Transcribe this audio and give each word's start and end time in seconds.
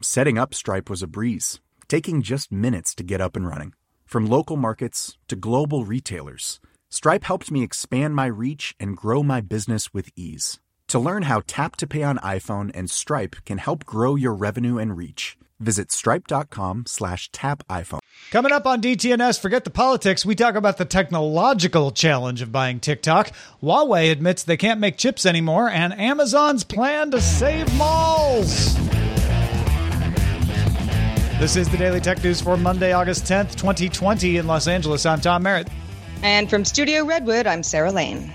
Setting 0.00 0.38
up 0.38 0.54
Stripe 0.54 0.88
was 0.88 1.02
a 1.02 1.08
breeze, 1.08 1.58
taking 1.88 2.22
just 2.22 2.52
minutes 2.52 2.94
to 2.94 3.02
get 3.02 3.20
up 3.20 3.34
and 3.34 3.44
running. 3.44 3.72
From 4.06 4.26
local 4.26 4.56
markets 4.56 5.18
to 5.26 5.34
global 5.34 5.84
retailers, 5.84 6.60
Stripe 6.88 7.24
helped 7.24 7.50
me 7.50 7.64
expand 7.64 8.14
my 8.14 8.26
reach 8.26 8.76
and 8.78 8.96
grow 8.96 9.24
my 9.24 9.40
business 9.40 9.92
with 9.92 10.10
ease. 10.14 10.60
To 10.88 11.00
learn 11.00 11.24
how 11.24 11.42
Tap 11.48 11.74
to 11.76 11.86
Pay 11.88 12.04
on 12.04 12.18
iPhone 12.18 12.70
and 12.74 12.88
Stripe 12.88 13.36
can 13.44 13.58
help 13.58 13.84
grow 13.84 14.14
your 14.14 14.34
revenue 14.34 14.78
and 14.78 14.96
reach, 14.96 15.36
visit 15.58 15.90
stripe.com 15.90 16.84
slash 16.86 17.28
tap 17.32 17.66
iPhone. 17.68 17.98
Coming 18.30 18.52
up 18.52 18.66
on 18.66 18.80
DTNS, 18.80 19.40
forget 19.40 19.64
the 19.64 19.70
politics. 19.70 20.24
We 20.24 20.36
talk 20.36 20.54
about 20.54 20.78
the 20.78 20.84
technological 20.84 21.90
challenge 21.90 22.40
of 22.40 22.52
buying 22.52 22.78
TikTok. 22.78 23.32
Huawei 23.60 24.12
admits 24.12 24.44
they 24.44 24.56
can't 24.56 24.78
make 24.78 24.96
chips 24.96 25.26
anymore, 25.26 25.68
and 25.68 25.92
Amazon's 25.92 26.62
plan 26.62 27.10
to 27.10 27.20
save 27.20 27.74
malls. 27.76 28.78
This 31.38 31.54
is 31.54 31.68
the 31.68 31.76
Daily 31.76 32.00
Tech 32.00 32.24
News 32.24 32.40
for 32.40 32.56
Monday, 32.56 32.92
August 32.92 33.22
10th, 33.22 33.54
2020 33.54 34.38
in 34.38 34.48
Los 34.48 34.66
Angeles. 34.66 35.06
I'm 35.06 35.20
Tom 35.20 35.44
Merritt. 35.44 35.68
And 36.24 36.50
from 36.50 36.64
Studio 36.64 37.04
Redwood, 37.04 37.46
I'm 37.46 37.62
Sarah 37.62 37.92
Lane. 37.92 38.34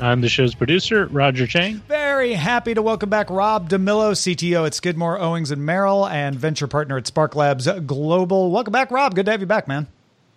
I'm 0.00 0.22
the 0.22 0.28
show's 0.30 0.54
producer, 0.54 1.08
Roger 1.08 1.46
Chang. 1.46 1.74
Very 1.88 2.32
happy 2.32 2.72
to 2.72 2.80
welcome 2.80 3.10
back 3.10 3.28
Rob 3.28 3.68
DeMillo, 3.68 4.12
CTO 4.12 4.66
at 4.66 4.72
Skidmore, 4.72 5.20
Owings 5.20 5.50
and 5.50 5.66
Merrill, 5.66 6.06
and 6.06 6.34
venture 6.36 6.66
partner 6.66 6.96
at 6.96 7.06
Spark 7.06 7.36
Labs 7.36 7.68
Global. 7.84 8.50
Welcome 8.50 8.72
back, 8.72 8.90
Rob. 8.90 9.14
Good 9.14 9.26
to 9.26 9.32
have 9.32 9.42
you 9.42 9.46
back, 9.46 9.68
man. 9.68 9.86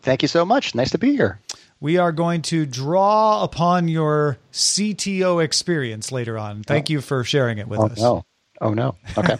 Thank 0.02 0.22
you 0.22 0.28
so 0.28 0.44
much. 0.44 0.76
Nice 0.76 0.92
to 0.92 0.98
be 0.98 1.14
here. 1.14 1.40
We 1.80 1.96
are 1.96 2.12
going 2.12 2.42
to 2.42 2.66
draw 2.66 3.42
upon 3.42 3.88
your 3.88 4.38
CTO 4.52 5.42
experience 5.42 6.12
later 6.12 6.38
on. 6.38 6.62
Thank 6.64 6.90
oh. 6.90 6.94
you 6.94 7.00
for 7.02 7.24
sharing 7.24 7.58
it 7.58 7.70
with 7.70 7.80
oh, 7.80 7.86
us. 7.86 7.98
No. 7.98 8.26
Oh 8.62 8.74
no. 8.74 8.96
Okay. 9.18 9.38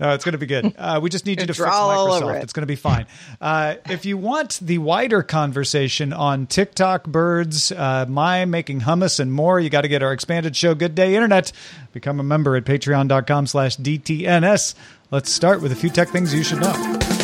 no, 0.00 0.14
it's 0.14 0.24
going 0.24 0.32
to 0.32 0.38
be 0.38 0.46
good. 0.46 0.74
Uh, 0.78 1.00
we 1.02 1.10
just 1.10 1.26
need 1.26 1.40
you 1.40 1.46
to 1.46 1.54
fix 1.54 1.66
Microsoft. 1.68 2.36
It. 2.36 2.42
It's 2.44 2.52
going 2.52 2.62
to 2.62 2.66
be 2.66 2.76
fine. 2.76 3.06
Uh, 3.40 3.76
if 3.90 4.04
you 4.04 4.16
want 4.16 4.60
the 4.60 4.78
wider 4.78 5.22
conversation 5.22 6.12
on 6.12 6.46
TikTok, 6.46 7.04
birds, 7.04 7.72
uh, 7.72 8.06
my 8.08 8.44
making 8.44 8.82
hummus, 8.82 9.18
and 9.18 9.32
more, 9.32 9.58
you 9.58 9.70
got 9.70 9.82
to 9.82 9.88
get 9.88 10.02
our 10.02 10.12
expanded 10.12 10.54
show. 10.54 10.74
Good 10.74 10.94
Day 10.94 11.16
Internet. 11.16 11.50
Become 11.92 12.20
a 12.20 12.24
member 12.24 12.54
at 12.54 12.64
Patreon.com/slash 12.64 13.78
DTNS. 13.78 14.74
Let's 15.10 15.30
start 15.30 15.60
with 15.60 15.72
a 15.72 15.76
few 15.76 15.90
tech 15.90 16.08
things 16.08 16.32
you 16.32 16.44
should 16.44 16.60
know. 16.60 17.15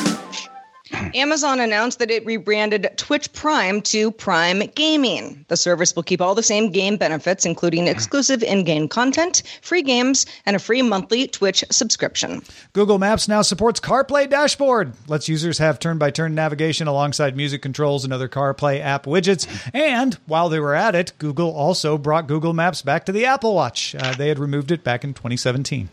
Amazon 1.14 1.60
announced 1.60 1.98
that 1.98 2.10
it 2.10 2.24
rebranded 2.24 2.88
Twitch 2.96 3.32
Prime 3.32 3.80
to 3.82 4.10
Prime 4.10 4.60
Gaming. 4.74 5.44
The 5.48 5.56
service 5.56 5.94
will 5.94 6.02
keep 6.02 6.20
all 6.20 6.34
the 6.34 6.42
same 6.42 6.70
game 6.70 6.96
benefits, 6.96 7.44
including 7.44 7.86
exclusive 7.88 8.42
in 8.42 8.64
game 8.64 8.88
content, 8.88 9.42
free 9.62 9.82
games, 9.82 10.26
and 10.46 10.56
a 10.56 10.58
free 10.58 10.82
monthly 10.82 11.26
Twitch 11.26 11.64
subscription. 11.70 12.42
Google 12.72 12.98
Maps 12.98 13.28
now 13.28 13.42
supports 13.42 13.80
CarPlay 13.80 14.28
dashboard, 14.28 14.92
lets 15.08 15.28
users 15.28 15.58
have 15.58 15.78
turn 15.78 15.98
by 15.98 16.10
turn 16.10 16.34
navigation 16.34 16.86
alongside 16.86 17.36
music 17.36 17.62
controls 17.62 18.04
and 18.04 18.12
other 18.12 18.28
CarPlay 18.28 18.80
app 18.80 19.04
widgets. 19.04 19.46
And 19.72 20.14
while 20.26 20.48
they 20.48 20.60
were 20.60 20.74
at 20.74 20.94
it, 20.94 21.12
Google 21.18 21.50
also 21.50 21.98
brought 21.98 22.26
Google 22.26 22.52
Maps 22.52 22.82
back 22.82 23.06
to 23.06 23.12
the 23.12 23.26
Apple 23.26 23.54
Watch. 23.54 23.94
Uh, 23.94 24.14
they 24.14 24.28
had 24.28 24.38
removed 24.38 24.70
it 24.70 24.84
back 24.84 25.04
in 25.04 25.14
2017. 25.14 25.88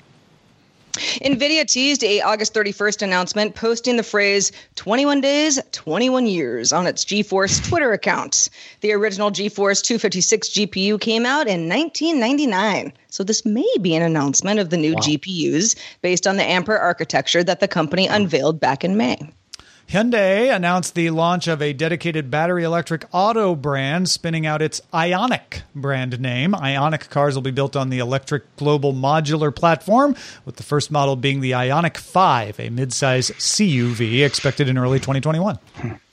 NVIDIA 1.21 1.65
teased 1.65 2.03
a 2.03 2.21
August 2.21 2.53
31st 2.53 3.01
announcement 3.01 3.55
posting 3.55 3.95
the 3.95 4.03
phrase 4.03 4.51
21 4.75 5.21
days, 5.21 5.59
21 5.71 6.27
years 6.27 6.73
on 6.73 6.87
its 6.87 7.05
GeForce 7.05 7.65
Twitter 7.67 7.93
account. 7.93 8.49
The 8.81 8.91
original 8.91 9.31
GeForce 9.31 9.81
256 9.81 10.49
GPU 10.49 10.99
came 10.99 11.25
out 11.25 11.47
in 11.47 11.69
1999. 11.69 12.91
So 13.07 13.23
this 13.23 13.45
may 13.45 13.71
be 13.81 13.95
an 13.95 14.03
announcement 14.03 14.59
of 14.59 14.69
the 14.69 14.77
new 14.77 14.93
wow. 14.93 14.99
GPUs 14.99 15.75
based 16.01 16.27
on 16.27 16.35
the 16.35 16.43
Ampere 16.43 16.77
architecture 16.77 17.43
that 17.43 17.61
the 17.61 17.67
company 17.67 18.07
unveiled 18.07 18.59
back 18.59 18.83
in 18.83 18.97
May. 18.97 19.17
Hyundai 19.89 20.55
announced 20.55 20.93
the 20.93 21.09
launch 21.09 21.47
of 21.47 21.63
a 21.63 21.73
dedicated 21.73 22.29
battery 22.29 22.63
electric 22.63 23.05
auto 23.11 23.55
brand, 23.55 24.07
spinning 24.07 24.45
out 24.45 24.61
its 24.61 24.79
Ioniq 24.93 25.63
brand 25.73 26.19
name. 26.19 26.51
Ioniq 26.51 27.09
cars 27.09 27.33
will 27.33 27.41
be 27.41 27.49
built 27.49 27.75
on 27.75 27.89
the 27.89 27.97
electric 27.97 28.55
global 28.55 28.93
modular 28.93 29.53
platform, 29.53 30.15
with 30.45 30.57
the 30.57 30.63
first 30.63 30.91
model 30.91 31.15
being 31.15 31.41
the 31.41 31.53
Ioniq 31.53 31.97
5, 31.97 32.59
a 32.59 32.69
midsize 32.69 33.31
CUV 33.31 34.23
expected 34.23 34.69
in 34.69 34.77
early 34.77 34.99
2021. 34.99 35.57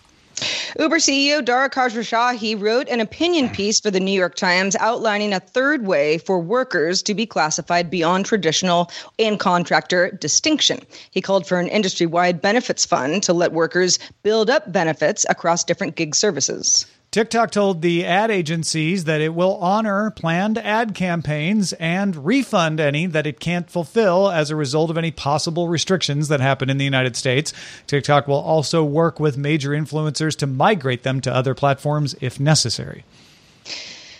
Uber 0.79 0.99
CEO 0.99 1.43
Dara 1.43 1.71
Khosrowshahi 1.71 2.61
wrote 2.61 2.89
an 2.89 3.01
opinion 3.01 3.49
piece 3.49 3.81
for 3.81 3.91
the 3.91 4.01
New 4.01 4.13
York 4.13 4.35
Times 4.35 4.77
outlining 4.77 5.33
a 5.33 5.41
third 5.41 5.87
way 5.87 6.19
for 6.19 6.39
workers 6.39 7.03
to 7.03 7.15
be 7.15 7.25
classified 7.25 7.89
beyond 7.89 8.27
traditional 8.27 8.91
and 9.19 9.41
contractor 9.41 10.11
distinction. 10.11 10.81
He 11.11 11.23
called 11.23 11.47
for 11.47 11.59
an 11.59 11.69
industry 11.69 12.05
wide 12.05 12.43
benefits 12.43 12.85
fund 12.85 13.23
to 13.23 13.33
let 13.33 13.53
workers 13.53 13.99
build 14.23 14.51
up 14.51 14.71
benefits 14.71 15.25
across 15.31 15.65
different 15.65 15.97
gig 15.97 16.15
services. 16.15 16.87
TikTok 17.16 17.50
told 17.50 17.81
the 17.81 18.04
ad 18.04 18.31
agencies 18.31 19.04
that 19.04 19.22
it 19.22 19.34
will 19.34 19.56
honor 19.56 20.10
planned 20.10 20.59
ad 20.59 20.94
campaigns 20.94 21.72
and 21.72 22.27
refund 22.27 22.78
any 22.78 23.06
that 23.06 23.27
it 23.27 23.41
can't 23.41 23.71
fulfill 23.71 24.31
as 24.31 24.50
a 24.50 24.54
result 24.54 24.91
of 24.91 24.99
any 24.99 25.10
possible 25.10 25.66
restrictions 25.66 26.28
that 26.28 26.41
happen 26.41 26.69
in 26.69 26.76
the 26.76 26.84
United 26.84 27.16
States. 27.16 27.55
TikTok 27.87 28.28
will 28.28 28.34
also 28.34 28.84
work 28.84 29.19
with 29.19 29.38
major 29.38 29.71
influencers 29.71 30.37
to 30.37 30.47
migrate 30.47 31.05
them 31.05 31.22
to 31.22 31.34
other 31.34 31.55
platforms 31.55 32.15
if 32.21 32.38
necessary. 32.38 33.03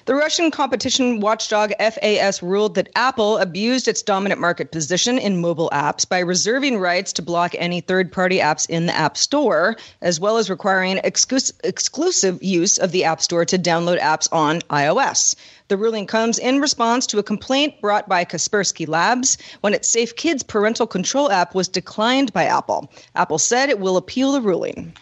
The 0.06 0.14
Russian 0.14 0.52
competition 0.52 1.18
watchdog 1.18 1.72
FAS 1.80 2.40
ruled 2.40 2.76
that 2.76 2.90
Apple 2.94 3.38
abused 3.38 3.88
its 3.88 4.02
dominant 4.02 4.40
market 4.40 4.70
position 4.70 5.18
in 5.18 5.40
mobile 5.40 5.68
apps 5.72 6.08
by 6.08 6.20
reserving 6.20 6.78
rights 6.78 7.12
to 7.14 7.22
block 7.22 7.56
any 7.58 7.80
third 7.80 8.12
party 8.12 8.38
apps 8.38 8.70
in 8.70 8.86
the 8.86 8.94
App 8.94 9.16
Store, 9.16 9.76
as 10.00 10.20
well 10.20 10.36
as 10.36 10.48
requiring 10.48 10.98
exclus- 10.98 11.50
exclusive 11.64 12.40
use 12.40 12.78
of 12.78 12.92
the 12.92 13.02
App 13.02 13.20
Store 13.20 13.44
to 13.46 13.58
download 13.58 13.98
apps 13.98 14.28
on 14.30 14.60
iOS. 14.70 15.34
The 15.66 15.76
ruling 15.76 16.06
comes 16.06 16.38
in 16.38 16.60
response 16.60 17.08
to 17.08 17.18
a 17.18 17.24
complaint 17.24 17.80
brought 17.80 18.08
by 18.08 18.24
Kaspersky 18.24 18.86
Labs 18.86 19.38
when 19.62 19.74
its 19.74 19.88
Safe 19.88 20.14
Kids 20.14 20.44
parental 20.44 20.86
control 20.86 21.32
app 21.32 21.52
was 21.52 21.66
declined 21.66 22.32
by 22.32 22.44
Apple. 22.44 22.92
Apple 23.16 23.38
said 23.38 23.70
it 23.70 23.80
will 23.80 23.97
appeal 23.97 24.30
the 24.30 24.41
ruling. 24.41 24.94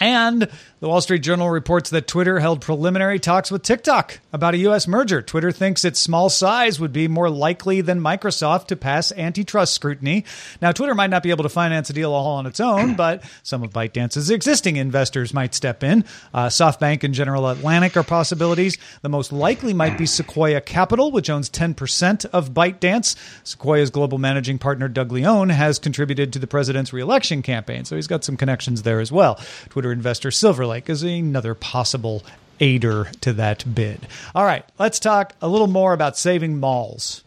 And 0.00 0.48
the 0.82 0.88
Wall 0.88 1.00
Street 1.00 1.20
Journal 1.20 1.48
reports 1.48 1.90
that 1.90 2.08
Twitter 2.08 2.40
held 2.40 2.60
preliminary 2.60 3.20
talks 3.20 3.52
with 3.52 3.62
TikTok 3.62 4.18
about 4.32 4.54
a 4.54 4.58
U.S. 4.58 4.88
merger. 4.88 5.22
Twitter 5.22 5.52
thinks 5.52 5.84
its 5.84 6.00
small 6.00 6.28
size 6.28 6.80
would 6.80 6.92
be 6.92 7.06
more 7.06 7.30
likely 7.30 7.82
than 7.82 8.00
Microsoft 8.00 8.66
to 8.66 8.74
pass 8.74 9.12
antitrust 9.12 9.74
scrutiny. 9.74 10.24
Now, 10.60 10.72
Twitter 10.72 10.96
might 10.96 11.10
not 11.10 11.22
be 11.22 11.30
able 11.30 11.44
to 11.44 11.48
finance 11.48 11.88
a 11.88 11.92
deal 11.92 12.12
all 12.12 12.32
on 12.32 12.46
its 12.46 12.58
own, 12.58 12.94
but 12.96 13.22
some 13.44 13.62
of 13.62 13.70
ByteDance's 13.70 14.28
existing 14.28 14.74
investors 14.74 15.32
might 15.32 15.54
step 15.54 15.84
in. 15.84 16.04
Uh, 16.34 16.48
SoftBank 16.48 17.04
and 17.04 17.14
General 17.14 17.48
Atlantic 17.48 17.96
are 17.96 18.02
possibilities. 18.02 18.76
The 19.02 19.08
most 19.08 19.30
likely 19.30 19.72
might 19.72 19.96
be 19.96 20.06
Sequoia 20.06 20.60
Capital, 20.60 21.12
which 21.12 21.30
owns 21.30 21.48
10% 21.48 22.24
of 22.32 22.50
ByteDance. 22.50 23.14
Sequoia's 23.44 23.90
global 23.90 24.18
managing 24.18 24.58
partner, 24.58 24.88
Doug 24.88 25.12
Leone, 25.12 25.50
has 25.50 25.78
contributed 25.78 26.32
to 26.32 26.40
the 26.40 26.48
president's 26.48 26.92
reelection 26.92 27.40
campaign, 27.40 27.84
so 27.84 27.94
he's 27.94 28.08
got 28.08 28.24
some 28.24 28.36
connections 28.36 28.82
there 28.82 28.98
as 28.98 29.12
well. 29.12 29.38
Twitter 29.68 29.92
investor 29.92 30.32
Silver 30.32 30.71
Lake 30.72 30.88
is 30.88 31.02
another 31.02 31.54
possible 31.54 32.24
aider 32.58 33.10
to 33.20 33.34
that 33.34 33.74
bid. 33.74 34.08
All 34.34 34.42
right, 34.42 34.64
let's 34.78 34.98
talk 34.98 35.34
a 35.42 35.48
little 35.48 35.66
more 35.66 35.92
about 35.92 36.16
saving 36.16 36.58
malls. 36.58 37.24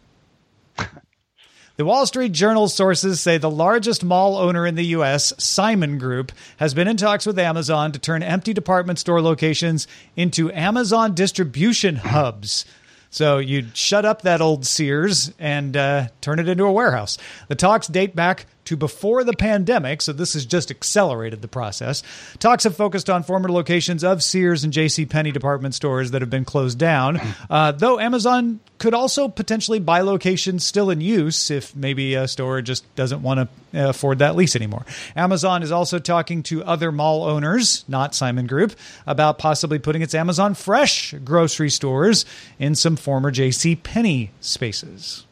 The 1.76 1.84
Wall 1.84 2.06
Street 2.06 2.32
Journal 2.32 2.66
sources 2.66 3.20
say 3.20 3.38
the 3.38 3.48
largest 3.48 4.02
mall 4.02 4.36
owner 4.36 4.66
in 4.66 4.74
the 4.74 4.86
U.S., 4.86 5.32
Simon 5.38 5.96
Group, 5.98 6.32
has 6.56 6.74
been 6.74 6.88
in 6.88 6.96
talks 6.96 7.24
with 7.24 7.38
Amazon 7.38 7.92
to 7.92 8.00
turn 8.00 8.24
empty 8.24 8.52
department 8.52 8.98
store 8.98 9.22
locations 9.22 9.86
into 10.16 10.50
Amazon 10.52 11.14
distribution 11.14 11.94
hubs. 11.94 12.64
So 13.10 13.38
you'd 13.38 13.76
shut 13.76 14.04
up 14.04 14.22
that 14.22 14.40
old 14.40 14.66
Sears 14.66 15.32
and 15.38 15.76
uh, 15.76 16.08
turn 16.20 16.40
it 16.40 16.48
into 16.48 16.64
a 16.64 16.72
warehouse. 16.72 17.16
The 17.46 17.54
talks 17.54 17.86
date 17.86 18.16
back 18.16 18.46
to 18.66 18.76
before 18.76 19.24
the 19.24 19.32
pandemic, 19.32 20.02
so 20.02 20.12
this 20.12 20.34
has 20.34 20.46
just 20.46 20.70
accelerated 20.70 21.42
the 21.42 21.48
process. 21.48 22.02
Talks 22.38 22.64
have 22.64 22.76
focused 22.76 23.10
on 23.10 23.22
former 23.22 23.50
locations 23.50 24.04
of 24.04 24.22
Sears 24.22 24.64
and 24.64 24.72
J.C. 24.72 25.06
Penney 25.06 25.32
department 25.32 25.74
stores 25.74 26.10
that 26.10 26.22
have 26.22 26.30
been 26.30 26.44
closed 26.44 26.78
down, 26.78 27.20
uh, 27.50 27.72
though 27.72 27.98
Amazon 27.98 28.60
could 28.78 28.94
also 28.94 29.28
potentially 29.28 29.78
buy 29.78 30.00
locations 30.00 30.64
still 30.64 30.90
in 30.90 31.00
use 31.00 31.50
if 31.50 31.74
maybe 31.74 32.14
a 32.14 32.28
store 32.28 32.60
just 32.60 32.94
doesn't 32.94 33.22
want 33.22 33.48
to 33.72 33.88
afford 33.88 34.18
that 34.18 34.36
lease 34.36 34.54
anymore. 34.54 34.84
Amazon 35.14 35.62
is 35.62 35.72
also 35.72 35.98
talking 35.98 36.42
to 36.44 36.62
other 36.64 36.92
mall 36.92 37.24
owners, 37.24 37.84
not 37.88 38.14
Simon 38.14 38.46
Group, 38.46 38.74
about 39.06 39.38
possibly 39.38 39.78
putting 39.78 40.02
its 40.02 40.14
Amazon 40.14 40.54
Fresh 40.54 41.14
grocery 41.24 41.70
stores 41.70 42.26
in 42.58 42.74
some 42.74 42.96
former 42.96 43.30
J.C. 43.30 43.76
Penney 43.76 44.30
spaces. 44.40 45.24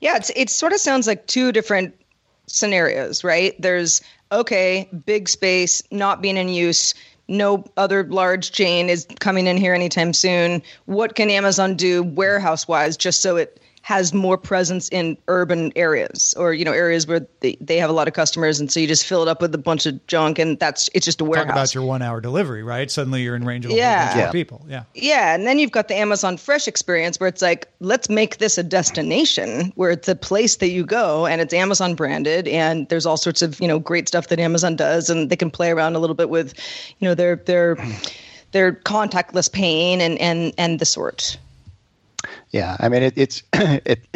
Yeah, 0.00 0.16
it's, 0.16 0.30
it 0.34 0.50
sort 0.50 0.72
of 0.72 0.80
sounds 0.80 1.06
like 1.06 1.26
two 1.26 1.52
different 1.52 1.94
scenarios, 2.48 3.22
right? 3.22 3.60
There's 3.60 4.02
okay, 4.32 4.88
big 5.06 5.28
space 5.28 5.82
not 5.90 6.20
being 6.20 6.36
in 6.36 6.48
use. 6.48 6.94
No 7.28 7.64
other 7.76 8.04
large 8.04 8.52
chain 8.52 8.88
is 8.88 9.06
coming 9.20 9.46
in 9.46 9.56
here 9.56 9.74
anytime 9.74 10.12
soon. 10.12 10.62
What 10.86 11.14
can 11.14 11.30
Amazon 11.30 11.76
do 11.76 12.02
warehouse 12.02 12.66
wise 12.66 12.96
just 12.96 13.22
so 13.22 13.36
it 13.36 13.60
has 13.88 14.12
more 14.12 14.36
presence 14.36 14.86
in 14.90 15.16
urban 15.28 15.72
areas 15.74 16.34
or 16.36 16.52
you 16.52 16.62
know 16.62 16.72
areas 16.74 17.06
where 17.06 17.26
they, 17.40 17.56
they 17.58 17.78
have 17.78 17.88
a 17.88 17.92
lot 17.94 18.06
of 18.06 18.12
customers 18.12 18.60
and 18.60 18.70
so 18.70 18.78
you 18.78 18.86
just 18.86 19.06
fill 19.06 19.22
it 19.22 19.28
up 19.28 19.40
with 19.40 19.54
a 19.54 19.58
bunch 19.58 19.86
of 19.86 20.06
junk 20.06 20.38
and 20.38 20.58
that's 20.58 20.90
it's 20.92 21.06
just 21.06 21.22
a 21.22 21.24
warehouse. 21.24 21.46
Talk 21.46 21.54
about 21.56 21.74
your 21.74 21.84
one 21.84 22.02
hour 22.02 22.20
delivery, 22.20 22.62
right? 22.62 22.90
Suddenly 22.90 23.22
you're 23.22 23.34
in 23.34 23.46
range 23.46 23.64
of 23.64 23.70
a 23.70 23.74
Yeah. 23.74 23.96
whole 23.96 24.06
bunch 24.08 24.16
Yeah. 24.18 24.22
more 24.24 24.32
people. 24.32 24.66
Yeah. 24.68 24.82
Yeah, 24.94 25.34
and 25.34 25.46
then 25.46 25.58
you've 25.58 25.70
got 25.70 25.88
the 25.88 25.96
Amazon 25.96 26.36
Fresh 26.36 26.68
experience 26.68 27.18
where 27.18 27.28
it's 27.30 27.40
like, 27.40 27.66
let's 27.80 28.10
make 28.10 28.36
this 28.36 28.58
a 28.58 28.62
destination 28.62 29.72
where 29.76 29.90
it's 29.90 30.06
a 30.06 30.14
place 30.14 30.56
that 30.56 30.68
you 30.68 30.84
go 30.84 31.24
and 31.24 31.40
it's 31.40 31.54
Amazon 31.54 31.94
branded 31.94 32.46
and 32.46 32.86
there's 32.90 33.06
all 33.06 33.16
sorts 33.16 33.40
of, 33.40 33.58
you 33.58 33.66
know, 33.66 33.78
great 33.78 34.06
stuff 34.06 34.28
that 34.28 34.38
Amazon 34.38 34.76
does 34.76 35.08
and 35.08 35.30
they 35.30 35.36
can 35.36 35.50
play 35.50 35.70
around 35.70 35.96
a 35.96 35.98
little 35.98 36.14
bit 36.14 36.28
with, 36.28 36.52
you 36.98 37.08
know, 37.08 37.14
their 37.14 37.36
their 37.36 37.78
their 38.52 38.72
contactless 38.72 39.50
pain 39.50 40.02
and 40.02 40.18
and 40.20 40.52
and 40.58 40.78
the 40.78 40.84
sort. 40.84 41.38
Yeah, 42.50 42.76
I 42.80 42.88
mean 42.88 43.02
it, 43.02 43.14
it's 43.16 43.42
it. 43.52 44.06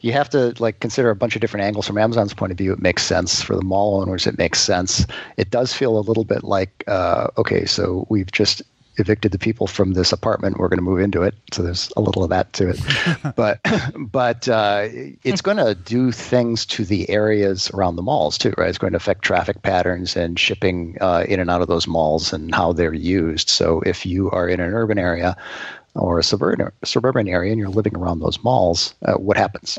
You 0.00 0.12
have 0.12 0.30
to 0.30 0.54
like 0.58 0.80
consider 0.80 1.10
a 1.10 1.16
bunch 1.16 1.34
of 1.34 1.40
different 1.40 1.64
angles 1.64 1.86
from 1.86 1.98
Amazon's 1.98 2.34
point 2.34 2.52
of 2.52 2.58
view. 2.58 2.72
It 2.72 2.80
makes 2.80 3.02
sense 3.02 3.42
for 3.42 3.56
the 3.56 3.64
mall 3.64 4.00
owners. 4.00 4.26
It 4.26 4.38
makes 4.38 4.60
sense. 4.60 5.06
It 5.36 5.50
does 5.50 5.72
feel 5.72 5.98
a 5.98 6.00
little 6.00 6.24
bit 6.24 6.44
like 6.44 6.84
uh, 6.86 7.28
okay, 7.38 7.64
so 7.64 8.06
we've 8.08 8.30
just 8.30 8.62
evicted 8.96 9.32
the 9.32 9.38
people 9.38 9.66
from 9.66 9.94
this 9.94 10.12
apartment. 10.12 10.58
We're 10.58 10.68
going 10.68 10.78
to 10.78 10.84
move 10.84 11.00
into 11.00 11.22
it. 11.22 11.34
So 11.52 11.62
there's 11.62 11.90
a 11.96 12.00
little 12.00 12.22
of 12.22 12.30
that 12.30 12.52
to 12.54 12.70
it, 12.70 13.34
but 13.36 13.60
but 13.96 14.48
uh, 14.48 14.88
it's 15.24 15.40
going 15.40 15.56
to 15.56 15.74
do 15.74 16.12
things 16.12 16.66
to 16.66 16.84
the 16.84 17.08
areas 17.08 17.70
around 17.70 17.96
the 17.96 18.02
malls 18.02 18.38
too, 18.38 18.54
right? 18.58 18.68
It's 18.68 18.78
going 18.78 18.92
to 18.92 18.98
affect 18.98 19.22
traffic 19.22 19.62
patterns 19.62 20.16
and 20.16 20.38
shipping 20.38 20.98
uh, 21.00 21.24
in 21.28 21.40
and 21.40 21.50
out 21.50 21.62
of 21.62 21.68
those 21.68 21.86
malls 21.86 22.32
and 22.32 22.54
how 22.54 22.72
they're 22.72 22.94
used. 22.94 23.48
So 23.48 23.80
if 23.86 24.04
you 24.06 24.30
are 24.30 24.48
in 24.48 24.60
an 24.60 24.72
urban 24.72 24.98
area 24.98 25.36
or 25.94 26.18
a 26.18 26.22
suburban 26.22 26.70
suburban 26.84 27.28
area 27.28 27.50
and 27.52 27.58
you're 27.60 27.68
living 27.68 27.96
around 27.96 28.20
those 28.20 28.42
malls, 28.42 28.94
uh, 29.04 29.14
what 29.14 29.36
happens? 29.36 29.78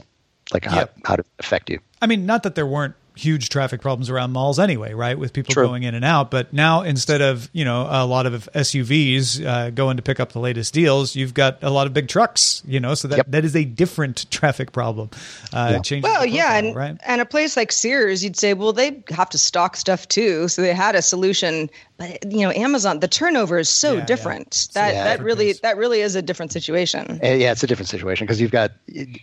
Like 0.54 0.65
how, 0.65 0.75
Yep. 0.77 0.95
how 1.06 1.15
does 1.15 1.25
it 1.25 1.31
affect 1.39 1.69
you? 1.69 1.80
I 2.01 2.07
mean, 2.07 2.25
not 2.25 2.44
that 2.44 2.56
there 2.56 2.68
weren't 2.68 2.95
huge 3.15 3.50
traffic 3.50 3.81
problems 3.81 4.10
around 4.10 4.31
malls 4.31 4.60
anyway, 4.60 4.94
right? 4.94 5.18
With 5.18 5.33
people 5.33 5.54
True. 5.54 5.68
going 5.68 5.83
in 5.83 5.94
and 5.95 6.04
out. 6.06 6.31
But 6.31 6.51
now 6.54 6.81
instead 6.81 7.21
of, 7.21 7.50
you 7.54 7.63
know, 7.65 7.88
a 7.89 8.06
lot 8.06 8.25
of 8.25 8.50
SUVs 8.56 9.45
uh, 9.45 9.69
going 9.69 9.98
to 9.98 10.04
pick 10.04 10.19
up 10.19 10.31
the 10.31 10.39
latest 10.39 10.74
deals, 10.74 11.15
you've 11.15 11.33
got 11.33 11.60
a 11.62 11.69
lot 11.69 11.88
of 11.88 11.94
big 11.94 12.07
trucks, 12.07 12.62
you 12.65 12.80
know, 12.80 12.95
so 12.95 13.07
that, 13.07 13.18
Yep. 13.18 13.27
that 13.30 13.45
is 13.45 13.56
a 13.56 13.65
different 13.65 14.30
traffic 14.31 14.71
problem. 14.71 15.10
Uh, 15.51 15.80
Yeah. 15.86 16.00
Well, 16.01 16.21
the 16.21 16.30
yeah, 16.30 16.57
and 16.57 16.75
right? 16.75 16.98
and 17.06 17.21
a 17.21 17.25
place 17.25 17.56
like 17.56 17.71
Sears, 17.71 18.24
you'd 18.24 18.36
say, 18.38 18.54
well, 18.54 18.74
they 18.74 19.04
have 19.10 19.30
to 19.31 19.38
stock 19.38 19.75
stuff 19.75 20.07
too, 20.07 20.48
so 20.48 20.62
they 20.62 20.74
had 20.74 20.95
a 20.95 21.01
solution. 21.01 21.69
But 21.98 22.31
you 22.33 22.42
know, 22.42 22.51
Amazon, 22.51 23.00
the 23.00 23.07
turnover 23.07 23.59
is 23.59 23.69
so 23.69 23.94
Yeah, 23.94 24.00
yeah. 24.00 24.06
different. 24.06 24.68
That 24.74 24.94
Yeah. 24.94 25.04
that 25.04 25.24
really 25.24 25.48
Different 25.48 25.62
that 25.62 25.77
really 25.77 26.01
is 26.01 26.16
a 26.16 26.21
different 26.21 26.51
situation. 26.51 27.19
Uh, 27.24 27.27
yeah, 27.27 27.51
it's 27.51 27.63
a 27.63 27.68
different 27.68 27.89
situation 27.89 28.25
because 28.25 28.42
you've 28.42 28.51
got 28.51 28.71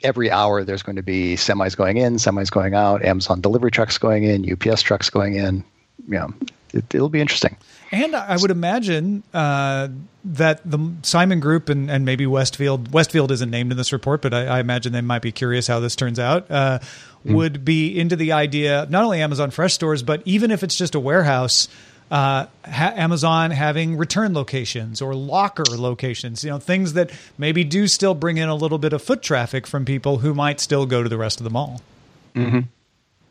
every 0.04 0.30
hour 0.30 0.62
there's 0.64 0.82
going 0.82 0.96
to 0.96 1.02
be 1.02 1.34
semis 1.36 1.76
going 1.76 1.96
in, 1.96 2.14
semis 2.16 2.50
going 2.50 2.74
out, 2.74 3.04
Amazon 3.04 3.40
delivery 3.40 3.70
trucks 3.80 3.96
going 3.96 4.24
in, 4.24 4.52
UPS 4.52 4.82
trucks 4.82 5.08
going 5.08 5.36
in. 5.36 5.64
You 6.06 6.18
know, 6.18 6.34
it, 6.74 6.94
it'll 6.94 7.08
be 7.08 7.22
interesting. 7.22 7.56
And 7.90 8.14
I 8.14 8.36
would 8.36 8.50
imagine 8.50 9.22
uh, 9.32 9.88
that 10.26 10.60
the 10.70 10.92
Simon 11.02 11.40
Group 11.40 11.70
and, 11.70 11.90
and 11.90 12.04
maybe 12.04 12.26
Westfield, 12.26 12.92
Westfield 12.92 13.32
isn't 13.32 13.50
named 13.50 13.70
in 13.70 13.78
this 13.78 13.90
report, 13.90 14.20
but 14.20 14.34
I, 14.34 14.46
I 14.46 14.60
imagine 14.60 14.92
they 14.92 15.00
might 15.00 15.22
be 15.22 15.32
curious 15.32 15.66
how 15.66 15.80
this 15.80 15.96
turns 15.96 16.18
out, 16.18 16.50
uh, 16.50 16.80
would 17.24 17.64
be 17.64 17.98
into 17.98 18.16
the 18.16 18.32
idea, 18.32 18.86
not 18.90 19.02
only 19.02 19.22
Amazon 19.22 19.50
Fresh 19.50 19.72
stores, 19.72 20.02
but 20.02 20.22
even 20.26 20.50
if 20.50 20.62
it's 20.62 20.76
just 20.76 20.94
a 20.94 21.00
warehouse, 21.00 21.68
uh, 22.10 22.46
ha- 22.66 22.92
Amazon 22.96 23.50
having 23.50 23.96
return 23.96 24.34
locations 24.34 25.00
or 25.00 25.14
locker 25.14 25.64
locations, 25.64 26.44
you 26.44 26.50
know, 26.50 26.58
things 26.58 26.92
that 26.92 27.10
maybe 27.38 27.64
do 27.64 27.88
still 27.88 28.14
bring 28.14 28.36
in 28.36 28.50
a 28.50 28.54
little 28.54 28.78
bit 28.78 28.92
of 28.92 29.02
foot 29.02 29.22
traffic 29.22 29.66
from 29.66 29.86
people 29.86 30.18
who 30.18 30.34
might 30.34 30.60
still 30.60 30.84
go 30.84 31.02
to 31.02 31.08
the 31.08 31.18
rest 31.18 31.40
of 31.40 31.44
the 31.44 31.50
mall. 31.50 31.80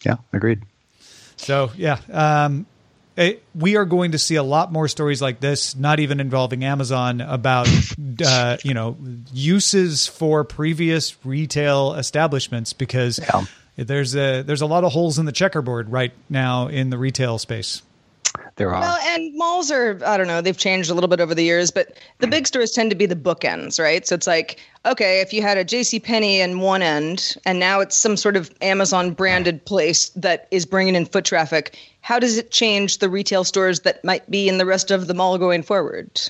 Yeah, 0.04 0.18
agreed. 0.34 0.64
So 1.38 1.72
yeah, 1.78 2.00
um, 2.12 2.66
it, 3.16 3.44
we 3.54 3.76
are 3.76 3.86
going 3.86 4.12
to 4.14 4.18
see 4.18 4.36
a 4.36 4.44
lot 4.44 4.72
more 4.72 4.88
stories 4.88 5.22
like 5.22 5.40
this, 5.40 5.76
not 5.76 6.00
even 6.00 6.20
involving 6.20 6.64
Amazon, 6.64 7.22
about 7.22 7.68
uh, 8.26 8.58
you 8.64 8.74
know 8.74 8.98
uses 9.34 10.08
for 10.08 10.44
previous 10.44 11.16
retail 11.26 11.94
establishments 11.96 12.74
because 12.74 13.20
Yeah. 13.20 13.46
there's 13.76 14.16
a 14.16 14.42
there's 14.42 14.62
a 14.62 14.66
lot 14.66 14.84
of 14.84 14.92
holes 14.94 15.20
in 15.20 15.26
the 15.26 15.32
checkerboard 15.32 15.90
right 15.90 16.12
now 16.30 16.68
in 16.68 16.90
the 16.90 16.98
retail 16.98 17.38
space. 17.40 17.82
There 18.56 18.74
are. 18.74 18.82
Well, 18.82 18.98
and 19.08 19.36
malls 19.36 19.72
are, 19.72 20.00
I 20.06 20.18
don't 20.18 20.28
know, 20.28 20.42
they've 20.42 20.58
changed 20.58 20.90
a 20.90 20.94
little 20.94 21.08
bit 21.08 21.20
over 21.20 21.34
the 21.34 21.44
years, 21.44 21.72
but 21.72 21.98
the 22.20 22.28
big 22.28 22.48
stores 22.48 22.72
tend 22.72 22.90
to 22.90 22.96
be 22.96 23.06
the 23.06 23.16
bookends, 23.16 23.80
right? 23.80 24.06
So 24.06 24.16
it's 24.16 24.28
like, 24.28 24.60
okay, 24.86 25.22
if 25.22 25.34
you 25.34 25.42
had 25.42 25.58
a 25.58 25.64
J.C. 25.64 26.00
Penney 26.00 26.42
in 26.42 26.60
one 26.60 26.82
end 26.82 27.36
and 27.46 27.60
now 27.60 27.80
it's 27.80 27.96
some 27.96 28.18
sort 28.18 28.36
of 28.36 28.52
Amazon 28.62 29.12
branded 29.12 29.66
place 29.66 30.10
that 30.10 30.48
is 30.52 30.66
bringing 30.66 30.96
in 30.96 31.06
foot 31.06 31.26
traffic, 31.26 31.78
how 32.02 32.20
does 32.20 32.38
it 32.38 32.52
change 32.52 33.00
the 33.00 33.10
retail 33.10 33.44
stores 33.44 33.82
that 33.82 34.04
might 34.04 34.30
be 34.30 34.48
in 34.48 34.58
the 34.58 34.66
rest 34.66 34.92
of 34.92 35.08
the 35.08 35.14
mall 35.14 35.38
going 35.38 35.64
forward? 35.64 36.30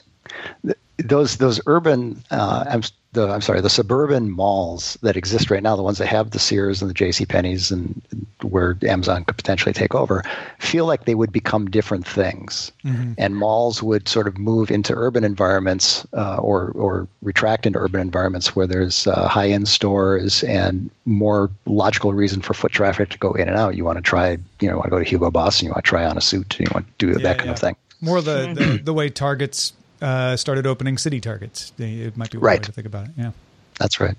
those 0.98 1.38
those 1.38 1.62
urban 1.65 2.24
uh, 2.32 2.65
the 3.13 3.28
I'm 3.28 3.42
sorry 3.42 3.62
the 3.62 3.70
suburban 3.70 4.30
malls 4.30 4.98
that 5.01 5.18
exist 5.18 5.50
right 5.50 5.63
now, 5.63 5.75
the 5.75 5.82
ones 5.84 5.98
that 5.98 6.08
have 6.08 6.32
the 6.32 6.39
Sears 6.39 6.82
and 6.82 6.89
the 6.89 6.94
J.C. 6.94 7.25
Penney's 7.25 7.72
and 7.72 8.01
where 8.44 8.78
Amazon 8.84 9.25
could 9.25 9.36
potentially 9.36 9.74
take 9.74 9.96
over, 9.96 10.24
feel 10.60 10.86
like 10.86 11.06
they 11.06 11.16
would 11.16 11.32
become 11.32 11.70
different 11.70 12.08
things, 12.08 12.72
and 13.18 13.36
malls 13.36 13.82
would 13.82 14.08
sort 14.08 14.28
of 14.28 14.38
move 14.38 14.70
into 14.72 14.94
urban 14.96 15.24
environments 15.24 16.06
uh, 16.13 16.38
or 16.38 16.72
or 16.75 17.08
retract 17.22 17.66
into 17.66 17.80
urban 17.80 18.00
environments 18.00 18.56
where 18.56 18.68
there's 18.68 19.08
uh, 19.08 19.28
high 19.28 19.50
end 19.50 19.68
stores 19.68 20.44
and 20.44 20.89
more 21.06 21.50
logical 21.66 22.13
reason 22.13 22.42
for 22.42 22.54
foot 22.54 22.72
traffic 22.72 23.10
to 23.10 23.18
go 23.18 23.34
in 23.34 23.48
and 23.48 23.58
out. 23.58 23.75
You 23.75 23.86
want 23.86 23.98
to 23.98 24.04
try, 24.04 24.38
you 24.60 24.70
know, 24.70 24.75
want 24.78 24.86
to 24.86 24.92
go 24.92 25.00
to 25.00 25.06
Hugo 25.06 25.32
Boss 25.32 25.60
and 25.60 25.68
you 25.68 25.72
want 25.72 25.84
to 25.84 25.89
try 25.89 26.06
on 26.06 26.18
a 26.18 26.22
suit, 26.22 26.58
and 26.60 26.68
you 26.68 26.72
want 26.74 26.86
to 27.00 27.06
do 27.08 27.12
Yeah, 27.13 27.24
that 27.24 27.38
kind 27.39 27.48
yeah. 27.48 27.54
of 27.54 27.60
thing. 27.60 27.75
More 28.01 28.22
the 28.22 28.54
the, 28.56 28.82
the 28.84 28.94
way 28.94 29.10
Targets 29.10 29.74
uh, 30.01 30.36
started 30.38 30.65
opening 30.68 30.98
city 30.98 31.20
Targets. 31.20 31.72
It 31.77 32.15
might 32.18 32.32
be 32.32 32.38
one 32.38 32.46
Right. 32.46 32.60
way 32.60 32.63
to 32.65 32.72
think 32.72 32.88
about 32.88 33.06
it. 33.08 33.12
Yeah. 33.18 33.32
That's 33.79 34.00
right. 34.00 34.15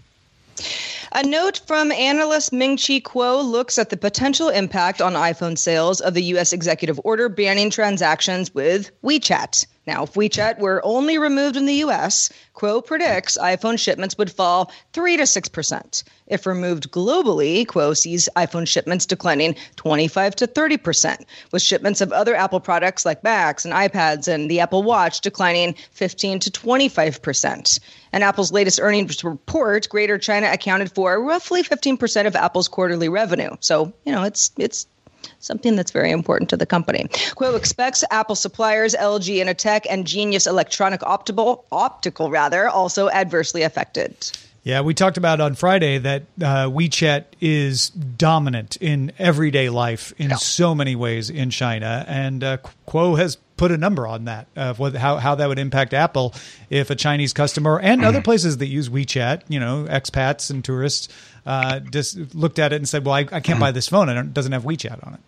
A 1.13 1.25
note 1.27 1.61
from 1.67 1.91
analyst 1.91 2.53
Ming 2.53 2.77
Chi 2.77 3.01
Kuo 3.01 3.43
looks 3.45 3.79
at 3.79 3.91
the 3.91 3.97
potential 3.97 4.49
impact 4.49 5.01
on 5.01 5.15
iPhone 5.15 5.57
sales 5.59 6.01
of 6.01 6.15
the 6.15 6.23
U.S. 6.25 6.53
executive 6.53 7.01
order 7.03 7.29
banning 7.29 7.71
transactions 7.71 8.55
with 8.55 8.91
WeChat. 9.03 9.67
Now, 9.91 10.05
if 10.05 10.13
WeChat 10.13 10.61
were 10.61 10.81
only 10.85 11.19
removed 11.19 11.57
in 11.57 11.67
the 11.67 11.83
U.S., 11.87 12.31
Kuo 12.55 12.81
predicts 12.81 13.37
iPhone 13.37 13.77
shipments 13.77 14.17
would 14.17 14.31
fall 14.31 14.71
3 14.93 15.17
to 15.17 15.25
6%. 15.25 16.05
If 16.29 16.47
removed 16.47 16.93
globally, 16.93 17.67
Kuo 17.67 17.97
sees 17.97 18.29
iPhone 18.37 18.69
shipments 18.69 19.05
declining 19.05 19.57
25 19.75 20.37
to 20.37 20.47
30%, 20.47 21.25
with 21.51 21.61
shipments 21.61 22.01
of 22.01 22.13
other 22.13 22.37
Apple 22.37 22.61
products 22.61 23.05
like 23.05 23.25
Macs 23.25 23.65
and 23.65 23.75
iPads 23.75 24.29
and 24.29 24.49
the 24.49 24.61
Apple 24.61 24.85
Watch 24.85 25.23
declining 25.23 25.75
15 25.91 26.39
to 26.39 26.53
25%. 26.53 27.81
And 28.13 28.23
Apple's 28.23 28.53
latest 28.53 28.79
earnings 28.81 29.25
report, 29.25 29.89
Greater 29.89 30.19
China 30.19 30.53
accounted 30.53 30.93
for 30.93 31.21
roughly 31.21 31.65
15% 31.65 32.29
of 32.29 32.37
Apple's 32.37 32.69
quarterly 32.69 33.09
revenue. 33.09 33.57
So, 33.59 33.93
you 34.05 34.13
know, 34.13 34.23
it's 34.23 34.53
it's 34.57 34.87
something 35.39 35.77
that's 35.77 35.91
very 35.91 36.11
important 36.11 36.51
to 36.51 36.57
the 36.57 36.67
company. 36.67 37.05
Kuo 37.37 37.57
expects 37.57 38.05
Apple 38.11 38.35
suppliers 38.37 38.95
LG 38.95 39.37
Innotek 39.45 39.87
and 39.89 40.07
Genius 40.07 40.47
Electronic 40.47 41.03
Optical, 41.03 41.65
optical 41.73 42.31
rather, 42.31 42.69
also 42.69 43.09
adversely 43.11 43.63
affected. 43.63 44.15
Yeah, 44.63 44.83
we 44.83 44.93
talked 44.93 45.17
about 45.17 45.41
on 45.41 45.55
Friday 45.55 45.97
that 45.99 46.25
uh, 46.39 46.67
WeChat 46.69 47.25
is 47.41 47.89
dominant 47.89 48.77
in 48.77 49.11
everyday 49.19 49.71
life 49.71 50.13
in 50.19 50.31
Yeah. 50.31 50.37
so 50.37 50.75
many 50.75 50.95
ways 50.95 51.31
in 51.31 51.49
China, 51.49 52.05
and 52.07 52.45
uh, 52.45 52.59
Kuo 52.87 53.19
has 53.19 53.37
put 53.57 53.71
a 53.71 53.77
number 53.79 54.07
on 54.07 54.25
that 54.25 54.47
of 54.57 54.79
what, 54.79 54.95
how 54.95 55.17
how 55.17 55.35
that 55.35 55.47
would 55.49 55.59
impact 55.59 55.93
Apple 55.95 56.35
if 56.71 56.91
a 56.91 56.95
Chinese 56.95 57.33
customer 57.33 57.79
and 57.81 58.05
other 58.05 58.21
places 58.23 58.59
that 58.59 58.67
use 58.67 58.91
WeChat, 58.91 59.43
you 59.49 59.61
know, 59.61 59.87
expats 59.89 60.51
and 60.51 60.63
tourists, 60.63 61.09
uh, 61.47 61.81
just 61.81 62.35
looked 62.35 62.59
at 62.59 62.73
it 62.73 62.77
and 62.77 62.89
said, 62.89 63.05
"Well, 63.05 63.15
I, 63.15 63.27
I 63.33 63.41
can't 63.41 63.61
buy 63.61 63.73
this 63.73 63.89
phone; 63.89 64.09
it 64.09 64.35
doesn't 64.35 64.53
have 64.53 64.65
WeChat 64.65 65.07
on 65.07 65.15
it." 65.15 65.21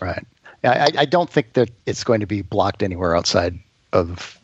Right. 0.00 0.26
I, 0.64 0.90
I 0.96 1.04
don't 1.04 1.30
think 1.30 1.52
that 1.52 1.70
it's 1.86 2.02
going 2.04 2.20
to 2.20 2.26
be 2.26 2.42
blocked 2.42 2.82
anywhere 2.82 3.14
outside 3.14 3.58
of 3.92 4.40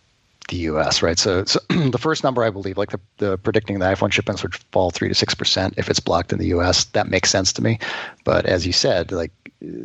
the 0.48 0.56
U.S. 0.58 1.02
Right. 1.02 1.18
So, 1.18 1.44
so 1.44 1.60
the 1.68 1.98
first 1.98 2.22
number 2.22 2.44
I 2.44 2.50
believe, 2.50 2.76
like 2.76 2.90
the, 2.90 3.00
the 3.18 3.38
predicting 3.38 3.78
the 3.78 3.86
iPhone 3.86 4.12
shipments 4.12 4.42
would 4.42 4.54
fall 4.54 4.90
three 4.90 5.08
to 5.08 5.14
six 5.14 5.34
percent 5.34 5.74
if 5.76 5.88
it's 5.88 6.00
blocked 6.00 6.32
in 6.32 6.38
the 6.38 6.48
U.S. 6.48 6.84
That 6.86 7.08
makes 7.08 7.30
sense 7.30 7.52
to 7.54 7.62
me. 7.62 7.78
But 8.24 8.46
as 8.46 8.66
you 8.66 8.72
said, 8.72 9.12
like 9.12 9.32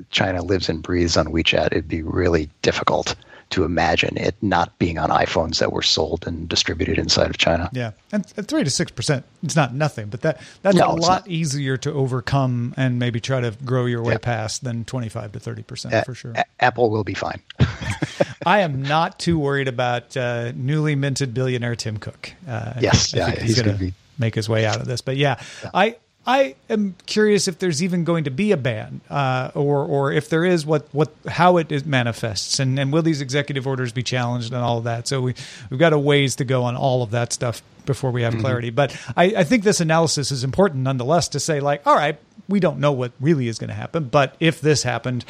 China 0.09 0.43
lives 0.43 0.69
and 0.69 0.81
breathes 0.81 1.17
on 1.17 1.27
WeChat. 1.27 1.67
It'd 1.67 1.87
be 1.87 2.01
really 2.01 2.49
difficult 2.61 3.15
to 3.51 3.63
imagine 3.63 4.17
it 4.17 4.35
not 4.41 4.77
being 4.79 4.97
on 4.97 5.09
iPhones 5.09 5.59
that 5.59 5.71
were 5.71 5.81
sold 5.81 6.25
and 6.27 6.49
distributed 6.49 6.97
inside 6.97 7.29
of 7.29 7.37
China. 7.37 7.69
Yeah, 7.73 7.91
and 8.11 8.25
three 8.25 8.63
to 8.63 8.69
six 8.69 8.91
percent, 8.91 9.25
it's 9.43 9.55
not 9.55 9.73
nothing, 9.73 10.07
but 10.09 10.21
that 10.21 10.41
that's 10.61 10.75
No, 10.77 10.87
a 10.87 10.93
lot 10.93 11.07
not. 11.25 11.27
easier 11.27 11.77
to 11.77 11.91
overcome 11.93 12.73
and 12.77 12.99
maybe 12.99 13.19
try 13.19 13.39
to 13.41 13.55
grow 13.63 13.85
your 13.85 14.03
way 14.03 14.13
Yeah. 14.13 14.17
past 14.19 14.63
than 14.63 14.83
twenty 14.85 15.09
five 15.09 15.31
to 15.31 15.39
thirty 15.39 15.63
percent 15.63 15.93
A- 15.93 16.03
for 16.03 16.13
sure. 16.15 16.33
A- 16.35 16.45
Apple 16.59 16.89
will 16.89 17.03
be 17.03 17.13
fine. 17.13 17.41
I 18.45 18.59
am 18.59 18.81
not 18.81 19.19
too 19.19 19.37
worried 19.39 19.67
about 19.67 20.15
uh, 20.15 20.51
newly 20.55 20.95
minted 20.95 21.33
billionaire 21.33 21.75
Tim 21.75 21.97
Cook. 21.97 22.33
Uh, 22.47 22.73
Yes, 22.79 23.13
I 23.13 23.17
yeah, 23.17 23.25
think 23.31 23.39
he's 23.41 23.61
going 23.61 23.77
gonna 23.77 23.91
make 24.17 24.35
his 24.35 24.47
way 24.47 24.65
out 24.65 24.77
of 24.77 24.87
this. 24.87 25.01
But 25.01 25.17
yeah, 25.17 25.39
I 25.73 25.95
I 26.27 26.55
am 26.69 26.95
curious 27.05 27.47
if 27.47 27.57
there's 27.57 27.81
even 27.81 28.03
going 28.03 28.25
to 28.25 28.29
be 28.31 28.51
a 28.51 28.57
ban, 28.57 28.99
uh, 29.09 29.51
or 29.55 29.85
or 29.85 30.11
if 30.11 30.29
there 30.29 30.43
is, 30.43 30.65
what 30.65 30.87
what 30.91 31.11
how 31.25 31.55
it 31.57 31.71
is 31.71 31.85
manifests, 31.85 32.59
and 32.59 32.77
and 32.77 32.91
will 32.91 33.01
these 33.01 33.21
executive 33.21 33.65
orders 33.65 33.93
be 33.93 34.03
challenged 34.03 34.51
and 34.51 34.61
all 34.61 34.77
of 34.77 34.83
that. 34.83 35.07
So 35.07 35.21
we 35.21 35.35
we've 35.69 35.79
got 35.79 35.93
a 35.93 35.97
ways 35.97 36.35
to 36.35 36.43
go 36.45 36.65
on 36.65 36.75
all 36.75 37.01
of 37.01 37.11
that 37.11 37.31
stuff 37.31 37.63
before 37.85 38.11
we 38.11 38.23
have 38.23 38.33
Mm-hmm. 38.33 38.41
clarity. 38.41 38.69
But 38.69 38.93
I, 39.15 39.33
I 39.37 39.43
think 39.45 39.63
this 39.63 39.79
analysis 39.79 40.29
is 40.31 40.43
important 40.43 40.83
nonetheless 40.83 41.29
to 41.29 41.39
say 41.39 41.61
like, 41.61 41.87
all 41.87 41.95
right, 41.95 42.19
we 42.49 42.59
don't 42.59 42.79
know 42.79 42.91
what 42.91 43.13
really 43.21 43.47
is 43.47 43.57
going 43.57 43.69
to 43.69 43.73
happen, 43.73 44.03
but 44.05 44.35
if 44.41 44.59
this 44.61 44.83
happened. 44.83 45.23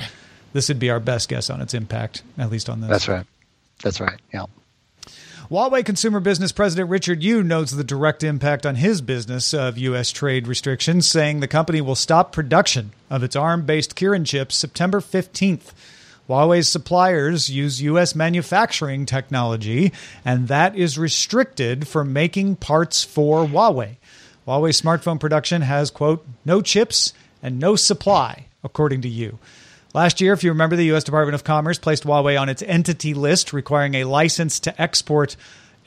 This 0.53 0.69
would 0.69 0.79
be 0.79 0.89
our 0.89 1.01
best 1.01 1.29
guess 1.29 1.49
on 1.51 1.61
its 1.61 1.73
impact, 1.75 2.23
at 2.37 2.49
least 2.49 2.69
on 2.69 2.79
this. 2.81 2.89
That's 2.89 3.07
right. 3.07 3.25
That's 3.83 3.99
right. 3.99 4.17
Yeah. 4.33 4.45
Huawei 5.49 5.85
Consumer 5.85 6.19
Business 6.19 6.51
President 6.51 6.89
Richard 6.89 7.23
Yu 7.23 7.41
notes 7.41 7.71
the 7.71 7.81
direct 7.81 8.21
impact 8.21 8.65
on 8.65 8.75
his 8.75 8.99
business 8.99 9.53
of 9.53 9.77
U.S. 9.77 10.11
trade 10.11 10.45
restrictions, 10.45 11.07
saying 11.07 11.39
the 11.39 11.47
company 11.47 11.79
will 11.79 11.95
stop 11.95 12.33
production 12.33 12.91
of 13.09 13.23
its 13.23 13.33
ARM 13.33 13.65
based 13.65 13.95
Kirin 13.95 14.25
chips 14.25 14.57
September 14.57 14.99
15th. 14.99 15.71
Huawei's 16.27 16.67
suppliers 16.67 17.49
use 17.49 17.81
U.S. 17.81 18.13
manufacturing 18.13 19.05
technology, 19.05 19.93
and 20.25 20.49
that 20.49 20.75
is 20.75 20.97
restricted 20.97 21.87
for 21.87 22.03
making 22.03 22.57
parts 22.57 23.05
for 23.05 23.45
Huawei. 23.45 23.95
Huawei 24.45 24.71
smartphone 24.71 25.17
production 25.17 25.61
has, 25.61 25.89
quote, 25.89 26.27
no 26.43 26.61
chips 26.61 27.13
and 27.41 27.57
no 27.57 27.77
supply, 27.77 28.47
according 28.65 29.01
to 29.03 29.07
Yu. 29.07 29.39
Last 29.97 30.21
year, 30.21 30.31
if 30.33 30.43
you 30.43 30.51
remember, 30.51 30.75
the 30.75 30.85
U.S. 30.85 31.03
Department 31.03 31.33
of 31.33 31.43
Commerce 31.43 31.79
placed 31.79 32.03
Huawei 32.03 32.39
on 32.39 32.49
its 32.49 32.61
entity 32.61 33.15
list, 33.15 33.51
requiring 33.51 33.95
a 33.95 34.03
license 34.03 34.59
to 34.59 34.79
export 34.79 35.35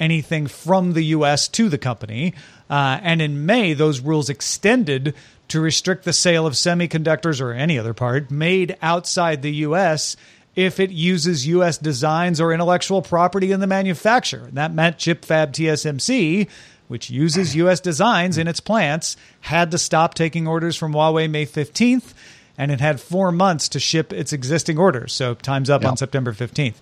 anything 0.01 0.49
from 0.49 0.95
the 0.95 1.05
U.S. 1.05 1.47
to 1.51 1.69
the 1.69 1.79
company. 1.79 2.35
Uh, 2.69 2.99
and 3.03 3.23
in 3.23 3.47
May, 3.47 3.73
those 3.73 4.01
rules 4.01 4.29
extended 4.29 5.15
to 5.47 5.61
restrict 5.61 6.03
the 6.03 6.13
sale 6.13 6.45
of 6.45 6.55
semiconductors 6.55 7.41
or 7.41 7.53
any 7.53 7.79
other 7.79 7.95
part 7.95 8.33
made 8.33 8.77
outside 8.83 9.43
the 9.43 9.55
U.S. 9.59 10.17
if 10.57 10.81
it 10.81 10.91
uses 10.91 11.47
U.S. 11.47 11.79
designs 11.79 12.41
or 12.41 12.53
intellectual 12.53 13.03
property 13.03 13.53
in 13.53 13.61
the 13.61 13.69
manufacture. 13.69 14.47
And 14.47 14.55
that 14.55 14.75
meant 14.75 14.99
Chip 14.99 15.25
Fab 15.25 15.53
TSMC, 15.53 16.49
which 16.89 17.11
uses 17.11 17.55
U.S. 17.55 17.79
designs 17.79 18.39
in 18.39 18.49
its 18.49 18.59
plants, 18.59 19.17
had 19.43 19.71
to 19.71 19.79
stop 19.79 20.15
taking 20.15 20.49
orders 20.49 20.77
from 20.77 20.95
Huawei 20.95 21.31
May 21.31 21.47
15th 21.47 22.13
and 22.61 22.71
it 22.71 22.79
had 22.79 23.01
four 23.01 23.33
months 23.33 23.71
to 23.71 23.81
ship 23.81 24.13
its 24.13 24.35
existing 24.35 24.77
orders. 24.77 25.15
So 25.15 25.33
time's 25.33 25.71
up 25.71 25.83
on 25.83 25.97
September 25.97 26.35
15th. 26.35 26.75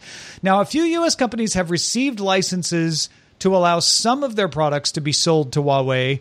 Now, 0.42 0.60
a 0.60 0.64
few 0.64 0.82
U.S. 0.82 1.14
companies 1.14 1.54
have 1.54 1.70
received 1.70 2.18
licenses 2.18 3.08
to 3.38 3.54
allow 3.54 3.78
some 3.78 4.24
of 4.24 4.34
their 4.34 4.48
products 4.48 4.90
to 4.90 5.00
be 5.00 5.12
sold 5.12 5.52
to 5.52 5.62
Huawei 5.62 6.18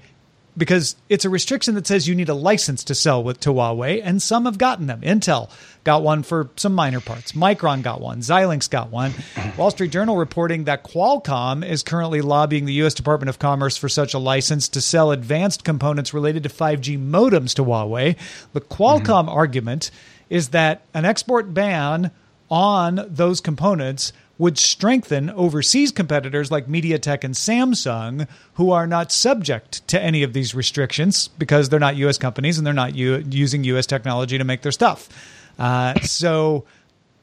because 0.58 0.96
it's 1.08 1.24
a 1.24 1.30
restriction 1.30 1.76
that 1.76 1.86
says 1.86 2.08
you 2.08 2.16
need 2.16 2.30
a 2.30 2.34
license 2.34 2.84
to 2.86 2.96
sell 2.96 3.24
with 3.24 3.40
to 3.42 3.50
Huawei, 3.50 4.02
and 4.04 4.22
some 4.22 4.46
have 4.46 4.58
gotten 4.58 4.88
them. 4.88 5.02
Intel 5.02 5.50
got 5.84 6.02
one 6.02 6.24
for 6.24 6.50
some 6.56 6.74
minor 6.74 7.00
parts. 7.00 7.34
Micron 7.34 7.84
got 7.84 8.02
one. 8.02 8.22
Xilinx 8.22 8.70
got 8.70 8.90
one. 8.90 9.14
Wall 9.58 9.72
Street 9.72 9.92
Journal 9.92 10.18
reporting 10.18 10.64
that 10.64 10.84
Qualcomm 10.84 11.68
is 11.68 11.84
currently 11.84 12.22
lobbying 12.22 12.66
the 12.66 12.74
U.S. 12.74 12.96
Department 12.96 13.30
of 13.30 13.40
Commerce 13.40 13.78
for 13.78 13.88
such 13.88 14.14
a 14.14 14.20
license 14.20 14.68
to 14.70 14.82
sell 14.82 15.12
advanced 15.12 15.64
components 15.64 16.14
related 16.14 16.44
to 16.44 16.50
5G 16.50 17.00
modems 17.00 17.54
to 17.56 17.64
Huawei. 17.64 18.18
The 18.54 18.62
Qualcomm 18.62 19.06
mm-hmm. 19.06 19.30
argument 19.30 19.92
is 20.30 20.50
that 20.50 20.82
an 20.94 21.06
export 21.06 21.54
ban 21.54 22.12
on 22.50 23.06
those 23.08 23.42
components 23.42 24.14
would 24.38 24.58
strengthen 24.58 25.30
overseas 25.32 25.92
competitors 25.92 26.52
like 26.52 26.68
MediaTek 26.68 27.24
and 27.24 27.34
Samsung, 27.34 28.28
who 28.54 28.72
are 28.72 28.86
not 28.86 29.12
subject 29.12 29.88
to 29.88 30.02
any 30.02 30.24
of 30.24 30.34
these 30.34 30.54
restrictions 30.54 31.28
because 31.28 31.70
they're 31.70 31.80
not 31.80 31.96
U.S. 31.98 32.18
companies 32.18 32.58
and 32.58 32.68
they're 32.68 32.74
not 32.74 32.96
u- 32.96 33.24
using 33.30 33.64
U.S. 33.64 33.88
technology 33.88 34.38
to 34.38 34.44
make 34.44 34.62
their 34.62 34.72
stuff. 34.72 35.10
Uh, 35.58 36.00
so 36.02 36.66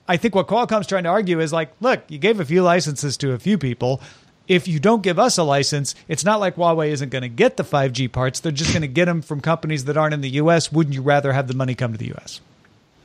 I 0.08 0.16
think 0.16 0.34
what 0.34 0.48
Qualcomm's 0.48 0.86
trying 0.86 1.04
to 1.04 1.10
argue 1.10 1.40
is 1.40 1.52
like, 1.52 1.72
look, 1.80 2.02
you 2.08 2.18
gave 2.18 2.40
a 2.40 2.44
few 2.44 2.62
licenses 2.62 3.16
to 3.18 3.32
a 3.32 3.38
few 3.38 3.58
people. 3.58 4.00
If 4.46 4.68
you 4.68 4.78
don't 4.78 5.02
give 5.02 5.18
us 5.18 5.38
a 5.38 5.42
license, 5.42 5.94
it's 6.08 6.24
not 6.24 6.40
like 6.40 6.56
Huawei 6.56 6.88
isn't 6.88 7.08
going 7.08 7.22
to 7.22 7.28
get 7.28 7.56
the 7.56 7.64
5G 7.64 8.12
parts. 8.12 8.40
They're 8.40 8.52
just 8.52 8.72
going 8.72 8.82
to 8.82 8.88
get 8.88 9.06
them 9.06 9.22
from 9.22 9.40
companies 9.40 9.84
that 9.84 9.96
aren't 9.96 10.12
in 10.14 10.20
the 10.20 10.30
U.S. 10.30 10.70
Wouldn't 10.70 10.94
you 10.94 11.00
rather 11.00 11.32
have 11.32 11.48
the 11.48 11.54
money 11.54 11.74
come 11.74 11.92
to 11.92 11.98
the 11.98 12.08
U.S.? 12.08 12.40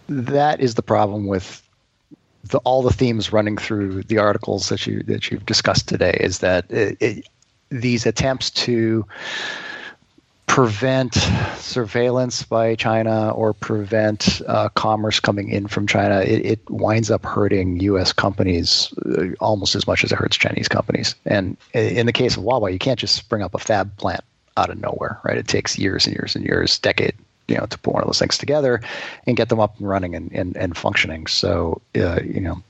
that 0.09 0.59
is 0.59 0.75
the 0.75 0.81
problem 0.81 1.27
with 1.27 1.61
the, 2.45 2.57
all 2.59 2.81
the 2.81 2.93
themes 2.93 3.33
running 3.33 3.57
through 3.57 4.03
the 4.03 4.17
articles 4.17 4.69
that 4.69 4.87
you 4.87 5.03
that 5.03 5.29
you've 5.29 5.45
discussed 5.45 5.87
today 5.87 6.17
is 6.19 6.39
that 6.39 6.69
it, 6.71 6.97
it, 6.99 7.27
these 7.69 8.05
attempts 8.05 8.49
to 8.49 9.05
prevent 10.49 11.13
surveillance 11.57 12.41
by 12.41 12.73
China 12.73 13.29
or 13.29 13.53
prevent 13.53 14.41
uh, 14.47 14.67
commerce 14.69 15.19
coming 15.19 15.49
in 15.49 15.67
from 15.67 15.85
China, 15.85 16.21
it, 16.21 16.43
it 16.43 16.69
winds 16.71 17.11
up 17.11 17.23
hurting 17.23 17.79
U.S. 17.81 18.11
companies 18.11 18.91
uh, 19.05 19.27
almost 19.39 19.75
as 19.75 19.85
much 19.85 20.03
as 20.03 20.11
it 20.11 20.17
hurts 20.17 20.35
Chinese 20.35 20.67
companies. 20.67 21.13
And 21.25 21.55
in 21.73 22.07
the 22.07 22.11
case 22.11 22.35
of 22.35 22.43
Huawei, 22.43 22.73
you 22.73 22.79
can't 22.79 22.99
just 22.99 23.15
spring 23.15 23.43
up 23.43 23.53
a 23.53 23.59
fab 23.59 23.95
plant 23.97 24.23
out 24.57 24.71
of 24.71 24.81
nowhere, 24.81 25.19
right? 25.23 25.37
It 25.37 25.47
takes 25.47 25.77
years 25.77 26.07
and 26.07 26.15
years 26.15 26.35
and 26.35 26.43
years, 26.43 26.79
decade, 26.79 27.15
you 27.49 27.57
know, 27.57 27.65
to 27.65 27.77
put 27.79 27.93
one 27.93 28.03
of 28.03 28.07
those 28.07 28.19
things 28.19 28.37
together 28.37 28.81
and 29.27 29.35
get 29.35 29.49
them 29.49 29.59
up 29.59 29.77
and 29.79 29.87
running 29.89 30.15
and, 30.15 30.31
and, 30.31 30.55
and 30.55 30.77
functioning. 30.77 31.27
So, 31.27 31.81
uh, 31.97 32.19
you 32.23 32.39
know, 32.39 32.61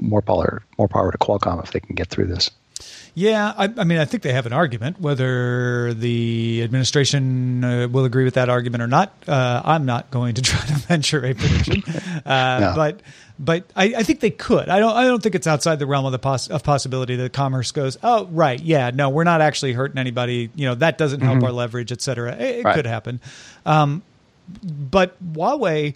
more 0.00 0.22
power, 0.22 0.62
more 0.78 0.88
power 0.88 1.12
to 1.12 1.18
Qualcomm 1.18 1.62
if 1.62 1.70
they 1.72 1.80
can 1.80 1.94
get 1.94 2.08
through 2.08 2.26
this. 2.26 2.50
Yeah, 3.16 3.54
I, 3.56 3.72
I 3.76 3.84
mean, 3.84 3.98
I 3.98 4.04
think 4.06 4.24
they 4.24 4.32
have 4.32 4.46
an 4.46 4.52
argument. 4.52 5.00
Whether 5.00 5.94
the 5.94 6.62
administration 6.64 7.62
uh, 7.62 7.86
will 7.88 8.04
agree 8.04 8.24
with 8.24 8.34
that 8.34 8.48
argument 8.48 8.82
or 8.82 8.88
not, 8.88 9.12
uh, 9.28 9.62
I'm 9.64 9.86
not 9.86 10.10
going 10.10 10.34
to 10.34 10.42
try 10.50 10.58
to 10.66 10.72
venture 10.74 11.24
a 11.24 11.34
prediction. 11.34 11.82
Uh, 12.26 12.58
No. 12.60 12.72
But 12.74 13.00
but 13.38 13.64
I, 13.76 13.94
I 13.96 14.02
think 14.04 14.20
they 14.20 14.30
could. 14.30 14.68
I 14.68 14.78
don't. 14.78 14.96
I 14.96 15.04
don't 15.04 15.22
think 15.22 15.34
it's 15.34 15.46
outside 15.46 15.78
the 15.80 15.86
realm 15.86 16.06
of 16.06 16.12
the 16.12 16.18
poss- 16.18 16.48
of 16.48 16.62
possibility 16.62 17.16
that 17.16 17.32
commerce 17.32 17.70
goes. 17.72 17.98
Oh, 18.02 18.26
right, 18.26 18.58
yeah, 18.60 18.90
no, 18.94 19.10
we're 19.10 19.24
not 19.24 19.40
actually 19.42 19.72
hurting 19.74 19.98
anybody. 19.98 20.48
You 20.54 20.66
know, 20.68 20.74
that 20.76 20.96
doesn't 20.98 21.20
help 21.20 21.42
our 21.42 21.50
leverage, 21.52 21.90
et 21.92 22.00
cetera. 22.00 22.32
It, 22.36 22.60
it 22.60 22.64
Right. 22.64 22.74
could 22.76 22.86
happen. 22.86 23.20
Um, 23.66 24.02
but 24.62 25.16
Huawei 25.32 25.94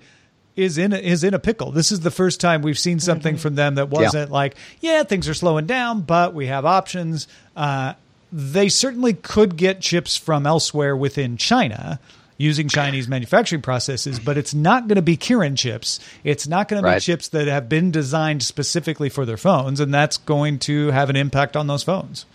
is 0.57 0.77
in 0.77 0.93
a, 0.93 0.97
is 0.97 1.23
in 1.23 1.35
a 1.35 1.39
pickle. 1.39 1.71
This 1.71 1.93
is 1.93 2.01
the 2.01 2.11
first 2.11 2.41
time 2.41 2.63
we've 2.63 2.79
seen 2.79 2.99
something 2.99 3.37
from 3.37 3.55
them 3.55 3.77
that 3.77 3.91
wasn't 3.91 4.31
like, 4.33 4.57
yeah, 4.81 5.05
things 5.05 5.29
are 5.29 5.35
slowing 5.35 5.67
down, 5.67 6.01
but 6.01 6.35
we 6.35 6.47
have 6.49 6.65
options. 6.65 7.29
Uh, 7.57 7.95
they 8.33 8.69
certainly 8.69 9.15
could 9.15 9.57
get 9.57 9.81
chips 9.81 10.17
from 10.17 10.47
elsewhere 10.47 10.97
within 10.97 11.37
China 11.37 12.01
using 12.39 12.69
Chinese 12.69 13.07
manufacturing 13.09 13.63
processes, 13.63 14.19
but 14.19 14.37
it's 14.37 14.53
not 14.53 14.89
going 14.89 14.97
to 14.97 15.03
be 15.03 15.17
Kirin 15.17 15.57
chips. 15.57 16.01
It's 16.25 16.49
not 16.49 16.69
going 16.69 16.83
to 16.83 16.89
be 16.89 17.01
chips 17.01 17.29
that 17.29 17.47
have 17.47 17.69
been 17.69 17.91
designed 17.91 18.43
specifically 18.43 19.09
for 19.09 19.25
their 19.25 19.37
phones, 19.37 19.79
and 19.79 19.95
that's 19.95 20.17
going 20.17 20.59
to 20.61 20.89
have 20.89 21.09
an 21.09 21.17
impact 21.17 21.57
on 21.57 21.69
those 21.69 21.85
phones. 21.85 22.27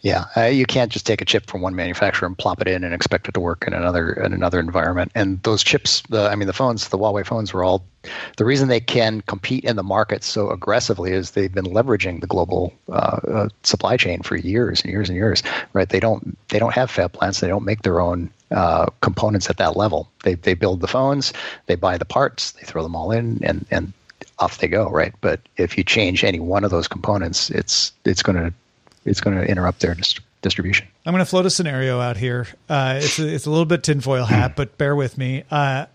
Yeah, 0.00 0.26
uh, 0.36 0.44
you 0.44 0.66
can't 0.66 0.90
just 0.90 1.06
take 1.06 1.20
a 1.20 1.24
chip 1.24 1.46
from 1.46 1.60
one 1.60 1.74
manufacturer 1.74 2.26
and 2.26 2.36
plop 2.36 2.60
it 2.60 2.68
in 2.68 2.84
and 2.84 2.94
expect 2.94 3.28
it 3.28 3.34
to 3.34 3.40
work 3.40 3.64
in 3.66 3.72
another 3.72 4.12
in 4.12 4.32
another 4.32 4.58
environment. 4.60 5.12
And 5.14 5.42
those 5.42 5.62
chips, 5.62 6.02
the 6.08 6.28
I 6.28 6.34
mean, 6.34 6.46
the 6.46 6.52
phones, 6.52 6.88
the 6.88 6.98
Huawei 6.98 7.24
phones, 7.24 7.52
were 7.52 7.64
all 7.64 7.84
the 8.36 8.44
reason 8.44 8.68
they 8.68 8.80
can 8.80 9.20
compete 9.22 9.64
in 9.64 9.76
the 9.76 9.82
market 9.82 10.24
so 10.24 10.50
aggressively 10.50 11.12
is 11.12 11.32
they've 11.32 11.52
been 11.52 11.66
leveraging 11.66 12.20
the 12.20 12.26
global 12.26 12.72
uh, 12.88 13.20
uh, 13.28 13.48
supply 13.62 13.96
chain 13.96 14.22
for 14.22 14.36
years 14.36 14.82
and 14.82 14.90
years 14.90 15.08
and 15.08 15.16
years. 15.16 15.42
Right? 15.72 15.88
They 15.88 16.00
don't 16.00 16.36
they 16.48 16.58
don't 16.58 16.74
have 16.74 16.90
fab 16.90 17.12
plants. 17.12 17.40
They 17.40 17.48
don't 17.48 17.64
make 17.64 17.82
their 17.82 18.00
own 18.00 18.30
uh, 18.50 18.86
components 19.00 19.48
at 19.50 19.58
that 19.58 19.76
level. 19.76 20.08
They 20.24 20.34
they 20.34 20.54
build 20.54 20.80
the 20.80 20.88
phones, 20.88 21.32
they 21.66 21.74
buy 21.74 21.98
the 21.98 22.04
parts, 22.04 22.52
they 22.52 22.62
throw 22.62 22.82
them 22.82 22.96
all 22.96 23.12
in, 23.12 23.40
and 23.42 23.66
and 23.70 23.92
off 24.38 24.58
they 24.58 24.68
go. 24.68 24.88
Right? 24.90 25.14
But 25.20 25.40
if 25.56 25.76
you 25.76 25.84
change 25.84 26.24
any 26.24 26.40
one 26.40 26.64
of 26.64 26.70
those 26.70 26.88
components, 26.88 27.50
it's 27.50 27.92
it's 28.04 28.22
going 28.22 28.36
to 28.36 28.52
it's 29.04 29.20
going 29.20 29.36
to 29.36 29.44
interrupt 29.44 29.80
their 29.80 29.94
dist- 29.94 30.20
distribution. 30.42 30.86
I'm 31.06 31.12
going 31.12 31.24
to 31.24 31.28
float 31.30 31.46
a 31.46 31.50
scenario 31.50 32.00
out 32.00 32.16
here. 32.16 32.46
Uh, 32.68 33.00
it's 33.02 33.18
a, 33.18 33.28
it's 33.28 33.46
a 33.46 33.50
little 33.50 33.66
bit 33.66 33.82
tinfoil 33.82 34.24
hat, 34.24 34.56
but 34.56 34.78
bear 34.78 34.94
with 34.94 35.18
me. 35.18 35.44
Uh, 35.50 35.86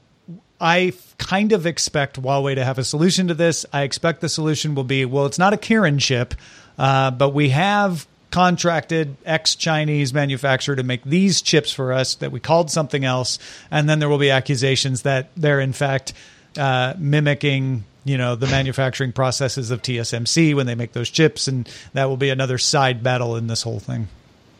I 0.59 0.93
kind 1.17 1.51
of 1.51 1.65
expect 1.65 2.21
Huawei 2.21 2.55
to 2.55 2.63
have 2.63 2.77
a 2.77 2.83
solution 2.83 3.27
to 3.27 3.33
this. 3.33 3.65
I 3.73 3.83
expect 3.83 4.21
the 4.21 4.29
solution 4.29 4.75
will 4.75 4.83
be 4.83 5.05
well, 5.05 5.25
it's 5.25 5.39
not 5.39 5.53
a 5.53 5.57
Kirin 5.57 5.99
chip, 5.99 6.33
uh, 6.77 7.11
but 7.11 7.29
we 7.29 7.49
have 7.49 8.07
contracted 8.31 9.15
ex 9.25 9.55
Chinese 9.55 10.13
manufacturer 10.13 10.75
to 10.75 10.83
make 10.83 11.03
these 11.03 11.41
chips 11.41 11.71
for 11.71 11.93
us 11.93 12.15
that 12.15 12.31
we 12.31 12.39
called 12.39 12.69
something 12.69 13.05
else. 13.05 13.39
And 13.71 13.89
then 13.89 13.99
there 13.99 14.09
will 14.09 14.17
be 14.17 14.29
accusations 14.29 15.03
that 15.03 15.29
they're, 15.37 15.59
in 15.61 15.73
fact, 15.73 16.13
uh, 16.57 16.93
mimicking 16.97 17.85
you 18.05 18.17
know 18.17 18.35
the 18.35 18.47
manufacturing 18.47 19.11
processes 19.11 19.71
of 19.71 19.81
TSMC 19.81 20.55
when 20.55 20.67
they 20.67 20.75
make 20.75 20.93
those 20.93 21.09
chips, 21.09 21.47
and 21.47 21.67
that 21.93 22.05
will 22.05 22.17
be 22.17 22.29
another 22.29 22.57
side 22.57 23.03
battle 23.03 23.35
in 23.35 23.47
this 23.47 23.63
whole 23.63 23.79
thing. 23.79 24.07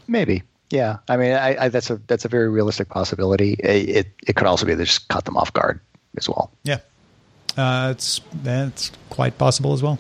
Maybe, 0.08 0.44
yeah. 0.70 0.98
I 1.08 1.16
mean, 1.16 1.32
I, 1.32 1.66
I, 1.66 1.70
that's 1.70 1.90
a 1.90 1.98
that's 2.08 2.26
a 2.26 2.28
very 2.28 2.50
realistic 2.50 2.90
possibility. 2.90 3.54
It 3.54 4.08
it 4.28 4.36
could 4.36 4.48
also 4.48 4.66
be 4.66 4.74
they 4.74 4.84
just 4.84 5.08
caught 5.08 5.26
them 5.26 5.38
off 5.38 5.54
guard 5.54 5.80
as 6.18 6.28
well. 6.28 6.52
Yeah, 6.64 6.80
uh, 7.56 7.90
it's 7.92 8.20
it's 8.44 8.92
quite 9.10 9.38
possible 9.38 9.74
as 9.74 9.82
well. 9.82 10.00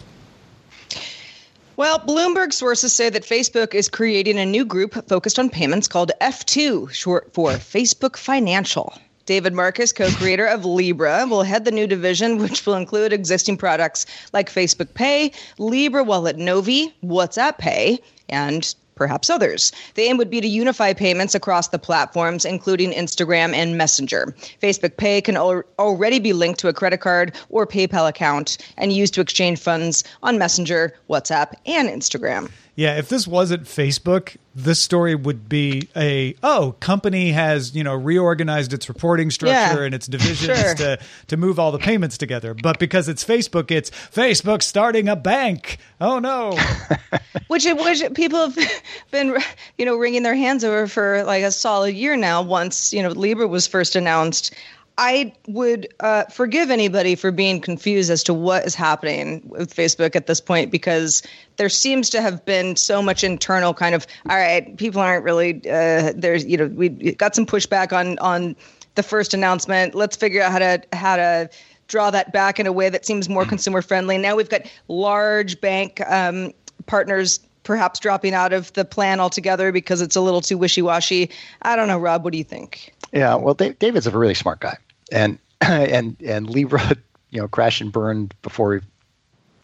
Well, 1.77 1.99
Bloomberg 1.99 2.53
sources 2.53 2.93
say 2.93 3.09
that 3.09 3.23
Facebook 3.23 3.73
is 3.73 3.89
creating 3.89 4.39
a 4.39 4.45
new 4.45 4.63
group 4.63 4.93
focused 5.09 5.37
on 5.37 5.49
payments 5.49 5.89
called 5.89 6.11
F2, 6.21 6.91
short 6.93 7.33
for 7.33 7.51
Facebook 7.51 8.15
Financial. 8.15 8.97
David 9.25 9.53
Marcus, 9.53 9.91
co 9.91 10.09
creator 10.11 10.45
of 10.45 10.65
Libra, 10.65 11.25
will 11.27 11.43
head 11.43 11.65
the 11.65 11.71
new 11.71 11.87
division, 11.87 12.37
which 12.37 12.65
will 12.65 12.75
include 12.75 13.13
existing 13.13 13.57
products 13.57 14.05
like 14.33 14.51
Facebook 14.51 14.93
Pay, 14.93 15.31
Libra 15.57 16.03
Wallet 16.03 16.37
Novi, 16.37 16.93
WhatsApp 17.03 17.57
Pay, 17.57 17.99
and 18.29 18.75
perhaps 18.95 19.29
others. 19.29 19.71
The 19.95 20.03
aim 20.03 20.17
would 20.17 20.29
be 20.29 20.41
to 20.41 20.47
unify 20.47 20.93
payments 20.93 21.35
across 21.35 21.67
the 21.67 21.79
platforms, 21.79 22.45
including 22.45 22.91
Instagram 22.91 23.53
and 23.53 23.77
Messenger. 23.77 24.33
Facebook 24.61 24.97
Pay 24.97 25.21
can 25.21 25.35
al- 25.35 25.63
already 25.77 26.19
be 26.19 26.33
linked 26.33 26.59
to 26.61 26.67
a 26.67 26.73
credit 26.73 27.01
card 27.01 27.35
or 27.49 27.67
PayPal 27.67 28.07
account 28.07 28.57
and 28.77 28.93
used 28.93 29.13
to 29.15 29.21
exchange 29.21 29.59
funds 29.59 30.03
on 30.23 30.37
Messenger, 30.37 30.93
WhatsApp, 31.09 31.53
and 31.65 31.89
Instagram. 31.89 32.49
Yeah, 32.75 32.97
if 32.97 33.09
this 33.09 33.27
wasn't 33.27 33.63
Facebook, 33.63 34.35
this 34.55 34.79
story 34.79 35.15
would 35.15 35.49
be 35.49 35.89
a 35.97 36.33
oh, 36.41 36.75
company 36.79 37.31
has, 37.31 37.75
you 37.75 37.83
know, 37.83 37.93
reorganized 37.93 38.71
its 38.71 38.87
reporting 38.87 39.29
structure 39.29 39.53
yeah, 39.53 39.85
and 39.85 39.93
its 39.93 40.07
divisions 40.07 40.57
sure. 40.57 40.75
to 40.75 40.99
to 41.27 41.37
move 41.37 41.59
all 41.59 41.73
the 41.73 41.77
payments 41.77 42.17
together. 42.17 42.53
But 42.53 42.79
because 42.79 43.09
it's 43.09 43.23
Facebook, 43.23 43.69
it's 43.69 43.89
Facebook 43.89 44.63
starting 44.63 45.09
a 45.09 45.15
bank. 45.17 45.77
Oh 45.99 46.19
no. 46.19 46.57
which 47.47 47.65
which 47.65 48.13
people 48.13 48.49
have 48.49 48.57
been, 49.11 49.37
you 49.77 49.85
know, 49.85 49.97
wringing 49.97 50.23
their 50.23 50.35
hands 50.35 50.63
over 50.63 50.87
for 50.87 51.23
like 51.25 51.43
a 51.43 51.51
solid 51.51 51.93
year 51.93 52.15
now 52.15 52.41
once, 52.41 52.93
you 52.93 53.03
know, 53.03 53.09
Libra 53.09 53.47
was 53.47 53.67
first 53.67 53.95
announced. 53.95 54.53
I 54.97 55.33
would 55.47 55.87
uh, 55.99 56.23
forgive 56.25 56.71
anybody 56.71 57.15
for 57.15 57.31
being 57.31 57.59
confused 57.59 58.09
as 58.09 58.23
to 58.23 58.33
what 58.33 58.65
is 58.65 58.75
happening 58.75 59.41
with 59.45 59.75
Facebook 59.75 60.15
at 60.15 60.27
this 60.27 60.39
point 60.39 60.71
because 60.71 61.21
there 61.57 61.67
seems 61.67 62.09
to 62.11 62.21
have 62.21 62.45
been 62.45 62.77
so 62.77 63.01
much 63.01 63.23
internal 63.23 63.73
kind 63.73 63.93
of 63.93 64.07
all 64.29 64.37
right, 64.37 64.75
people 64.77 65.01
aren't 65.01 65.25
really 65.25 65.55
uh, 65.69 66.13
there's 66.15 66.45
you 66.45 66.57
know 66.57 66.67
we 66.67 66.89
got 66.89 67.35
some 67.35 67.45
pushback 67.45 67.91
on 67.91 68.17
on 68.19 68.55
the 68.95 69.03
first 69.03 69.33
announcement. 69.33 69.95
Let's 69.95 70.15
figure 70.15 70.41
out 70.41 70.53
how 70.53 70.59
to 70.59 70.81
how 70.93 71.17
to 71.17 71.49
draw 71.87 72.09
that 72.11 72.31
back 72.31 72.59
in 72.59 72.65
a 72.65 72.71
way 72.71 72.89
that 72.89 73.05
seems 73.05 73.27
more 73.27 73.45
consumer 73.45 73.81
friendly. 73.81 74.17
Now 74.17 74.37
we've 74.37 74.49
got 74.49 74.61
large 74.87 75.59
bank 75.59 76.01
um, 76.09 76.53
partners 76.85 77.41
perhaps 77.63 77.99
dropping 77.99 78.33
out 78.33 78.53
of 78.53 78.71
the 78.73 78.85
plan 78.85 79.19
altogether 79.19 79.71
because 79.71 79.99
it's 79.99 80.15
a 80.15 80.21
little 80.21 80.41
too 80.41 80.57
wishy 80.57 80.81
washy. 80.81 81.31
I 81.63 81.75
don't 81.75 81.87
know, 81.87 81.97
Rob. 81.97 82.23
What 82.23 82.31
do 82.31 82.37
you 82.37 82.43
think? 82.43 82.93
Yeah, 83.11 83.35
well, 83.35 83.55
David's 83.55 84.07
a 84.07 84.11
really 84.11 84.33
smart 84.33 84.59
guy 84.59 84.77
and 85.11 85.39
and 85.61 86.15
and 86.21 86.49
Libra, 86.49 86.95
you 87.29 87.41
know, 87.41 87.47
crash 87.47 87.81
and 87.81 87.91
burned 87.91 88.33
before 88.41 88.81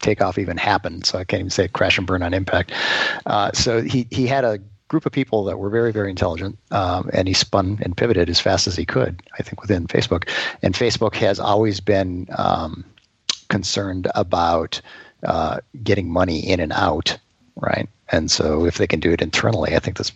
takeoff 0.00 0.38
even 0.38 0.56
happened. 0.56 1.06
So 1.06 1.18
I 1.18 1.24
can't 1.24 1.40
even 1.40 1.50
say 1.50 1.68
crash 1.68 1.96
and 1.96 2.06
burn 2.06 2.22
on 2.22 2.34
impact. 2.34 2.72
Uh, 3.26 3.52
so 3.52 3.80
he 3.80 4.06
he 4.10 4.26
had 4.26 4.44
a 4.44 4.58
group 4.88 5.06
of 5.06 5.12
people 5.12 5.44
that 5.44 5.58
were 5.58 5.70
very 5.70 5.92
very 5.92 6.10
intelligent, 6.10 6.58
um, 6.70 7.08
and 7.12 7.28
he 7.28 7.34
spun 7.34 7.78
and 7.82 7.96
pivoted 7.96 8.28
as 8.28 8.40
fast 8.40 8.66
as 8.66 8.76
he 8.76 8.84
could. 8.84 9.22
I 9.38 9.42
think 9.42 9.60
within 9.60 9.86
Facebook, 9.86 10.28
and 10.62 10.74
Facebook 10.74 11.14
has 11.16 11.40
always 11.40 11.80
been 11.80 12.26
um, 12.36 12.84
concerned 13.48 14.08
about 14.14 14.80
uh, 15.22 15.60
getting 15.82 16.10
money 16.10 16.40
in 16.40 16.60
and 16.60 16.72
out, 16.72 17.16
right? 17.56 17.88
And 18.10 18.30
so 18.30 18.66
if 18.66 18.76
they 18.76 18.86
can 18.86 19.00
do 19.00 19.12
it 19.12 19.22
internally, 19.22 19.74
I 19.74 19.78
think 19.78 19.96
this 19.96 20.12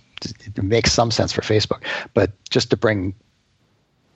makes 0.60 0.92
some 0.92 1.10
sense 1.10 1.32
for 1.32 1.42
Facebook. 1.42 1.82
But 2.12 2.32
just 2.50 2.70
to 2.70 2.76
bring 2.76 3.14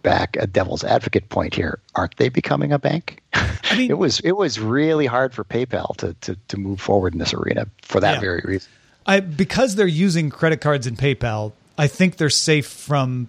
back 0.02 0.36
a 0.36 0.46
devil's 0.46 0.84
advocate 0.84 1.28
point 1.28 1.54
here. 1.54 1.78
Aren't 1.94 2.16
they 2.16 2.28
becoming 2.28 2.72
a 2.72 2.78
bank? 2.78 3.22
I 3.32 3.76
mean, 3.76 3.90
it 3.90 3.98
was 3.98 4.20
it 4.20 4.32
was 4.32 4.58
really 4.58 5.06
hard 5.06 5.34
for 5.34 5.44
PayPal 5.44 5.96
to 5.96 6.14
to, 6.22 6.36
to 6.48 6.56
move 6.56 6.80
forward 6.80 7.12
in 7.12 7.18
this 7.18 7.34
arena 7.34 7.66
for 7.82 8.00
that 8.00 8.14
yeah. 8.14 8.20
very 8.20 8.42
reason. 8.44 8.70
I 9.06 9.20
because 9.20 9.76
they're 9.76 9.86
using 9.86 10.30
credit 10.30 10.60
cards 10.60 10.86
in 10.86 10.96
PayPal, 10.96 11.52
I 11.78 11.86
think 11.86 12.16
they're 12.16 12.30
safe 12.30 12.66
from 12.66 13.28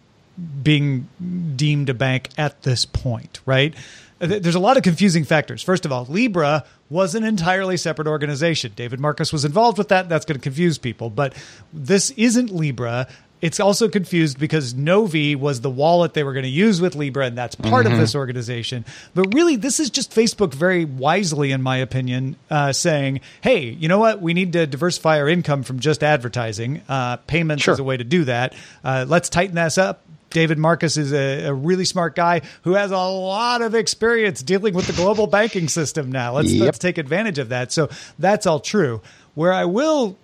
being 0.63 1.07
deemed 1.55 1.89
a 1.89 1.93
bank 1.93 2.29
at 2.37 2.63
this 2.63 2.85
point, 2.85 3.41
right? 3.45 3.73
There's 4.19 4.55
a 4.55 4.59
lot 4.59 4.77
of 4.77 4.83
confusing 4.83 5.23
factors. 5.23 5.63
First 5.63 5.83
of 5.83 5.91
all, 5.91 6.05
Libra 6.05 6.63
was 6.91 7.15
an 7.15 7.23
entirely 7.23 7.75
separate 7.75 8.07
organization. 8.07 8.71
David 8.75 8.99
Marcus 8.99 9.33
was 9.33 9.45
involved 9.45 9.79
with 9.79 9.87
that. 9.87 10.09
That's 10.09 10.25
going 10.25 10.37
to 10.37 10.43
confuse 10.43 10.77
people. 10.77 11.09
But 11.09 11.33
this 11.73 12.11
isn't 12.11 12.51
Libra. 12.51 13.07
It's 13.41 13.59
also 13.59 13.89
confused 13.89 14.39
because 14.39 14.75
Novi 14.75 15.35
was 15.35 15.61
the 15.61 15.69
wallet 15.69 16.13
they 16.13 16.23
were 16.23 16.33
going 16.33 16.43
to 16.43 16.49
use 16.49 16.79
with 16.79 16.95
Libra, 16.95 17.25
and 17.25 17.37
that's 17.37 17.55
part 17.55 17.85
mm-hmm. 17.85 17.95
of 17.95 17.99
this 17.99 18.15
organization. 18.15 18.85
But 19.15 19.33
really, 19.33 19.55
this 19.55 19.79
is 19.79 19.89
just 19.89 20.11
Facebook 20.11 20.53
very 20.53 20.85
wisely, 20.85 21.51
in 21.51 21.61
my 21.61 21.77
opinion, 21.77 22.35
uh, 22.51 22.71
saying, 22.71 23.21
hey, 23.41 23.61
you 23.61 23.87
know 23.87 23.97
what? 23.97 24.21
We 24.21 24.33
need 24.33 24.53
to 24.53 24.67
diversify 24.67 25.19
our 25.19 25.27
income 25.27 25.63
from 25.63 25.79
just 25.79 26.03
advertising. 26.03 26.83
Uh, 26.87 27.17
payments 27.17 27.63
sure. 27.63 27.73
is 27.73 27.79
a 27.79 27.83
way 27.83 27.97
to 27.97 28.03
do 28.03 28.25
that. 28.25 28.53
Uh, 28.83 29.05
let's 29.07 29.29
tighten 29.29 29.55
this 29.55 29.77
up. 29.77 30.03
David 30.29 30.57
Marcus 30.57 30.95
is 30.95 31.11
a, 31.11 31.47
a, 31.47 31.53
really 31.53 31.83
smart 31.83 32.15
guy 32.15 32.41
who 32.63 32.73
has 32.73 32.91
a 32.91 32.97
lot 32.97 33.61
of 33.61 33.75
experience 33.75 34.41
dealing 34.41 34.73
with 34.73 34.87
the 34.87 34.93
global 34.93 35.27
banking 35.27 35.67
system 35.67 36.09
now. 36.09 36.35
Let's, 36.35 36.53
yep. 36.53 36.65
let's 36.65 36.79
take 36.79 36.97
advantage 36.97 37.37
of 37.37 37.49
that. 37.49 37.73
So 37.73 37.89
that's 38.17 38.45
all 38.45 38.61
true. 38.61 39.01
Where 39.35 39.51
I 39.51 39.65
will, 39.65 40.17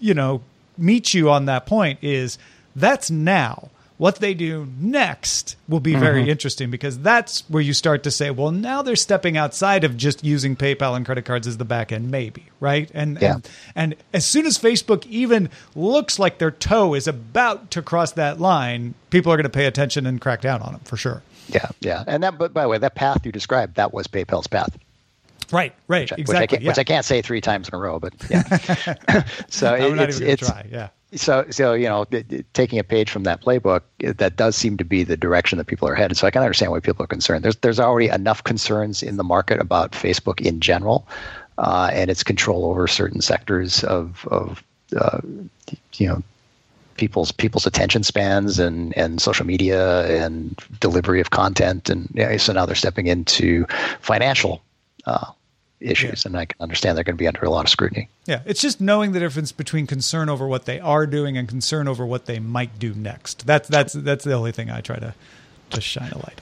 you 0.00 0.14
know, 0.14 0.40
meet 0.76 1.14
you 1.14 1.30
on 1.30 1.46
that 1.46 1.66
point 1.66 1.98
is 2.02 2.38
that's 2.74 3.10
now. 3.10 3.70
What 3.98 4.16
they 4.16 4.34
do 4.34 4.66
next 4.80 5.54
will 5.68 5.78
be 5.78 5.94
very 5.94 6.22
mm-hmm. 6.22 6.30
interesting 6.30 6.72
because 6.72 6.98
that's 6.98 7.48
where 7.48 7.62
you 7.62 7.72
start 7.72 8.02
to 8.02 8.10
say, 8.10 8.32
well, 8.32 8.50
now 8.50 8.82
they're 8.82 8.96
stepping 8.96 9.36
outside 9.36 9.84
of 9.84 9.96
just 9.96 10.24
using 10.24 10.56
PayPal 10.56 10.96
and 10.96 11.06
credit 11.06 11.24
cards 11.24 11.46
as 11.46 11.56
the 11.56 11.64
back 11.64 11.92
end, 11.92 12.10
maybe, 12.10 12.46
right? 12.58 12.90
And 12.94 13.20
yeah. 13.20 13.34
and, 13.34 13.48
and 13.76 13.96
as 14.12 14.26
soon 14.26 14.44
as 14.44 14.58
Facebook 14.58 15.06
even 15.06 15.50
looks 15.76 16.18
like 16.18 16.38
their 16.38 16.50
toe 16.50 16.94
is 16.94 17.06
about 17.06 17.70
to 17.72 17.82
cross 17.82 18.10
that 18.12 18.40
line, 18.40 18.94
people 19.10 19.32
are 19.32 19.36
going 19.36 19.44
to 19.44 19.50
pay 19.50 19.66
attention 19.66 20.04
and 20.04 20.20
crack 20.20 20.40
down 20.40 20.62
on 20.62 20.72
them 20.72 20.80
for 20.80 20.96
sure. 20.96 21.22
Yeah, 21.46 21.68
yeah, 21.80 22.02
and 22.08 22.24
that. 22.24 22.38
But 22.38 22.52
by 22.52 22.62
the 22.62 22.68
way, 22.70 22.78
that 22.78 22.96
path 22.96 23.24
you 23.24 23.30
described 23.30 23.76
that 23.76 23.94
was 23.94 24.08
PayPal's 24.08 24.48
path. 24.48 24.76
Right, 25.50 25.74
right, 25.88 26.02
which 26.02 26.12
I, 26.12 26.16
exactly. 26.16 26.56
Which 26.56 26.60
I, 26.60 26.62
yeah. 26.62 26.68
which 26.68 26.78
I, 26.78 26.84
can't 26.84 27.04
say 27.04 27.22
three 27.22 27.40
times 27.40 27.68
in 27.68 27.74
a 27.74 27.78
row, 27.78 27.98
but 27.98 28.14
yeah. 28.30 28.42
so 29.48 29.74
it, 29.74 29.98
it's, 29.98 30.20
it's 30.20 30.46
try. 30.46 30.66
Yeah 30.70 30.88
so 31.14 31.44
so 31.50 31.74
you 31.74 31.86
know 31.86 32.06
taking 32.54 32.78
a 32.78 32.84
page 32.84 33.10
from 33.10 33.24
that 33.24 33.42
playbook 33.42 33.82
that 34.00 34.36
does 34.36 34.56
seem 34.56 34.76
to 34.76 34.84
be 34.84 35.04
the 35.04 35.16
direction 35.16 35.58
that 35.58 35.66
people 35.66 35.86
are 35.86 35.94
headed 35.94 36.16
so 36.16 36.26
i 36.26 36.30
can 36.30 36.42
understand 36.42 36.72
why 36.72 36.80
people 36.80 37.02
are 37.02 37.08
concerned 37.08 37.44
there's 37.44 37.56
there's 37.56 37.80
already 37.80 38.08
enough 38.08 38.42
concerns 38.44 39.02
in 39.02 39.16
the 39.16 39.24
market 39.24 39.60
about 39.60 39.92
facebook 39.92 40.40
in 40.40 40.60
general 40.60 41.06
uh, 41.58 41.90
and 41.92 42.10
its 42.10 42.22
control 42.22 42.64
over 42.64 42.86
certain 42.86 43.20
sectors 43.20 43.84
of 43.84 44.26
of 44.30 44.62
uh, 44.96 45.20
you 45.94 46.08
know 46.08 46.22
people's 46.96 47.32
people's 47.32 47.66
attention 47.66 48.02
spans 48.02 48.58
and 48.58 48.96
and 48.96 49.20
social 49.20 49.46
media 49.46 50.06
and 50.24 50.58
delivery 50.80 51.20
of 51.20 51.30
content 51.30 51.90
and 51.90 52.08
yeah, 52.14 52.36
so 52.36 52.52
now 52.52 52.64
they're 52.64 52.74
stepping 52.74 53.06
into 53.06 53.66
financial 54.00 54.62
uh, 55.06 55.32
issues, 55.80 56.24
Yeah. 56.24 56.28
and 56.28 56.36
I 56.38 56.44
can 56.46 56.56
understand 56.60 56.96
they're 56.96 57.04
going 57.04 57.16
to 57.16 57.22
be 57.22 57.26
under 57.26 57.44
a 57.44 57.50
lot 57.50 57.64
of 57.64 57.70
scrutiny. 57.70 58.08
Yeah, 58.26 58.40
it's 58.46 58.60
just 58.60 58.80
knowing 58.80 59.12
the 59.12 59.20
difference 59.20 59.50
between 59.52 59.86
concern 59.86 60.28
over 60.28 60.46
what 60.46 60.64
they 60.64 60.78
are 60.80 61.06
doing 61.06 61.36
and 61.36 61.48
concern 61.48 61.88
over 61.88 62.06
what 62.06 62.26
they 62.26 62.38
might 62.38 62.78
do 62.78 62.94
next. 62.94 63.46
That's 63.46 63.68
that's 63.68 63.92
that's 63.92 64.24
the 64.24 64.32
only 64.34 64.52
thing 64.52 64.70
I 64.70 64.80
try 64.80 64.96
to 64.98 65.14
to 65.70 65.80
shine 65.80 66.12
a 66.12 66.18
light 66.18 66.40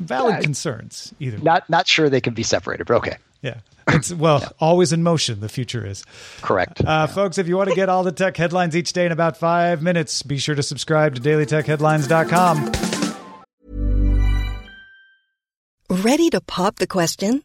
on. 0.00 0.06
Valid 0.06 0.34
Yeah. 0.36 0.40
concerns, 0.40 1.14
either. 1.20 1.36
way. 1.36 1.42
Not 1.44 1.70
not 1.70 1.86
sure 1.86 2.08
they 2.10 2.20
can 2.20 2.34
be 2.34 2.42
separated, 2.42 2.86
but 2.88 2.96
okay, 2.96 3.16
Yeah, 3.42 3.58
it's 3.88 4.12
well 4.12 4.42
always 4.58 4.92
in 4.92 5.04
motion. 5.04 5.38
The 5.40 5.48
future 5.48 5.86
is. 5.86 6.04
correct. 6.42 6.80
Uh, 6.84 7.06
Folks, 7.06 7.38
if 7.38 7.46
you 7.46 7.56
want 7.56 7.68
to 7.68 7.76
get 7.76 7.88
all 7.88 8.02
the 8.02 8.10
tech 8.10 8.36
headlines 8.36 8.74
each 8.74 8.92
day 8.92 9.06
in 9.06 9.12
about 9.12 9.36
five 9.36 9.82
minutes, 9.82 10.22
be 10.24 10.38
sure 10.38 10.56
to 10.56 10.62
subscribe 10.64 11.14
to 11.14 11.20
dailytechheadlines.com. 11.20 12.72
Ready 15.90 16.30
to 16.30 16.40
pop 16.40 16.76
the 16.76 16.86
question? 16.88 17.44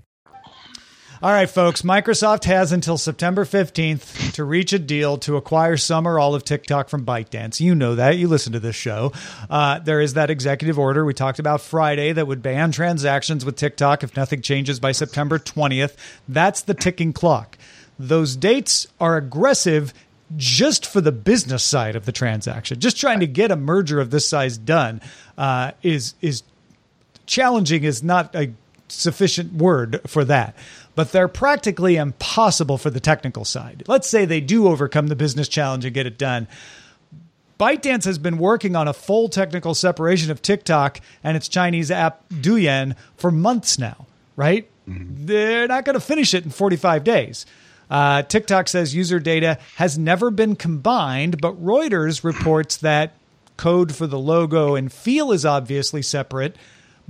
All 1.23 1.31
right, 1.31 1.47
folks. 1.47 1.83
Microsoft 1.83 2.45
has 2.45 2.71
until 2.71 2.97
September 2.97 3.45
15th 3.45 4.33
to 4.33 4.43
reach 4.43 4.73
a 4.73 4.79
deal 4.79 5.19
to 5.19 5.37
acquire 5.37 5.77
some 5.77 6.07
or 6.07 6.17
all 6.17 6.33
of 6.33 6.43
TikTok 6.43 6.89
from 6.89 7.05
ByteDance. 7.05 7.59
You 7.59 7.75
know 7.75 7.93
that. 7.93 8.17
You 8.17 8.27
listen 8.27 8.53
to 8.53 8.59
this 8.59 8.75
show. 8.75 9.13
Uh, 9.47 9.77
there 9.77 10.01
is 10.01 10.15
that 10.15 10.31
executive 10.31 10.79
order 10.79 11.05
we 11.05 11.13
talked 11.13 11.37
about 11.37 11.61
Friday 11.61 12.11
that 12.11 12.25
would 12.25 12.41
ban 12.41 12.71
transactions 12.71 13.45
with 13.45 13.55
TikTok 13.55 14.03
if 14.03 14.15
nothing 14.15 14.41
changes 14.41 14.79
by 14.79 14.93
September 14.93 15.37
20th. 15.37 15.95
That's 16.27 16.63
the 16.63 16.73
ticking 16.73 17.13
clock. 17.13 17.55
Those 17.99 18.35
dates 18.35 18.87
are 18.99 19.15
aggressive 19.15 19.93
just 20.37 20.87
for 20.87 21.01
the 21.01 21.11
business 21.11 21.61
side 21.61 21.95
of 21.95 22.07
the 22.07 22.11
transaction. 22.11 22.79
Just 22.79 22.99
trying 22.99 23.19
to 23.19 23.27
get 23.27 23.51
a 23.51 23.55
merger 23.55 23.99
of 23.99 24.09
this 24.09 24.27
size 24.27 24.57
done 24.57 25.01
uh, 25.37 25.73
is 25.83 26.15
is 26.19 26.41
challenging 27.27 27.83
is 27.83 28.01
not 28.01 28.35
a 28.35 28.53
sufficient 28.91 29.53
word 29.53 30.01
for 30.05 30.23
that. 30.25 30.55
But 30.95 31.11
they're 31.11 31.27
practically 31.27 31.95
impossible 31.95 32.77
for 32.77 32.89
the 32.89 32.99
technical 32.99 33.45
side. 33.45 33.83
Let's 33.87 34.09
say 34.09 34.25
they 34.25 34.41
do 34.41 34.67
overcome 34.67 35.07
the 35.07 35.15
business 35.15 35.47
challenge 35.47 35.85
and 35.85 35.93
get 35.93 36.05
it 36.05 36.17
done. 36.17 36.47
ByteDance 37.59 38.05
has 38.05 38.17
been 38.17 38.39
working 38.39 38.75
on 38.75 38.87
a 38.87 38.93
full 38.93 39.29
technical 39.29 39.75
separation 39.75 40.31
of 40.31 40.41
TikTok 40.41 40.99
and 41.23 41.37
its 41.37 41.47
Chinese 41.47 41.91
app 41.91 42.27
Douyin 42.29 42.95
for 43.17 43.31
months 43.31 43.77
now, 43.77 44.07
right? 44.35 44.67
They're 44.87 45.67
not 45.67 45.85
going 45.85 45.93
to 45.93 45.99
finish 45.99 46.33
it 46.33 46.43
in 46.43 46.49
45 46.49 47.03
days. 47.03 47.45
Uh, 47.89 48.23
TikTok 48.23 48.67
says 48.67 48.95
user 48.95 49.19
data 49.19 49.59
has 49.75 49.97
never 49.97 50.31
been 50.31 50.55
combined, 50.55 51.39
but 51.39 51.61
Reuters 51.63 52.23
reports 52.23 52.77
that 52.77 53.13
code 53.57 53.93
for 53.93 54.07
the 54.07 54.17
logo 54.17 54.75
and 54.75 54.91
feel 54.91 55.31
is 55.31 55.45
obviously 55.45 56.01
separate, 56.01 56.55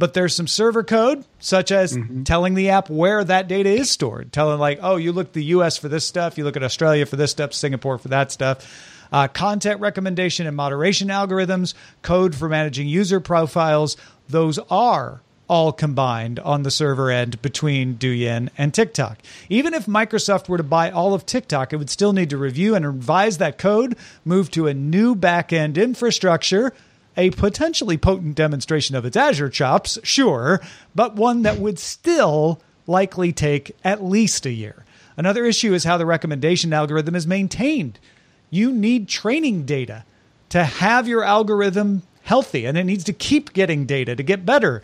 but 0.02 0.16
there's 0.16 0.36
some 0.36 0.48
server 0.48 0.84
code, 0.84 1.24
such 1.38 1.72
as 1.72 1.96
telling 2.24 2.56
the 2.56 2.72
app 2.72 2.90
where 2.90 3.24
that 3.24 3.48
data 3.48 3.70
is 3.70 3.92
stored, 3.92 4.34
telling 4.34 4.58
like, 4.58 4.80
oh, 4.82 4.96
you 4.96 5.12
look 5.12 5.32
the 5.32 5.44
U.S. 5.44 5.78
for 5.78 5.90
this 5.90 6.04
stuff, 6.08 6.40
you 6.40 6.44
look 6.44 6.58
at 6.58 6.64
Australia 6.64 7.06
for 7.06 7.18
this 7.18 7.30
stuff, 7.30 7.54
Singapore 7.54 8.00
for 8.00 8.08
that 8.08 8.32
stuff. 8.32 9.08
Uh, 9.12 9.28
content 9.28 9.80
recommendation 9.80 10.48
and 10.48 10.58
moderation 10.58 11.10
algorithms, 11.10 11.76
code 12.02 12.34
for 12.34 12.50
managing 12.50 12.88
user 12.88 13.20
profiles. 13.20 13.96
Those 14.28 14.58
are 14.72 15.22
all 15.48 15.72
combined 15.72 16.40
on 16.40 16.64
the 16.64 16.72
server 16.72 17.12
end 17.12 17.40
between 17.44 17.94
Douyin 17.94 18.50
and 18.58 18.74
TikTok. 18.74 19.20
Even 19.50 19.76
if 19.76 19.86
Microsoft 19.86 20.50
were 20.50 20.58
to 20.58 20.64
buy 20.64 20.90
all 20.90 21.14
of 21.14 21.28
TikTok, 21.28 21.74
it 21.74 21.78
would 21.78 21.92
still 21.92 22.14
need 22.14 22.32
to 22.32 22.38
review 22.38 22.74
and 22.74 22.88
revise 22.88 23.38
that 23.38 23.60
code, 23.60 23.96
move 24.26 24.50
to 24.50 24.66
a 24.66 24.74
new 24.74 25.14
back-end 25.14 25.78
infrastructure, 25.78 26.74
a 27.18 27.32
potentially 27.32 27.98
potent 27.98 28.36
demonstration 28.36 28.96
of 28.96 29.06
its 29.06 29.18
Azure 29.18 29.50
chops, 29.50 30.00
sure, 30.04 30.62
but 30.96 31.16
one 31.16 31.42
that 31.42 31.60
would 31.60 31.80
still 31.80 32.62
likely 32.88 33.32
take 33.32 33.76
at 33.84 34.04
least 34.04 34.46
a 34.46 34.52
year. 34.52 34.86
Another 35.18 35.46
issue 35.46 35.74
is 35.74 35.84
how 35.84 35.98
the 35.98 36.06
recommendation 36.06 36.74
algorithm 36.74 37.16
is 37.16 37.28
maintained. 37.28 38.00
You 38.50 38.72
need 38.72 39.08
training 39.08 39.66
data 39.66 40.04
to 40.50 40.64
have 40.64 41.08
your 41.08 41.24
algorithm 41.24 42.04
healthy, 42.24 42.66
and 42.66 42.78
it 42.78 42.86
needs 42.86 43.04
to 43.06 43.14
keep 43.14 43.54
getting 43.54 43.86
data 43.86 44.16
to 44.16 44.24
get 44.24 44.46
better. 44.46 44.82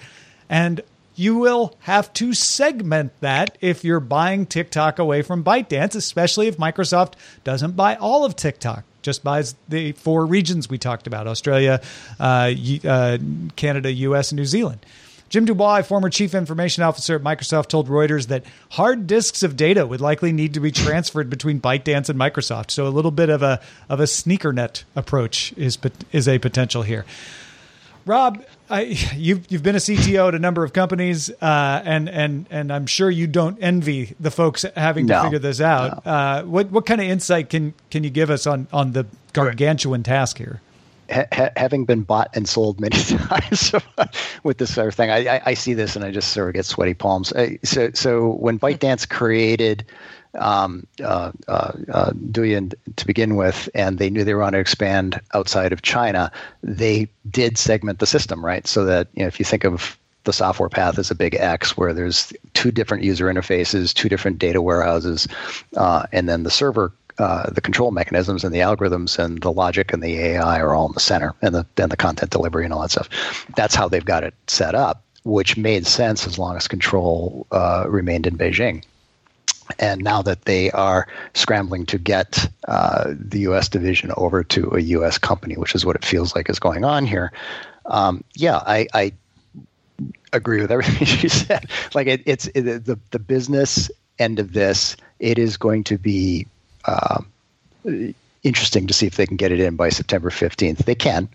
And 0.50 0.82
you 1.16 1.38
will 1.38 1.76
have 1.80 2.14
to 2.14 2.34
segment 2.34 3.12
that 3.22 3.58
if 3.60 3.84
you're 3.84 4.00
buying 4.00 4.46
TikTok 4.46 5.00
away 5.00 5.22
from 5.24 5.44
ByteDance, 5.44 5.96
especially 5.96 6.48
if 6.48 6.58
Microsoft 6.58 7.14
doesn't 7.44 7.76
buy 7.76 7.96
all 7.96 8.24
of 8.24 8.36
TikTok, 8.36 8.84
just 9.08 9.24
buys 9.24 9.56
the 9.70 9.94
four 9.94 10.26
regions 10.26 10.70
we 10.70 10.78
talked 10.78 11.08
about 11.08 11.28
Australia, 11.28 11.80
uh, 12.20 12.52
uh, 12.84 13.18
Canada, 13.56 13.90
US, 13.90 14.32
and 14.32 14.36
New 14.36 14.46
Zealand. 14.46 14.86
Jim 15.30 15.46
DuBois, 15.46 15.82
former 15.84 16.10
chief 16.10 16.36
information 16.36 16.84
officer 16.84 17.16
at 17.16 17.22
Microsoft, 17.22 17.68
told 17.68 17.88
Reuters 17.88 18.28
that 18.28 18.44
hard 18.72 19.08
disks 19.08 19.44
of 19.44 19.56
data 19.56 19.88
would 19.88 20.02
likely 20.02 20.34
need 20.34 20.54
to 20.56 20.60
be 20.60 20.72
transferred 20.72 21.30
between 21.30 21.62
ByteDance 21.62 22.10
and 22.10 22.20
Microsoft. 22.20 22.70
So 22.70 22.86
a 22.86 22.90
little 22.90 23.12
bit 23.12 23.30
of 23.30 23.42
a 23.42 23.62
of 23.88 24.02
a 24.02 24.08
sneaker 24.08 24.52
net 24.52 24.84
approach 24.94 25.54
is 25.56 25.78
is 26.12 26.28
a 26.28 26.38
potential 26.40 26.82
here. 26.84 27.06
Rob, 28.08 28.44
I, 28.70 28.82
you've 29.16 29.46
you've 29.52 29.64
been 29.64 29.76
a 29.76 29.80
CTO 29.80 30.30
at 30.30 30.36
a 30.36 30.40
number 30.40 30.64
of 30.64 30.74
companies, 30.74 31.30
uh, 31.42 31.82
and 31.86 32.10
and 32.10 32.48
and 32.50 32.72
I'm 32.72 32.86
sure 32.86 33.10
you 33.10 33.28
don't 33.28 33.58
envy 33.62 34.16
the 34.20 34.32
folks 34.32 34.66
having 34.76 35.08
to 35.08 35.14
No, 35.14 35.24
figure 35.24 35.40
this 35.40 35.62
out. 35.62 36.06
Uh, 36.08 36.44
what 36.44 36.72
what 36.72 36.86
kind 36.86 37.02
of 37.02 37.08
insight 37.08 37.50
can 37.50 37.74
can 37.92 38.04
you 38.04 38.10
give 38.10 38.30
us 38.30 38.48
on 38.48 38.68
on 38.72 38.94
the 38.94 39.06
gargantuan 39.34 40.04
task 40.04 40.38
here? 40.38 40.62
ha- 41.10 41.50
having 41.56 41.86
been 41.86 42.04
bought 42.04 42.30
and 42.34 42.48
sold 42.48 42.80
many 42.80 42.98
times 43.04 43.74
with 44.44 44.58
this 44.58 44.74
sort 44.74 44.88
of 44.88 44.96
thing, 44.96 45.10
I, 45.10 45.38
I, 45.38 45.42
I 45.48 45.54
see 45.54 45.74
this 45.74 45.96
and 45.96 46.04
I 46.04 46.12
just 46.12 46.34
sort 46.34 46.50
of 46.50 46.56
get 46.56 46.66
sweaty 46.66 46.94
palms. 46.94 47.32
Uh, 47.32 47.52
so, 47.64 47.92
so 47.94 48.32
when 48.34 48.60
ByteDance 48.60 49.08
created 49.10 49.86
um, 50.38 50.86
uh, 51.04 51.32
uh, 51.48 51.72
uh, 51.92 52.12
Douyin 52.32 52.74
to 52.96 53.08
begin 53.08 53.36
with, 53.36 53.70
and 53.74 53.98
they 53.98 54.10
knew 54.10 54.24
they 54.24 54.34
were 54.34 54.42
going 54.42 54.54
to 54.54 54.60
expand 54.60 55.20
outside 55.34 55.74
of 55.74 55.82
China, 55.82 56.32
they 56.64 57.08
did 57.30 57.58
segment 57.58 58.00
the 58.00 58.06
system, 58.06 58.46
right? 58.46 58.68
So 58.68 58.86
that 58.86 59.08
you 59.14 59.24
know, 59.24 59.28
if 59.28 59.40
you 59.40 59.46
think 59.46 59.64
of 59.64 59.98
the 60.24 60.34
software 60.34 60.70
path 60.70 61.00
as 61.00 61.10
a 61.10 61.16
big 61.16 61.36
X, 61.36 61.78
where 61.78 61.94
there's 61.94 62.34
two 62.54 62.72
different 62.72 63.04
user 63.04 63.26
interfaces, 63.26 63.94
two 63.94 64.10
different 64.10 64.40
data 64.40 64.62
warehouses, 64.62 65.28
uh, 65.76 66.06
and 66.12 66.28
then 66.28 66.44
the 66.44 66.52
server 66.52 66.92
uh, 67.20 67.50
the 67.50 67.62
control 67.62 67.90
mechanisms 67.90 68.44
and 68.44 68.54
the 68.54 68.60
algorithms 68.60 69.18
and 69.18 69.42
the 69.42 69.52
logic 69.52 69.92
and 69.92 70.04
the 70.04 70.20
AI 70.20 70.60
are 70.60 70.76
all 70.76 70.86
in 70.86 70.94
the 70.94 71.00
center, 71.00 71.34
and 71.42 71.56
the 71.56 71.66
and 71.78 71.92
the 71.92 71.98
content 71.98 72.30
delivery 72.30 72.64
and 72.64 72.74
all 72.74 72.82
that 72.82 72.92
stuff. 72.92 73.10
That's 73.56 73.74
how 73.74 73.88
they've 73.88 74.06
got 74.06 74.24
it 74.24 74.36
set 74.46 74.76
up, 74.76 75.02
which 75.24 75.58
made 75.58 75.88
sense 75.88 76.28
as 76.28 76.38
long 76.38 76.56
as 76.56 76.68
control 76.68 77.48
uh, 77.52 77.86
remained 77.88 78.28
in 78.28 78.38
Beijing. 78.38 78.84
And 79.80 80.04
now 80.04 80.22
that 80.22 80.46
they 80.46 80.72
are 80.72 81.08
scrambling 81.34 81.86
to 81.88 81.98
get 81.98 82.50
uh, 82.68 83.14
the 83.18 83.40
U.S. 83.42 83.70
division 83.70 84.12
over 84.18 84.44
to 84.46 84.72
a 84.76 84.80
U.S. 84.80 85.18
company, 85.18 85.56
which 85.56 85.76
is 85.76 85.86
what 85.86 85.96
it 85.96 86.06
feels 86.06 86.36
like 86.36 86.50
is 86.50 86.60
going 86.60 86.84
on 86.84 87.06
here, 87.06 87.32
um, 87.86 88.24
yeah, 88.36 88.58
I, 88.66 88.88
I 88.94 89.12
agree 90.34 90.62
with 90.62 90.72
everything 90.72 91.08
you 91.22 91.30
said. 91.30 91.70
Like 91.94 92.08
it, 92.08 92.24
it's 92.26 92.48
it, 92.48 92.86
the 92.86 93.00
the 93.12 93.20
business 93.20 93.92
end 94.20 94.40
of 94.40 94.54
this. 94.54 94.96
It 95.20 95.38
is 95.38 95.58
going 95.58 95.84
to 95.86 95.98
be 95.98 96.48
uh, 96.86 97.22
interesting 98.44 98.88
to 98.88 98.94
see 98.94 99.08
if 99.08 99.16
they 99.16 99.26
can 99.26 99.38
get 99.38 99.52
it 99.52 99.60
in 99.60 99.76
by 99.76 99.90
September 99.90 100.30
15th. 100.30 100.86
They 100.86 100.96
can, 100.96 101.30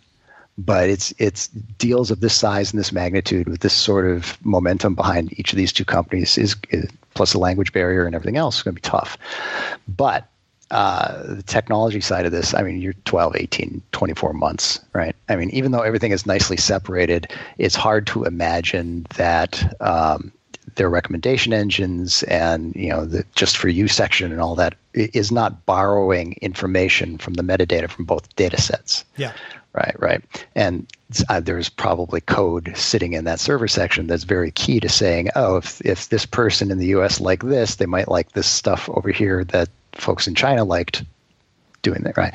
but 0.64 0.88
it's 0.88 1.12
it's 1.18 1.48
deals 1.48 2.11
of 2.11 2.20
this 2.20 2.35
size 2.35 2.72
and 2.72 2.79
this 2.79 2.92
magnitude 2.92 3.48
with 3.48 3.61
this 3.61 3.72
sort 3.72 4.07
of 4.07 4.38
momentum 4.44 4.94
behind 4.94 5.33
each 5.38 5.53
of 5.53 5.57
these 5.57 5.72
two 5.72 5.85
companies 5.85 6.38
is, 6.38 6.57
is 6.70 6.88
plus 7.14 7.33
the 7.33 7.38
language 7.38 7.72
barrier 7.72 8.07
and 8.07 8.14
everything 8.14 8.37
else 8.37 8.59
is 8.59 8.62
going 8.62 8.75
to 8.75 8.81
be 8.81 8.88
tough. 8.88 9.16
But 9.88 10.29
uh, 10.70 11.35
the 11.35 11.42
technology 11.42 12.01
side 12.01 12.25
of 12.25 12.33
this, 12.33 12.55
I 12.55 12.62
mean, 12.62 12.81
you're 12.81 12.94
12, 13.05 13.37
18, 13.37 13.83
24 13.92 14.33
months, 14.33 14.81
right? 14.94 15.14
I 15.29 15.37
mean, 15.37 15.51
even 15.51 15.72
though 15.72 15.83
everything 15.83 16.12
is 16.12 16.25
nicely 16.25 16.57
separated, 16.57 17.31
it's 17.59 17.75
hard 17.75 18.07
to 18.09 18.25
imagine 18.25 19.07
that 19.16 19.77
um, 19.83 20.33
their 20.77 20.88
recommendation 20.88 21.53
engines 21.53 22.22
and 22.25 22.75
you 22.75 22.88
know 22.88 23.05
the 23.05 23.25
just 23.35 23.57
for 23.57 23.68
you 23.68 23.88
section 23.88 24.33
and 24.33 24.40
all 24.40 24.55
that 24.55 24.75
is 24.94 25.31
not 25.31 25.66
borrowing 25.66 26.35
information 26.40 27.18
from 27.18 27.35
the 27.35 27.42
metadata 27.42 27.90
from 27.90 28.05
both 28.05 28.35
data 28.37 28.61
sets. 28.61 29.05
Yeah. 29.16 29.33
Right, 29.74 29.94
right. 29.98 30.22
And 30.54 30.87
uh, 31.30 31.40
there's 31.40 31.70
probably 31.70 32.20
code 32.20 32.72
sitting 32.76 33.14
in 33.14 33.24
that 33.24 33.40
server 33.40 33.68
section 33.68 34.06
that's 34.06 34.24
very 34.24 34.50
key 34.50 34.80
to 34.80 34.88
saying, 34.88 35.30
oh, 35.35 35.56
if, 35.56 35.80
if 35.80 36.11
this 36.11 36.26
person 36.26 36.70
in 36.70 36.78
the 36.78 36.88
US 36.88 37.20
like 37.20 37.42
this, 37.42 37.76
they 37.76 37.87
might 37.87 38.08
like 38.08 38.32
this 38.32 38.46
stuff 38.46 38.90
over 38.90 39.11
here 39.11 39.44
that 39.44 39.70
folks 39.92 40.28
in 40.28 40.35
China 40.35 40.64
liked 40.64 41.04
doing 41.82 42.02
that, 42.02 42.16
right? 42.16 42.35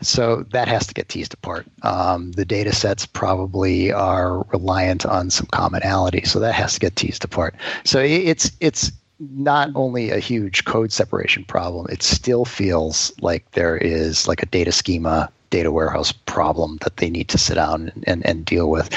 So 0.00 0.44
that 0.52 0.68
has 0.68 0.86
to 0.86 0.94
get 0.94 1.08
teased 1.08 1.34
apart. 1.34 1.66
Um, 1.82 2.32
the 2.32 2.44
data 2.44 2.72
sets 2.72 3.04
probably 3.04 3.92
are 3.92 4.42
reliant 4.52 5.04
on 5.04 5.30
some 5.30 5.46
commonality, 5.46 6.24
so 6.24 6.38
that 6.40 6.54
has 6.54 6.74
to 6.74 6.80
get 6.80 6.96
teased 6.96 7.24
apart. 7.24 7.54
So 7.84 8.00
it's 8.00 8.52
it's 8.60 8.92
not 9.18 9.70
only 9.74 10.10
a 10.10 10.18
huge 10.18 10.64
code 10.64 10.92
separation 10.92 11.44
problem, 11.44 11.86
it 11.90 12.02
still 12.02 12.44
feels 12.44 13.12
like 13.20 13.50
there 13.52 13.76
is 13.76 14.28
like 14.28 14.42
a 14.42 14.46
data 14.46 14.72
schema, 14.72 15.30
data 15.50 15.70
warehouse 15.70 16.12
problem 16.12 16.78
that 16.82 16.96
they 16.96 17.10
need 17.10 17.28
to 17.28 17.38
sit 17.38 17.54
down 17.54 17.92
and, 18.06 18.24
and, 18.26 18.44
deal 18.44 18.70
with. 18.70 18.90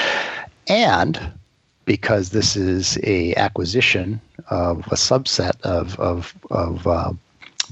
And 0.68 1.32
because 1.84 2.30
this 2.30 2.56
is 2.56 2.98
a 3.02 3.34
acquisition 3.36 4.20
of 4.48 4.78
a 4.88 4.96
subset 4.96 5.60
of, 5.62 5.98
of, 5.98 6.34
of 6.50 6.86
uh, 6.86 7.12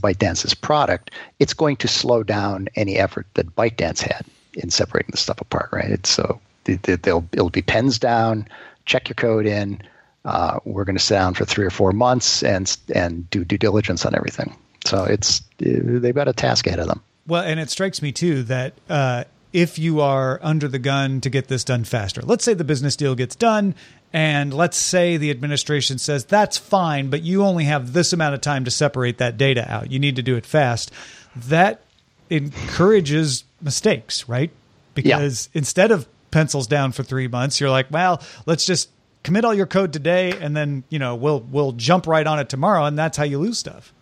ByteDance's 0.01 0.55
product, 0.55 1.11
it's 1.39 1.55
going 1.55 1.77
to 1.77 1.89
slow 1.89 2.23
down 2.23 2.69
any 2.77 2.97
effort 2.97 3.27
that 3.35 3.55
ByteDance 3.57 4.01
had 4.01 4.25
in 4.55 4.71
separating 4.71 5.11
the 5.11 5.17
stuff 5.17 5.41
apart, 5.41 5.71
right? 5.73 5.91
It's 5.91 6.11
so 6.11 6.41
they'll 6.65 7.27
it'll 7.33 7.51
be 7.51 7.63
pens 7.63 7.99
down, 7.99 8.47
check 8.85 9.09
your 9.09 9.15
code 9.15 9.47
in. 9.47 9.81
Uh, 10.25 10.59
we're 10.65 10.85
going 10.85 10.97
to 10.97 11.03
sit 11.03 11.15
down 11.15 11.35
for 11.35 11.45
three 11.45 11.65
or 11.65 11.71
four 11.71 11.93
months 11.93 12.43
and 12.43 12.77
and 12.95 13.29
do 13.31 13.45
due 13.45 13.59
diligence 13.59 14.05
on 14.05 14.15
everything. 14.15 14.55
So 14.85 15.05
it's 15.05 15.43
they've 15.59 16.15
got 16.15 16.29
a 16.29 16.33
task 16.33 16.67
ahead 16.67 16.81
of 16.81 16.89
them. 16.89 17.03
Well, 17.29 17.43
and 17.43 17.61
it 17.61 17.71
strikes 17.71 18.03
me 18.03 18.11
too 18.11 18.43
that 18.45 18.73
uh, 18.89 19.25
if 19.53 19.79
you 19.79 20.01
are 20.01 20.41
under 20.43 20.67
the 20.67 20.79
gun 20.79 21.21
to 21.21 21.31
get 21.31 21.49
this 21.49 21.63
done 21.63 21.85
faster, 21.85 22.23
let's 22.23 22.43
say 22.43 22.55
the 22.55 22.65
business 22.65 22.97
deal 22.97 23.15
gets 23.15 23.37
done 23.37 23.75
and 24.13 24.55
let's 24.55 24.79
say 24.79 25.19
the 25.19 25.31
administration 25.31 25.99
says 25.99 26.25
that's 26.25 26.57
fine, 26.57 27.11
but 27.11 27.23
you 27.23 27.45
only 27.45 27.65
have 27.65 27.93
this 27.93 28.13
amount 28.13 28.35
of 28.35 28.41
time 28.41 28.65
to 28.65 28.71
separate 28.71 29.19
that 29.19 29.37
data 29.37 29.71
out. 29.71 29.93
You 29.93 29.99
need 29.99 30.17
to 30.17 30.23
do 30.23 30.37
it 30.37 30.47
fast. 30.47 30.91
That 31.37 31.83
encourages 32.31 33.45
mistakes, 33.61 34.29
right? 34.29 34.51
Because 34.95 35.51
yeah. 35.53 35.59
instead 35.59 35.91
of 35.91 36.09
pencils 36.31 36.67
down 36.67 36.93
for 36.93 37.03
three 37.03 37.29
months, 37.29 37.61
you're 37.61 37.71
like, 37.71 37.91
well, 37.91 38.23
let's 38.47 38.65
just 38.65 38.89
commit 39.23 39.45
all 39.45 39.55
your 39.55 39.67
code 39.67 39.93
today, 39.93 40.33
and 40.33 40.57
then 40.57 40.85
you 40.89 40.99
know 40.99 41.15
we'll 41.15 41.41
we'll 41.41 41.73
jump 41.73 42.07
right 42.07 42.27
on 42.27 42.39
it 42.39 42.49
tomorrow, 42.49 42.85
and 42.85 42.99
that's 42.99 43.17
how 43.17 43.25
you 43.25 43.39
lose 43.39 43.59
stuff. 43.59 43.93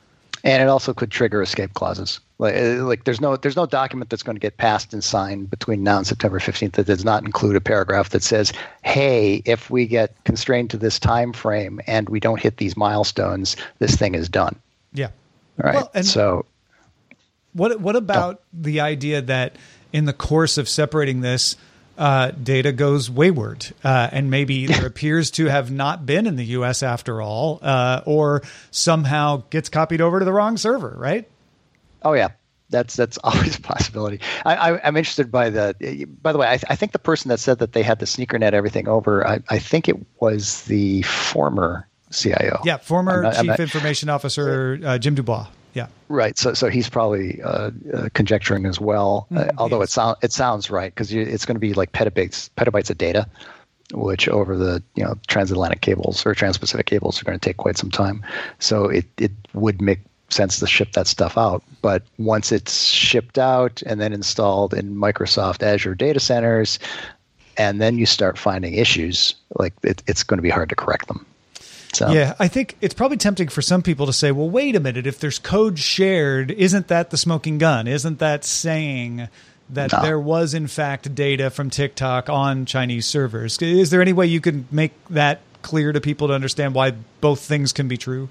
And 0.47 0.63
it 0.63 0.69
also 0.69 0.95
could 0.95 1.11
trigger 1.11 1.43
escape 1.43 1.75
clauses. 1.75 2.21
Like, 2.39 2.55
uh, 2.55 2.85
like 2.85 3.03
there's 3.03 3.21
no 3.21 3.37
there's 3.37 3.57
no 3.57 3.67
document 3.67 4.11
that's 4.11 4.23
going 4.23 4.37
to 4.37 4.41
get 4.41 4.59
passed 4.59 4.93
and 4.93 5.03
signed 5.03 5.51
between 5.51 5.83
now 5.83 5.97
and 5.97 6.07
September 6.07 6.39
15th 6.39 6.73
that 6.73 6.87
does 6.87 7.05
not 7.05 7.25
include 7.25 7.57
a 7.57 7.61
paragraph 7.61 8.11
that 8.11 8.23
says, 8.23 8.53
"Hey, 8.83 9.43
if 9.45 9.71
we 9.71 9.87
get 9.87 10.15
constrained 10.25 10.71
to 10.71 10.77
this 10.77 11.01
time 11.01 11.33
frame 11.33 11.81
and 11.89 12.09
we 12.09 12.21
don't 12.21 12.41
hit 12.41 12.59
these 12.59 12.77
milestones, 12.77 13.57
this 13.81 13.97
thing 13.97 14.15
is 14.15 14.29
done." 14.29 14.55
Yeah. 14.93 15.09
All 15.63 15.65
right. 15.65 15.75
Well, 15.75 15.91
and 15.95 16.07
so 16.07 16.47
what 17.53 17.81
what 17.81 17.97
about 17.97 18.37
oh. 18.37 18.45
the 18.53 18.81
idea 18.81 19.23
that 19.23 19.57
in 19.93 20.05
the 20.05 20.13
course 20.13 20.59
of 20.59 20.69
separating 20.69 21.23
this 21.23 21.57
uh, 21.99 22.31
data 22.31 22.73
goes 22.73 23.11
wayward 23.11 23.67
uh, 23.83 24.09
and 24.13 24.31
maybe 24.31 24.55
either 24.55 24.87
appears 24.87 25.31
to 25.33 25.47
have 25.47 25.71
not 25.71 26.07
been 26.07 26.27
in 26.27 26.37
the 26.37 26.45
U.S. 26.45 26.83
after 26.83 27.23
all, 27.23 27.59
uh, 27.63 28.03
or 28.07 28.43
somehow 28.71 29.43
gets 29.51 29.69
copied 29.69 30.01
over 30.01 30.19
to 30.19 30.25
the 30.25 30.33
wrong 30.33 30.57
server, 30.57 30.95
right? 30.97 31.29
Oh 32.03 32.13
yeah, 32.13 32.29
that's 32.71 32.97
that's 32.97 33.19
always 33.25 33.59
a 33.59 33.61
possibility. 33.61 34.21
I, 34.45 34.79
am 34.87 34.97
interested 34.97 35.31
by 35.31 35.51
the. 35.51 36.07
By 36.23 36.33
the 36.33 36.39
way, 36.39 36.47
I, 36.47 36.59
I, 36.69 36.77
think 36.77 36.93
the 36.93 36.99
person 36.99 37.29
that 37.31 37.41
said 37.41 37.59
that 37.61 37.73
they 37.73 37.83
had 37.83 37.99
the 37.99 38.07
sneaker 38.07 38.39
net 38.39 38.55
everything 38.55 38.89
over. 38.89 39.27
I, 39.27 39.41
I 39.49 39.59
think 39.59 39.89
it 39.89 39.97
was 40.21 40.63
the 40.65 41.03
former 41.03 41.89
CIO. 42.13 42.61
Yeah, 42.65 42.79
former 42.79 43.23
not, 43.23 43.37
Chief 43.37 43.47
not, 43.47 43.61
Information 43.61 44.09
Officer 44.09 44.79
uh, 44.85 44.99
Jim 44.99 45.15
DuBois. 45.15 45.47
Yeah. 45.77 45.89
Right. 46.09 46.39
So 46.39 46.55
so 46.55 46.71
he's 46.71 46.89
probably 46.89 47.43
uh, 47.43 47.71
uh, 47.93 48.09
conjecturing 48.15 48.65
as 48.65 48.81
well. 48.81 49.27
Mm, 49.31 49.53
although 49.59 49.83
it 49.83 49.91
sounds 49.91 50.17
it 50.23 50.33
sounds 50.33 50.71
right 50.71 50.91
because 50.91 51.13
it's 51.13 51.45
going 51.45 51.55
to 51.55 51.61
be 51.61 51.75
like 51.75 51.93
petabytes 51.93 52.49
petabytes 52.57 52.89
of 52.89 52.97
data, 52.97 53.29
which 53.93 54.27
over 54.27 54.57
the 54.57 54.83
you 54.95 55.05
know 55.05 55.19
transatlantic 55.27 55.83
cables 55.83 56.25
or 56.25 56.35
transpacific 56.35 56.87
cables 56.87 57.21
are 57.21 57.27
going 57.27 57.39
to 57.39 57.45
take 57.45 57.59
quite 57.59 57.77
some 57.77 57.91
time. 57.91 58.25
So 58.59 58.87
it 58.87 59.05
it 59.19 59.33
would 59.53 59.83
make 59.83 60.01
sense 60.31 60.59
to 60.61 60.67
ship 60.67 60.93
that 60.93 61.07
stuff 61.07 61.37
out. 61.37 61.63
But 61.83 62.03
once 62.17 62.53
it's 62.53 62.85
shipped 62.85 63.39
out 63.39 63.83
and 63.83 64.01
then 64.01 64.15
installed 64.15 64.73
in 64.73 64.97
Microsoft 64.97 65.63
Azure 65.63 65.95
data 65.95 66.21
centers, 66.21 66.79
and 67.59 67.83
then 67.83 67.99
you 67.99 68.07
start 68.07 68.39
finding 68.39 68.73
issues, 68.73 69.35
like 69.59 69.75
it, 69.83 70.03
it's 70.07 70.23
going 70.23 70.39
to 70.39 70.43
be 70.43 70.49
hard 70.49 70.71
to 70.71 70.75
correct 70.75 71.09
them. 71.09 71.27
So. 71.93 72.11
Yeah, 72.11 72.35
I 72.39 72.49
think 72.49 72.77
it's 72.81 72.95
probably 72.95 73.17
tempting 73.17 73.49
for 73.49 73.63
some 73.63 73.83
people 73.83 74.07
to 74.07 74.13
say, 74.13 74.33
well, 74.33 74.51
wait 74.51 74.77
a 74.77 74.81
minute, 74.81 75.07
if 75.07 75.19
there's 75.19 75.39
code 75.39 75.79
shared, 75.79 76.51
isn't 76.51 76.89
that 76.89 77.11
the 77.11 77.17
smoking 77.17 77.59
gun? 77.59 77.87
Isn't 77.87 78.19
that 78.19 78.45
saying 78.45 79.29
that 79.71 79.93
no. 79.93 80.03
there 80.03 80.21
was, 80.21 80.55
in 80.55 80.67
fact, 80.67 81.15
data 81.15 81.51
from 81.51 81.71
TikTok 81.71 82.29
on 82.29 82.67
Chinese 82.67 83.07
servers? 83.07 83.59
Is 83.61 83.91
there 83.91 84.03
any 84.03 84.13
way 84.13 84.27
you 84.27 84.41
could 84.41 84.71
make 84.73 84.93
that 85.09 85.41
clear 85.63 85.93
to 85.93 86.01
people 86.01 86.29
to 86.29 86.35
understand 86.35 86.75
why 86.75 86.93
both 87.21 87.41
things 87.41 87.73
can 87.73 87.89
be 87.89 87.97
true? 87.97 88.29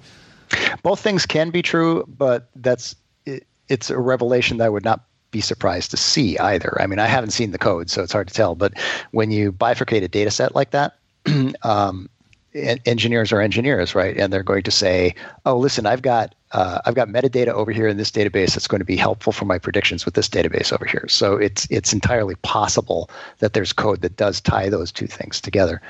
Both 0.83 0.99
things 0.99 1.25
can 1.25 1.49
be 1.49 1.61
true, 1.61 2.05
but 2.07 2.49
that's 2.55 2.95
it, 3.25 3.47
it's 3.67 3.89
a 3.89 3.97
revelation 3.97 4.57
that 4.57 4.65
I 4.65 4.69
would 4.69 4.83
not 4.85 5.01
be 5.31 5.41
surprised 5.41 5.91
to 5.91 5.97
see 5.97 6.37
either. 6.37 6.81
I 6.81 6.87
mean, 6.87 6.99
I 6.99 7.07
haven't 7.07 7.31
seen 7.31 7.51
the 7.51 7.57
code, 7.57 7.89
so 7.89 8.03
it's 8.03 8.13
hard 8.13 8.27
to 8.27 8.33
tell. 8.33 8.55
But 8.55 8.73
when 9.11 9.31
you 9.31 9.51
bifurcate 9.51 10.03
a 10.03 10.07
data 10.07 10.31
set 10.31 10.55
like 10.55 10.71
that, 10.71 10.97
um, 11.63 12.09
engineers 12.55 13.31
are 13.31 13.41
engineers, 13.41 13.93
right? 13.93 14.17
And 14.17 14.31
they're 14.31 14.43
going 14.43 14.63
to 14.63 14.71
say, 14.71 15.13
"Oh, 15.45 15.57
listen, 15.57 15.85
I've 15.85 16.01
got 16.01 16.33
uh, 16.51 16.79
I've 16.85 16.95
got 16.95 17.09
metadata 17.09 17.49
over 17.49 17.71
here 17.71 17.87
in 17.87 17.97
this 17.97 18.11
database 18.11 18.53
that's 18.53 18.67
going 18.67 18.79
to 18.79 18.85
be 18.85 18.95
helpful 18.95 19.33
for 19.33 19.45
my 19.45 19.57
predictions 19.57 20.05
with 20.05 20.13
this 20.13 20.29
database 20.29 20.71
over 20.71 20.85
here." 20.85 21.05
So 21.07 21.35
it's 21.35 21.67
it's 21.69 21.93
entirely 21.93 22.35
possible 22.35 23.09
that 23.39 23.53
there's 23.53 23.73
code 23.73 24.01
that 24.01 24.17
does 24.17 24.41
tie 24.41 24.69
those 24.69 24.91
two 24.91 25.07
things 25.07 25.41
together. 25.41 25.81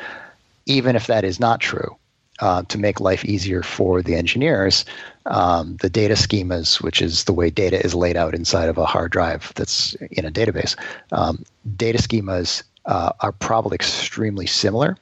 Even 0.65 0.95
if 0.95 1.07
that 1.07 1.23
is 1.23 1.39
not 1.39 1.59
true, 1.59 1.95
uh, 2.39 2.63
to 2.63 2.77
make 2.77 2.99
life 2.99 3.23
easier 3.23 3.63
for 3.63 4.01
the 4.01 4.15
engineers, 4.15 4.85
um, 5.27 5.77
the 5.81 5.89
data 5.89 6.15
schemas, 6.15 6.81
which 6.81 7.01
is 7.01 7.25
the 7.25 7.33
way 7.33 7.49
data 7.49 7.83
is 7.83 7.95
laid 7.95 8.17
out 8.17 8.35
inside 8.35 8.69
of 8.69 8.77
a 8.77 8.85
hard 8.85 9.11
drive 9.11 9.51
that's 9.55 9.93
in 10.11 10.25
a 10.25 10.31
database, 10.31 10.75
um, 11.11 11.43
data 11.77 11.99
schemas 11.99 12.63
uh, 12.85 13.11
are 13.21 13.31
probably 13.31 13.75
extremely 13.75 14.45
similar, 14.45 14.97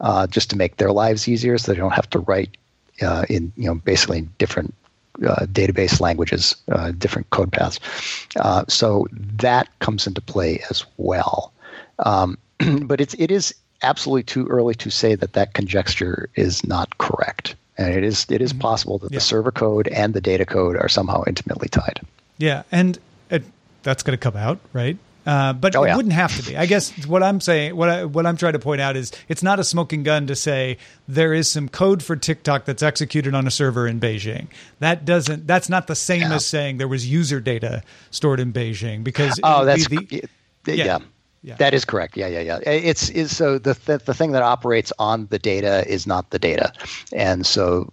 uh, 0.00 0.26
just 0.26 0.50
to 0.50 0.56
make 0.56 0.76
their 0.76 0.92
lives 0.92 1.28
easier, 1.28 1.58
so 1.58 1.72
they 1.72 1.78
don't 1.78 1.92
have 1.92 2.10
to 2.10 2.20
write 2.20 2.56
uh, 3.02 3.24
in 3.28 3.52
you 3.56 3.66
know 3.66 3.74
basically 3.74 4.22
different 4.38 4.74
uh, 5.26 5.46
database 5.46 6.00
languages, 6.00 6.56
uh, 6.72 6.92
different 6.92 7.28
code 7.30 7.52
paths. 7.52 7.80
Uh, 8.36 8.64
so 8.68 9.06
that 9.12 9.68
comes 9.80 10.06
into 10.06 10.20
play 10.20 10.62
as 10.70 10.84
well. 10.96 11.52
Um, 11.98 12.38
but 12.82 13.00
it's 13.00 13.14
it 13.14 13.30
is 13.30 13.54
absolutely 13.82 14.22
too 14.22 14.46
early 14.46 14.74
to 14.74 14.90
say 14.90 15.14
that 15.14 15.32
that 15.34 15.54
conjecture 15.54 16.28
is 16.34 16.64
not 16.66 16.98
correct. 16.98 17.54
And 17.78 17.94
it 17.94 18.04
is 18.04 18.26
it 18.28 18.42
is 18.42 18.52
mm-hmm. 18.52 18.60
possible 18.60 18.98
that 18.98 19.10
yeah. 19.10 19.16
the 19.16 19.20
server 19.20 19.52
code 19.52 19.88
and 19.88 20.14
the 20.14 20.20
data 20.20 20.44
code 20.44 20.76
are 20.76 20.88
somehow 20.88 21.24
intimately 21.26 21.68
tied. 21.68 22.00
Yeah, 22.38 22.62
and 22.72 22.98
it, 23.30 23.44
that's 23.82 24.02
going 24.02 24.16
to 24.16 24.22
come 24.22 24.36
out, 24.36 24.58
right? 24.72 24.96
Uh, 25.26 25.52
but 25.52 25.76
oh, 25.76 25.84
it 25.84 25.94
wouldn't 25.94 26.14
have 26.14 26.34
to 26.36 26.48
be. 26.48 26.56
I 26.56 26.66
guess 26.66 27.06
what 27.06 27.22
I'm 27.22 27.40
saying, 27.40 27.76
what 27.76 27.88
I, 27.88 28.04
what 28.04 28.26
I'm 28.26 28.36
trying 28.36 28.54
to 28.54 28.58
point 28.58 28.80
out 28.80 28.96
is, 28.96 29.12
it's 29.28 29.42
not 29.42 29.60
a 29.60 29.64
smoking 29.64 30.02
gun 30.02 30.26
to 30.28 30.36
say 30.36 30.78
there 31.06 31.34
is 31.34 31.50
some 31.50 31.68
code 31.68 32.02
for 32.02 32.16
TikTok 32.16 32.64
that's 32.64 32.82
executed 32.82 33.34
on 33.34 33.46
a 33.46 33.50
server 33.50 33.86
in 33.86 34.00
Beijing. 34.00 34.48
That 34.78 35.04
doesn't. 35.04 35.46
That's 35.46 35.68
not 35.68 35.86
the 35.86 35.94
same 35.94 36.22
yeah. 36.22 36.34
as 36.34 36.46
saying 36.46 36.78
there 36.78 36.88
was 36.88 37.06
user 37.06 37.40
data 37.40 37.82
stored 38.10 38.40
in 38.40 38.52
Beijing 38.52 39.04
because 39.04 39.38
oh, 39.42 39.64
that's 39.64 39.88
the, 39.88 40.06
yeah. 40.66 40.74
yeah. 40.74 40.98
Yeah. 41.42 41.54
That 41.56 41.72
is 41.72 41.86
correct. 41.86 42.16
Yeah, 42.18 42.26
yeah, 42.26 42.40
yeah. 42.40 42.58
It's 42.66 43.08
is 43.08 43.34
so 43.34 43.58
the, 43.58 43.72
the 43.86 43.98
the 43.98 44.12
thing 44.12 44.32
that 44.32 44.42
operates 44.42 44.92
on 44.98 45.26
the 45.30 45.38
data 45.38 45.88
is 45.88 46.06
not 46.06 46.30
the 46.30 46.38
data, 46.38 46.72
and 47.14 47.46
so 47.46 47.88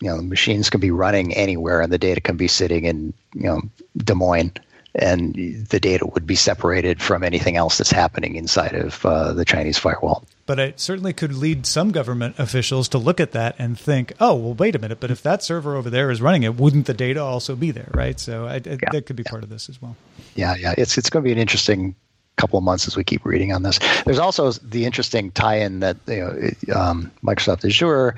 you 0.00 0.08
know 0.08 0.18
machines 0.18 0.70
can 0.70 0.80
be 0.80 0.92
running 0.92 1.34
anywhere, 1.34 1.80
and 1.80 1.92
the 1.92 1.98
data 1.98 2.20
can 2.20 2.36
be 2.36 2.46
sitting 2.46 2.84
in 2.84 3.12
you 3.34 3.42
know 3.42 3.60
Des 3.96 4.14
Moines, 4.14 4.60
and 4.98 5.34
the 5.68 5.78
data 5.78 6.06
would 6.06 6.26
be 6.26 6.34
separated 6.34 7.02
from 7.02 7.22
anything 7.22 7.56
else 7.56 7.78
that's 7.78 7.90
happening 7.90 8.36
inside 8.36 8.74
of 8.74 9.04
uh, 9.04 9.32
the 9.32 9.44
Chinese 9.44 9.78
firewall. 9.78 10.24
But 10.46 10.58
it 10.58 10.80
certainly 10.80 11.12
could 11.12 11.34
lead 11.34 11.66
some 11.66 11.90
government 11.90 12.36
officials 12.38 12.88
to 12.90 12.98
look 12.98 13.20
at 13.20 13.32
that 13.32 13.56
and 13.58 13.78
think, 13.78 14.12
"Oh, 14.20 14.34
well, 14.34 14.54
wait 14.54 14.74
a 14.74 14.78
minute. 14.78 15.00
But 15.00 15.10
if 15.10 15.22
that 15.22 15.42
server 15.42 15.76
over 15.76 15.90
there 15.90 16.10
is 16.10 16.22
running 16.22 16.44
it, 16.44 16.54
wouldn't 16.56 16.86
the 16.86 16.94
data 16.94 17.20
also 17.20 17.56
be 17.56 17.70
there, 17.72 17.90
right?" 17.94 18.18
So 18.18 18.46
I, 18.46 18.54
I, 18.54 18.60
yeah. 18.64 18.90
that 18.92 19.06
could 19.06 19.16
be 19.16 19.24
yeah. 19.24 19.30
part 19.30 19.42
of 19.42 19.50
this 19.50 19.68
as 19.68 19.82
well. 19.82 19.96
Yeah, 20.34 20.54
yeah. 20.56 20.74
It's 20.78 20.96
it's 20.96 21.10
going 21.10 21.24
to 21.24 21.28
be 21.28 21.32
an 21.32 21.38
interesting 21.38 21.94
couple 22.36 22.58
of 22.58 22.64
months 22.64 22.86
as 22.86 22.96
we 22.96 23.02
keep 23.02 23.24
reading 23.24 23.52
on 23.52 23.62
this. 23.62 23.80
There's 24.04 24.18
also 24.18 24.52
the 24.52 24.84
interesting 24.84 25.30
tie-in 25.32 25.80
that 25.80 25.96
you 26.06 26.54
know 26.68 26.78
um, 26.78 27.10
Microsoft 27.22 27.64
Azure 27.64 28.14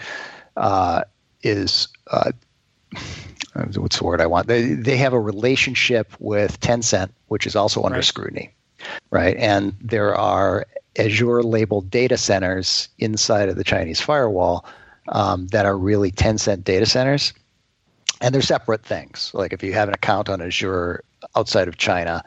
uh, 0.56 1.04
is. 1.42 1.88
Uh, 2.10 2.32
what's 3.76 3.98
the 3.98 4.04
word 4.04 4.20
I 4.20 4.26
want? 4.26 4.46
They 4.46 4.74
they 4.74 4.96
have 4.96 5.12
a 5.12 5.20
relationship 5.20 6.12
with 6.18 6.60
Tencent, 6.60 7.10
which 7.28 7.46
is 7.46 7.56
also 7.56 7.82
under 7.82 7.96
right. 7.96 8.04
scrutiny, 8.04 8.54
right? 9.10 9.36
And 9.36 9.74
there 9.80 10.14
are 10.14 10.66
Azure 10.98 11.42
labeled 11.42 11.90
data 11.90 12.16
centers 12.16 12.88
inside 12.98 13.48
of 13.48 13.56
the 13.56 13.64
Chinese 13.64 14.00
firewall 14.00 14.64
um, 15.08 15.46
that 15.48 15.66
are 15.66 15.76
really 15.76 16.10
Tencent 16.10 16.64
data 16.64 16.86
centers, 16.86 17.32
and 18.20 18.34
they're 18.34 18.42
separate 18.42 18.84
things. 18.84 19.30
Like 19.34 19.52
if 19.52 19.62
you 19.62 19.72
have 19.72 19.88
an 19.88 19.94
account 19.94 20.28
on 20.28 20.40
Azure 20.40 21.04
outside 21.36 21.68
of 21.68 21.76
China, 21.76 22.22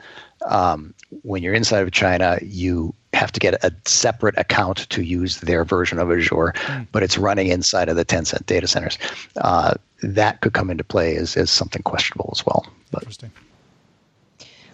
um, 0.48 0.94
when 1.24 1.44
you're 1.44 1.54
inside 1.54 1.84
of 1.84 1.92
China, 1.92 2.40
you 2.42 2.94
have 3.22 3.32
to 3.32 3.40
get 3.40 3.64
a 3.64 3.72
separate 3.86 4.36
account 4.38 4.90
to 4.90 5.04
use 5.04 5.38
their 5.38 5.64
version 5.64 6.00
of 6.00 6.12
Azure, 6.12 6.54
mm. 6.56 6.88
but 6.92 7.04
it's 7.04 7.20
running 7.20 7.48
inside 7.48 7.88
of 7.88 7.96
the 7.96 8.04
Tencent 8.04 8.48
data 8.48 8.68
centers. 8.68 8.98
Uh, 9.38 9.76
that 10.02 10.42
could 10.42 10.54
come 10.54 10.72
into 10.72 10.84
play 10.84 11.16
as, 11.16 11.38
as 11.38 11.52
something 11.52 11.84
questionable 11.84 12.32
as 12.34 12.44
well. 12.46 12.66
But. 12.90 13.04
Interesting. 13.04 13.32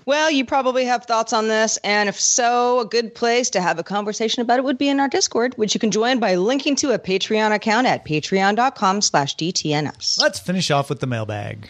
Well, 0.05 0.31
you 0.31 0.45
probably 0.45 0.85
have 0.85 1.03
thoughts 1.03 1.33
on 1.33 1.49
this, 1.49 1.75
and 1.83 2.07
if 2.07 2.17
so, 2.17 2.79
a 2.79 2.85
good 2.85 3.13
place 3.13 3.49
to 3.49 3.59
have 3.59 3.77
a 3.77 3.83
conversation 3.83 4.41
about 4.41 4.57
it 4.57 4.63
would 4.63 4.77
be 4.77 4.87
in 4.87 5.01
our 5.01 5.09
Discord, 5.09 5.53
which 5.57 5.73
you 5.73 5.81
can 5.81 5.91
join 5.91 6.19
by 6.19 6.35
linking 6.35 6.77
to 6.77 6.93
a 6.93 6.99
Patreon 6.99 7.53
account 7.53 7.85
at 7.85 8.05
patreon.com 8.05 9.01
slash 9.01 9.35
DTNS. 9.35 10.21
Let's 10.21 10.39
finish 10.39 10.71
off 10.71 10.89
with 10.89 11.01
the 11.01 11.07
mailbag. 11.07 11.67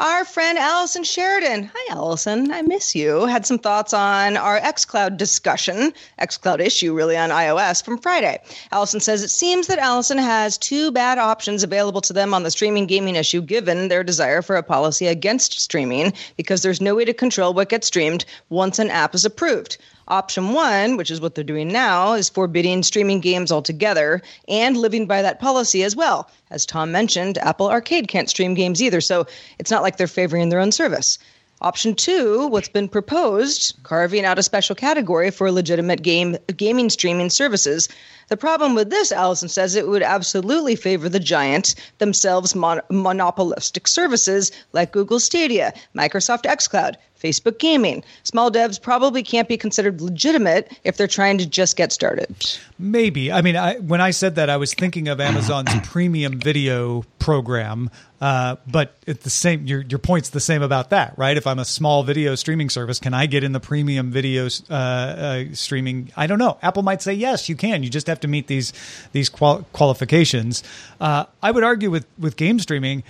Our 0.00 0.24
friend 0.24 0.56
Allison 0.56 1.04
Sheridan. 1.04 1.70
Hi, 1.74 1.94
Allison. 1.94 2.50
I 2.52 2.62
miss 2.62 2.94
you. 2.94 3.26
Had 3.26 3.44
some 3.44 3.58
thoughts 3.58 3.92
on 3.92 4.38
our 4.38 4.58
xCloud 4.58 5.18
discussion, 5.18 5.92
xCloud 6.18 6.58
issue 6.58 6.94
really 6.94 7.18
on 7.18 7.28
iOS 7.28 7.84
from 7.84 7.98
Friday. 7.98 8.38
Allison 8.72 9.00
says 9.00 9.22
it 9.22 9.28
seems 9.28 9.66
that 9.66 9.78
Allison 9.78 10.16
has 10.16 10.56
two 10.56 10.90
bad 10.90 11.18
options 11.18 11.62
available 11.62 12.00
to 12.00 12.14
them 12.14 12.32
on 12.32 12.44
the 12.44 12.50
streaming 12.50 12.86
gaming 12.86 13.14
issue, 13.14 13.42
given 13.42 13.88
their 13.88 14.02
desire 14.02 14.40
for 14.40 14.56
a 14.56 14.62
policy 14.62 15.06
against 15.06 15.60
streaming, 15.60 16.14
because 16.38 16.62
there's 16.62 16.80
no 16.80 16.94
way 16.94 17.04
to 17.04 17.12
control 17.12 17.52
what 17.52 17.68
gets 17.68 17.88
streamed 17.88 18.24
once 18.48 18.78
an 18.78 18.88
app 18.88 19.14
is 19.14 19.26
approved. 19.26 19.76
Option 20.10 20.52
one, 20.52 20.96
which 20.96 21.08
is 21.08 21.20
what 21.20 21.36
they're 21.36 21.44
doing 21.44 21.68
now, 21.68 22.14
is 22.14 22.28
forbidding 22.28 22.82
streaming 22.82 23.20
games 23.20 23.52
altogether 23.52 24.20
and 24.48 24.76
living 24.76 25.06
by 25.06 25.22
that 25.22 25.38
policy 25.38 25.84
as 25.84 25.94
well. 25.94 26.28
As 26.50 26.66
Tom 26.66 26.90
mentioned, 26.90 27.38
Apple 27.38 27.70
Arcade 27.70 28.08
can't 28.08 28.28
stream 28.28 28.54
games 28.54 28.82
either, 28.82 29.00
so 29.00 29.28
it's 29.60 29.70
not 29.70 29.84
like 29.84 29.98
they're 29.98 30.08
favoring 30.08 30.48
their 30.48 30.58
own 30.58 30.72
service. 30.72 31.16
Option 31.62 31.94
two, 31.94 32.46
what's 32.46 32.70
been 32.70 32.88
proposed, 32.88 33.76
carving 33.82 34.24
out 34.24 34.38
a 34.38 34.42
special 34.42 34.74
category 34.74 35.30
for 35.30 35.52
legitimate 35.52 36.02
game 36.02 36.38
gaming 36.56 36.88
streaming 36.88 37.28
services. 37.28 37.86
The 38.28 38.36
problem 38.38 38.74
with 38.74 38.88
this, 38.88 39.12
Allison 39.12 39.48
says, 39.48 39.74
it 39.74 39.86
would 39.86 40.02
absolutely 40.02 40.74
favor 40.74 41.08
the 41.08 41.20
giant 41.20 41.74
themselves 41.98 42.54
mon- 42.54 42.80
monopolistic 42.88 43.86
services 43.86 44.52
like 44.72 44.92
Google 44.92 45.20
Stadia, 45.20 45.74
Microsoft 45.94 46.44
xCloud, 46.44 46.94
Facebook 47.20 47.58
Gaming. 47.58 48.02
Small 48.22 48.50
devs 48.50 48.80
probably 48.80 49.22
can't 49.22 49.48
be 49.48 49.56
considered 49.56 50.00
legitimate 50.00 50.72
if 50.84 50.96
they're 50.96 51.06
trying 51.06 51.38
to 51.38 51.46
just 51.46 51.76
get 51.76 51.92
started. 51.92 52.34
Maybe. 52.78 53.30
I 53.30 53.42
mean, 53.42 53.56
I, 53.56 53.76
when 53.80 54.00
I 54.00 54.12
said 54.12 54.36
that, 54.36 54.48
I 54.48 54.56
was 54.56 54.72
thinking 54.72 55.08
of 55.08 55.20
Amazon's 55.20 55.70
premium 55.82 56.38
video 56.38 57.02
program. 57.20 57.90
Uh, 58.20 58.56
but 58.66 58.96
it's 59.06 59.22
the 59.22 59.30
same. 59.30 59.66
Your 59.66 59.82
your 59.82 59.98
point's 59.98 60.30
the 60.30 60.40
same 60.40 60.62
about 60.62 60.90
that, 60.90 61.16
right? 61.16 61.36
If 61.36 61.46
I'm 61.46 61.58
a 61.58 61.64
small 61.64 62.02
video 62.02 62.34
streaming 62.34 62.68
service, 62.68 62.98
can 62.98 63.14
I 63.14 63.26
get 63.26 63.44
in 63.44 63.52
the 63.52 63.60
premium 63.60 64.10
video 64.10 64.48
uh, 64.68 64.74
uh, 64.74 65.44
streaming? 65.52 66.10
I 66.16 66.26
don't 66.26 66.38
know. 66.38 66.58
Apple 66.62 66.82
might 66.82 67.00
say 67.00 67.14
yes, 67.14 67.48
you 67.48 67.56
can. 67.56 67.82
You 67.82 67.90
just 67.90 68.08
have 68.08 68.20
to 68.20 68.28
meet 68.28 68.48
these 68.48 68.72
these 69.12 69.28
qual- 69.28 69.64
qualifications. 69.72 70.64
Uh, 71.00 71.26
I 71.42 71.50
would 71.50 71.64
argue 71.64 71.90
with 71.90 72.06
with 72.18 72.36
game 72.36 72.58
streaming 72.58 73.04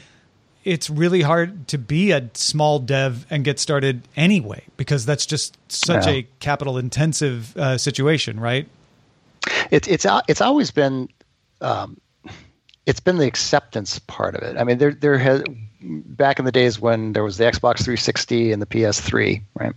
it's 0.65 0.91
really 0.91 1.23
hard 1.23 1.69
to 1.69 1.79
be 1.79 2.11
a 2.11 2.29
small 2.35 2.79
dev 2.79 3.27
and 3.31 3.45
get 3.45 3.59
started 3.59 4.07
anyway 4.17 4.63
because 4.77 5.07
that's 5.07 5.25
just 5.25 5.57
such 5.73 6.07
yeah. 6.07 6.13
a 6.13 6.27
capital 6.39 6.77
intensive 6.77 7.57
uh, 7.57 7.79
situation, 7.79 8.39
right? 8.39 8.69
It's 9.71 9.89
it's 9.89 10.07
it's 10.29 10.41
always 10.41 10.71
been 10.71 11.09
um, 11.61 11.99
it's 12.91 12.99
been 12.99 13.19
the 13.19 13.27
acceptance 13.27 14.01
part 14.01 14.35
of 14.35 14.43
it. 14.43 14.57
I 14.59 14.65
mean, 14.65 14.79
there 14.79 14.91
there 14.91 15.17
has 15.17 15.45
back 15.81 16.41
in 16.41 16.45
the 16.45 16.51
days 16.51 16.81
when 16.81 17.13
there 17.13 17.23
was 17.23 17.37
the 17.37 17.45
Xbox 17.45 17.77
360 17.77 18.51
and 18.51 18.61
the 18.61 18.67
PS3, 18.67 19.41
right? 19.55 19.73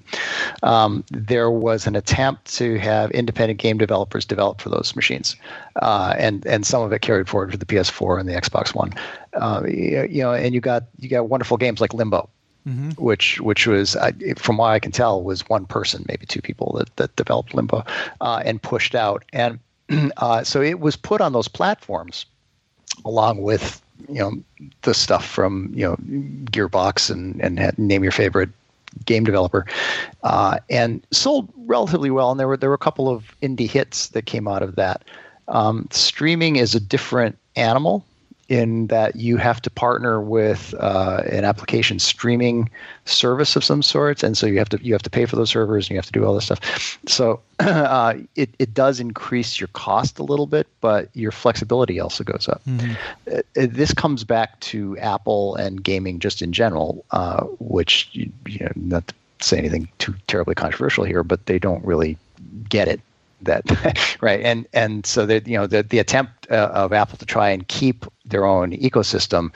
Um, 0.63 1.05
there 1.11 1.51
was 1.51 1.85
an 1.85 1.95
attempt 1.95 2.51
to 2.55 2.79
have 2.79 3.11
independent 3.11 3.59
game 3.59 3.77
developers 3.77 4.25
develop 4.25 4.61
for 4.61 4.69
those 4.69 4.95
machines, 4.95 5.35
uh, 5.75 6.15
and 6.17 6.43
and 6.47 6.65
some 6.65 6.81
of 6.81 6.91
it 6.91 7.03
carried 7.03 7.29
forward 7.29 7.51
to 7.51 7.57
the 7.57 7.67
PS4 7.67 8.19
and 8.19 8.27
the 8.27 8.33
Xbox 8.33 8.73
One. 8.73 8.95
Uh, 9.33 9.61
you, 9.67 10.07
you, 10.09 10.23
know, 10.23 10.33
and 10.33 10.55
you 10.55 10.59
got 10.59 10.85
you 10.99 11.07
got 11.07 11.29
wonderful 11.29 11.57
games 11.57 11.79
like 11.79 11.93
Limbo. 11.93 12.27
Mm-hmm. 12.67 12.91
Which, 12.91 13.41
which 13.41 13.67
was, 13.67 13.97
from 14.37 14.55
what 14.55 14.69
I 14.69 14.79
can 14.79 14.93
tell, 14.93 15.21
was 15.21 15.49
one 15.49 15.65
person, 15.65 16.05
maybe 16.07 16.25
two 16.25 16.41
people 16.41 16.77
that, 16.77 16.95
that 16.95 17.13
developed 17.17 17.53
Limbo, 17.53 17.83
uh, 18.21 18.41
and 18.45 18.61
pushed 18.61 18.95
out, 18.95 19.25
and 19.33 19.59
uh, 20.17 20.45
so 20.45 20.61
it 20.61 20.79
was 20.79 20.95
put 20.95 21.19
on 21.19 21.33
those 21.33 21.49
platforms, 21.49 22.25
along 23.05 23.41
with 23.41 23.81
you 24.09 24.19
know 24.19 24.31
the 24.81 24.93
stuff 24.93 25.25
from 25.25 25.71
you 25.73 25.85
know 25.85 25.95
Gearbox 26.51 27.09
and 27.09 27.41
and 27.41 27.77
name 27.77 28.03
your 28.03 28.11
favorite 28.11 28.49
game 29.05 29.23
developer, 29.23 29.65
uh, 30.23 30.59
and 30.69 31.05
sold 31.11 31.51
relatively 31.65 32.11
well. 32.11 32.31
And 32.31 32.39
there 32.39 32.47
were 32.47 32.57
there 32.57 32.69
were 32.69 32.75
a 32.75 32.79
couple 32.79 33.09
of 33.09 33.35
indie 33.41 33.69
hits 33.69 34.09
that 34.09 34.25
came 34.25 34.47
out 34.47 34.63
of 34.63 34.75
that. 34.75 35.03
Um, 35.47 35.87
streaming 35.91 36.55
is 36.55 36.73
a 36.73 36.79
different 36.79 37.37
animal 37.55 38.05
in 38.53 38.85
that 38.85 39.15
you 39.15 39.37
have 39.37 39.59
to 39.59 39.69
partner 39.71 40.21
with 40.21 40.75
uh, 40.79 41.23
an 41.25 41.43
application 41.43 41.97
streaming 41.97 42.69
service 43.05 43.55
of 43.55 43.63
some 43.63 43.81
sorts, 43.81 44.21
and 44.21 44.37
so 44.37 44.45
you 44.45 44.59
have 44.59 44.69
to 44.69 44.77
you 44.83 44.93
have 44.93 45.01
to 45.01 45.09
pay 45.09 45.25
for 45.25 45.35
those 45.35 45.49
servers 45.49 45.87
and 45.87 45.91
you 45.91 45.97
have 45.97 46.05
to 46.05 46.11
do 46.11 46.23
all 46.23 46.35
this 46.35 46.45
stuff. 46.45 46.99
So 47.07 47.41
uh, 47.59 48.13
it 48.35 48.51
it 48.59 48.75
does 48.75 48.99
increase 48.99 49.59
your 49.59 49.69
cost 49.69 50.19
a 50.19 50.23
little 50.23 50.45
bit, 50.45 50.67
but 50.81 51.09
your 51.15 51.31
flexibility 51.31 51.99
also 51.99 52.23
goes 52.23 52.47
up. 52.47 52.61
Mm-hmm. 52.67 52.93
Uh, 53.31 53.37
uh 53.59 53.67
this 53.71 53.91
comes 53.91 54.23
back 54.23 54.59
to 54.59 54.95
Apple 54.99 55.55
and 55.55 55.83
gaming 55.83 56.19
just 56.19 56.43
in 56.43 56.53
general, 56.53 57.03
uh, 57.09 57.45
which 57.59 58.07
you, 58.11 58.31
you 58.45 58.59
know 58.59 58.71
not 58.75 59.07
to 59.07 59.15
say 59.41 59.57
anything 59.57 59.87
too 59.97 60.13
terribly 60.27 60.53
controversial 60.53 61.05
here, 61.05 61.23
but 61.23 61.47
they 61.47 61.57
don't 61.57 61.83
really 61.83 62.19
get 62.69 62.87
it 62.87 63.01
that 63.45 64.17
right 64.21 64.41
and 64.41 64.67
and 64.73 65.05
so 65.05 65.25
that 65.25 65.47
you 65.47 65.57
know 65.57 65.67
the 65.67 65.83
the 65.83 65.99
attempt 65.99 66.49
uh, 66.51 66.71
of 66.73 66.93
Apple 66.93 67.17
to 67.17 67.25
try 67.25 67.49
and 67.49 67.67
keep 67.67 68.05
their 68.25 68.45
own 68.45 68.71
ecosystem, 68.71 69.51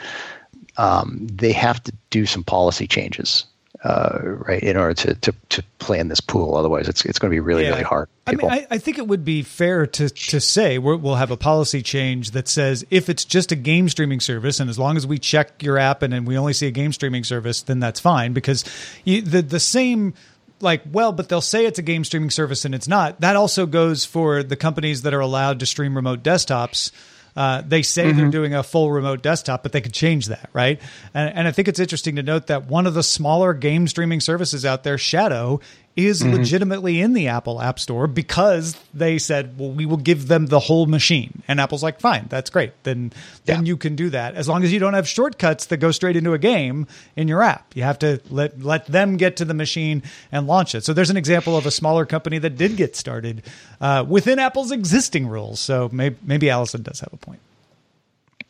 um, 0.77 1.27
they 1.31 1.51
have 1.51 1.81
to 1.83 1.93
do 2.09 2.25
some 2.25 2.43
policy 2.43 2.87
changes 2.87 3.45
uh, 3.83 4.19
right, 4.23 4.63
in 4.63 4.75
order 4.75 4.93
to, 4.93 5.13
to, 5.15 5.33
to 5.49 5.63
play 5.79 5.99
in 5.99 6.07
this 6.07 6.19
pool. 6.19 6.55
Otherwise, 6.55 6.87
it's 6.87 7.05
it's 7.05 7.19
going 7.19 7.29
to 7.29 7.35
be 7.35 7.39
really, 7.39 7.63
Yeah. 7.63 7.69
really 7.69 7.83
hard. 7.83 8.09
I 8.25 8.35
mean, 8.35 8.49
I, 8.49 8.67
I 8.71 8.77
think 8.79 8.97
it 8.97 9.07
would 9.07 9.23
be 9.23 9.43
fair 9.43 9.85
to 9.87 10.09
to 10.09 10.39
say 10.41 10.77
we're, 10.77 10.97
we'll 10.97 11.15
have 11.15 11.31
a 11.31 11.37
policy 11.37 11.81
change 11.81 12.31
that 12.31 12.47
says 12.47 12.85
if 12.89 13.07
it's 13.07 13.23
just 13.23 13.51
a 13.51 13.55
game 13.55 13.87
streaming 13.87 14.19
service, 14.19 14.59
and 14.59 14.69
as 14.69 14.79
long 14.79 14.97
as 14.97 15.05
we 15.05 15.19
check 15.19 15.61
your 15.63 15.77
app 15.77 16.01
and, 16.01 16.13
and 16.13 16.27
we 16.27 16.37
only 16.37 16.53
see 16.53 16.67
a 16.67 16.71
game 16.71 16.91
streaming 16.91 17.23
service, 17.23 17.61
then 17.61 17.79
that's 17.79 17.99
fine 17.99 18.33
because 18.33 18.65
you, 19.05 19.21
the 19.21 19.41
the 19.41 19.59
same. 19.59 20.13
Like, 20.59 20.81
well, 20.91 21.11
but 21.11 21.29
they'll 21.29 21.41
say 21.41 21.65
it's 21.65 21.79
a 21.79 21.83
game 21.83 22.03
streaming 22.03 22.31
service 22.31 22.65
and 22.65 22.73
it's 22.73 22.87
not. 22.87 23.21
That 23.21 23.35
also 23.35 23.65
goes 23.65 24.05
for 24.05 24.41
the 24.43 24.55
companies 24.55 25.03
that 25.03 25.13
are 25.13 25.19
allowed 25.19 25.59
to 25.59 25.65
stream 25.65 25.95
remote 25.95 26.23
desktops. 26.23 26.91
Uh, 27.35 27.61
they 27.61 27.83
say 27.83 28.11
they're 28.11 28.31
doing 28.31 28.55
a 28.55 28.63
full 28.63 28.91
remote 28.91 29.21
desktop, 29.21 29.61
but 29.61 29.71
they 29.71 29.79
could 29.81 29.93
change 29.93 30.25
that, 30.25 30.49
right? 30.53 30.81
And, 31.13 31.37
and 31.37 31.47
I 31.47 31.51
think 31.51 31.67
it's 31.67 31.79
interesting 31.79 32.15
to 32.15 32.23
note 32.23 32.47
that 32.47 32.65
one 32.65 32.87
of 32.87 32.95
the 32.95 33.03
smaller 33.03 33.53
game 33.53 33.87
streaming 33.87 34.21
services 34.21 34.65
out 34.65 34.83
there, 34.83 34.97
Shadow, 34.97 35.61
is 35.97 36.23
legitimately 36.23 37.01
in 37.01 37.13
the 37.13 37.27
Apple 37.27 37.59
App 37.59 37.79
Store 37.79 38.05
because 38.07 38.77
they 38.93 39.17
said, 39.17 39.57
"Well, 39.57 39.71
we 39.71 39.85
will 39.87 39.97
give 39.97 40.27
them 40.27 40.45
the 40.45 40.59
whole 40.59 40.85
machine." 40.85 41.41
And 41.47 41.59
Apple's 41.59 41.81
like, 41.81 41.99
"Fine, 41.99 42.27
that's 42.29 42.49
great. 42.51 42.71
Then 42.83 43.11
then 43.45 43.65
Yeah. 43.65 43.69
you 43.69 43.77
can 43.77 43.95
do 43.95 44.09
that 44.11 44.35
as 44.35 44.47
long 44.47 44.63
as 44.63 44.71
you 44.71 44.79
don't 44.79 44.93
have 44.93 45.07
shortcuts 45.07 45.65
that 45.65 45.77
go 45.77 45.91
straight 45.91 46.15
into 46.15 46.33
a 46.33 46.37
game 46.37 46.85
in 47.15 47.27
your 47.27 47.41
app. 47.41 47.71
You 47.75 47.81
have 47.83 47.97
to 47.99 48.21
let 48.29 48.61
let 48.63 48.85
them 48.85 49.17
get 49.17 49.35
to 49.37 49.45
the 49.45 49.55
machine 49.55 50.03
and 50.31 50.45
launch 50.47 50.75
it." 50.75 50.85
So 50.85 50.93
there's 50.93 51.09
an 51.09 51.17
example 51.17 51.57
of 51.57 51.65
a 51.65 51.71
smaller 51.71 52.05
company 52.05 52.37
that 52.37 52.55
did 52.57 52.77
get 52.77 52.95
started 52.95 53.41
uh, 53.81 54.05
within 54.07 54.37
Apple's 54.39 54.71
existing 54.71 55.27
rules. 55.27 55.59
So 55.59 55.89
maybe, 55.91 56.15
maybe 56.23 56.49
Allison 56.49 56.83
does 56.83 56.99
have 56.99 57.11
a 57.11 57.17
point. 57.17 57.39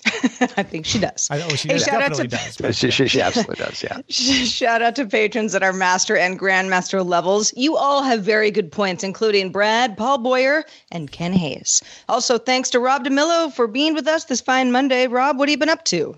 I 0.57 0.63
think 0.63 0.85
she 0.85 0.99
does. 0.99 1.27
I 1.31 1.37
know 1.39 1.49
she 1.49 1.67
Hey, 1.67 1.75
does, 1.75 1.83
shout 1.85 2.01
out 2.01 2.13
to- 2.15 2.27
does. 2.27 2.57
but- 2.57 2.75
she, 2.75 2.91
she, 2.91 3.07
she 3.07 3.21
absolutely 3.21 3.55
does. 3.55 3.83
Yeah. 3.83 3.99
Shout 4.09 4.81
out 4.81 4.95
to 4.95 5.05
patrons 5.05 5.53
at 5.55 5.63
our 5.63 5.73
master 5.73 6.15
and 6.17 6.39
grandmaster 6.39 7.05
levels. 7.05 7.53
You 7.55 7.75
all 7.77 8.01
have 8.03 8.21
very 8.23 8.51
good 8.51 8.71
points, 8.71 9.03
including 9.03 9.51
Brad, 9.51 9.97
Paul 9.97 10.17
Boyer, 10.19 10.65
and 10.91 11.11
Ken 11.11 11.33
Hayes. 11.33 11.81
Also, 12.09 12.37
thanks 12.37 12.69
to 12.71 12.79
Rob 12.79 13.03
DeMillo 13.05 13.51
for 13.53 13.67
being 13.67 13.93
with 13.93 14.07
us 14.07 14.25
this 14.25 14.41
fine 14.41 14.71
Monday. 14.71 15.07
Rob, 15.07 15.37
what 15.37 15.47
have 15.49 15.51
you 15.51 15.57
been 15.57 15.69
up 15.69 15.83
to? 15.85 16.17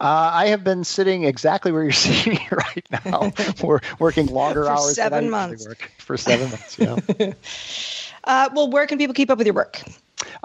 Uh, 0.00 0.30
I 0.32 0.46
have 0.48 0.62
been 0.62 0.84
sitting 0.84 1.24
exactly 1.24 1.72
where 1.72 1.82
you're 1.82 1.92
seeing 1.92 2.36
me 2.36 2.48
right 2.52 3.04
now. 3.04 3.32
We're 3.62 3.80
working 3.98 4.26
longer 4.26 4.64
For 4.64 4.70
hours 4.70 4.94
seven 4.94 5.24
than 5.24 5.34
I 5.34 5.46
months. 5.48 5.66
work 5.66 5.90
for 5.98 6.16
seven 6.16 6.50
months. 6.50 6.78
Yeah. 6.78 7.32
Uh, 8.28 8.50
well, 8.54 8.70
where 8.70 8.86
can 8.86 8.98
people 8.98 9.14
keep 9.14 9.30
up 9.30 9.38
with 9.38 9.46
your 9.46 9.54
work? 9.54 9.80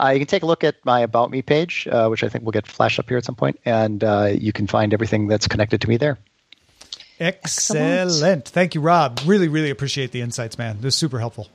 Uh, 0.01 0.09
you 0.09 0.19
can 0.19 0.27
take 0.27 0.41
a 0.41 0.45
look 0.45 0.63
at 0.63 0.75
my 0.85 1.01
About 1.01 1.29
Me 1.29 1.41
page, 1.41 1.87
uh, 1.91 2.07
which 2.07 2.23
I 2.23 2.29
think 2.29 2.45
will 2.45 2.51
get 2.51 2.65
flashed 2.65 2.97
up 2.97 3.09
here 3.09 3.17
at 3.17 3.25
some 3.25 3.35
point, 3.35 3.59
and 3.65 4.03
uh, 4.03 4.31
you 4.33 4.53
can 4.53 4.67
find 4.67 4.93
everything 4.93 5.27
that's 5.27 5.47
connected 5.47 5.81
to 5.81 5.89
me 5.89 5.97
there. 5.97 6.17
Excellent. 7.19 8.47
Thank 8.47 8.73
you, 8.73 8.81
Rob. 8.81 9.19
Really, 9.25 9.49
really 9.49 9.69
appreciate 9.69 10.11
the 10.11 10.21
insights, 10.21 10.57
man. 10.57 10.77
This 10.81 10.95
is 10.95 10.99
super 10.99 11.19
helpful. 11.19 11.49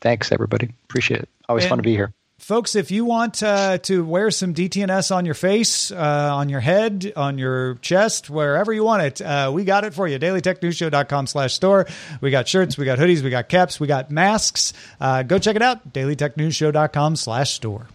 Thanks, 0.00 0.32
everybody. 0.32 0.70
Appreciate 0.84 1.20
it. 1.20 1.28
Always 1.48 1.66
fun 1.66 1.78
to 1.78 1.82
be 1.82 1.92
here. 1.92 2.12
Folks, 2.40 2.74
if 2.74 2.90
you 2.90 3.04
want 3.04 3.42
uh, 3.42 3.76
to 3.78 4.02
wear 4.02 4.30
some 4.30 4.54
DTNS 4.54 5.14
on 5.14 5.26
your 5.26 5.34
face, 5.34 5.92
uh, 5.92 6.30
on 6.34 6.48
your 6.48 6.60
head, 6.60 7.12
on 7.14 7.36
your 7.36 7.74
chest, 7.76 8.30
wherever 8.30 8.72
you 8.72 8.82
want 8.82 9.02
it, 9.02 9.20
uh, 9.20 9.50
we 9.52 9.62
got 9.62 9.84
it 9.84 9.92
for 9.92 10.08
you. 10.08 10.18
DailyTechNewsShow.com 10.18 11.26
slash 11.26 11.52
store. 11.52 11.86
We 12.22 12.30
got 12.30 12.48
shirts, 12.48 12.78
we 12.78 12.86
got 12.86 12.98
hoodies, 12.98 13.22
we 13.22 13.28
got 13.28 13.50
caps, 13.50 13.78
we 13.78 13.86
got 13.86 14.10
masks. 14.10 14.72
Uh, 14.98 15.22
go 15.22 15.38
check 15.38 15.54
it 15.54 15.60
out. 15.62 15.92
DailyTechNewsShow.com 15.92 17.16
slash 17.16 17.50
store. 17.52 17.86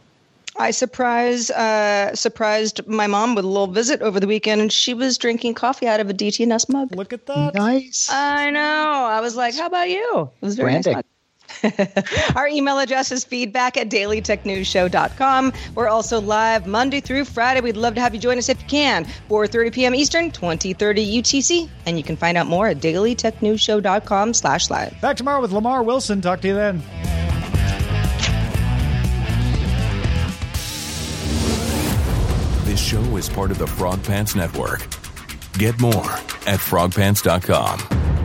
I 0.58 0.72
surprise, 0.72 1.50
uh, 1.50 2.16
surprised 2.16 2.88
my 2.88 3.08
mom 3.08 3.34
with 3.34 3.46
a 3.46 3.48
little 3.48 3.68
visit 3.68 4.02
over 4.04 4.20
the 4.20 4.28
weekend, 4.28 4.62
and 4.62 4.72
she 4.72 4.94
was 4.94 5.18
drinking 5.18 5.56
coffee 5.56 5.88
out 5.88 6.00
of 6.00 6.10
a 6.10 6.14
DTNS 6.14 6.70
mug. 6.70 6.96
Look 6.96 7.14
at 7.14 7.26
that. 7.26 7.56
Nice. 7.56 8.10
I 8.12 8.52
know. 8.52 8.62
I 8.62 9.22
was 9.22 9.36
like, 9.36 9.56
how 9.58 9.66
about 9.66 9.90
you? 9.90 10.30
It 10.40 10.46
was 10.46 10.56
very. 10.56 10.68
Branding. 10.72 10.94
mug. 10.94 11.06
Our 12.36 12.48
email 12.48 12.80
address 12.80 13.12
is 13.12 13.24
feedback 13.24 13.78
at 13.78 13.90
dailytechnewsshow.com. 13.90 15.54
We're 15.74 15.88
also 15.88 16.22
live 16.22 16.68
Monday 16.68 17.00
through 17.00 17.26
Friday. 17.26 17.62
We'd 17.62 17.78
love 17.78 17.96
to 17.96 18.02
have 18.02 18.14
you 18.14 18.20
join 18.20 18.38
us 18.38 18.50
if 18.50 18.62
you 18.62 18.68
can. 18.68 19.06
4.30 19.30 19.74
p.m. 19.74 19.96
Eastern, 19.96 20.32
2030 20.32 21.22
UTC. 21.22 21.70
And 21.86 21.98
you 21.98 22.04
can 22.04 22.16
find 22.16 22.38
out 22.38 22.48
more 22.48 22.68
at 22.68 22.78
dailytechnewsshow.com 22.78 24.34
slash 24.34 24.70
live. 24.70 25.00
Back 25.02 25.18
tomorrow 25.18 25.42
with 25.42 25.52
Lamarr 25.52 25.84
Wilson. 25.86 26.22
Talk 26.22 26.42
to 26.42 26.48
you 26.48 26.56
then. 26.56 26.82
This 32.66 32.80
show 32.82 33.16
is 33.16 33.30
part 33.30 33.52
of 33.52 33.58
the 33.58 33.66
Frogpants 33.66 34.36
Network. 34.36 34.82
Get 35.58 35.80
more 35.80 36.12
at 36.46 36.60
frogpants.com. 36.60 38.25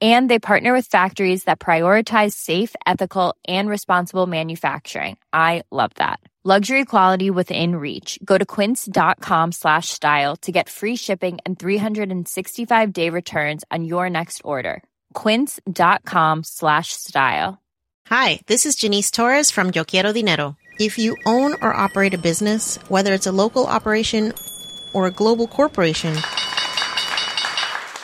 And 0.00 0.30
they 0.30 0.38
partner 0.38 0.72
with 0.72 0.86
factories 0.86 1.44
that 1.44 1.58
prioritize 1.58 2.34
safe, 2.34 2.76
ethical, 2.86 3.34
and 3.48 3.68
responsible 3.68 4.26
manufacturing. 4.26 5.16
I 5.32 5.64
love 5.72 5.90
that. 5.96 6.20
Luxury 6.44 6.84
quality 6.84 7.30
within 7.30 7.74
reach. 7.74 8.18
Go 8.24 8.38
to 8.38 8.46
quince.com 8.46 9.52
slash 9.52 9.88
style 9.88 10.36
to 10.36 10.52
get 10.52 10.68
free 10.68 10.96
shipping 10.96 11.38
and 11.44 11.58
365 11.58 12.92
day 12.92 13.10
returns 13.10 13.64
on 13.70 13.84
your 13.84 14.08
next 14.08 14.40
order. 14.44 14.82
Quince.com 15.14 16.44
slash 16.44 16.92
style. 16.92 17.60
Hi, 18.06 18.40
this 18.46 18.64
is 18.64 18.76
Jannese 18.76 19.10
Torres 19.10 19.50
from 19.50 19.72
Yo 19.74 19.84
Quiero 19.84 20.12
Dinero. 20.12 20.56
If 20.78 20.96
you 20.96 21.16
own 21.26 21.52
or 21.60 21.74
operate 21.74 22.14
a 22.14 22.18
business, 22.18 22.78
whether 22.88 23.12
it's 23.12 23.26
a 23.26 23.32
local 23.32 23.66
operation 23.66 24.32
or 24.94 25.06
a 25.06 25.10
global 25.10 25.48
corporation, 25.48 26.16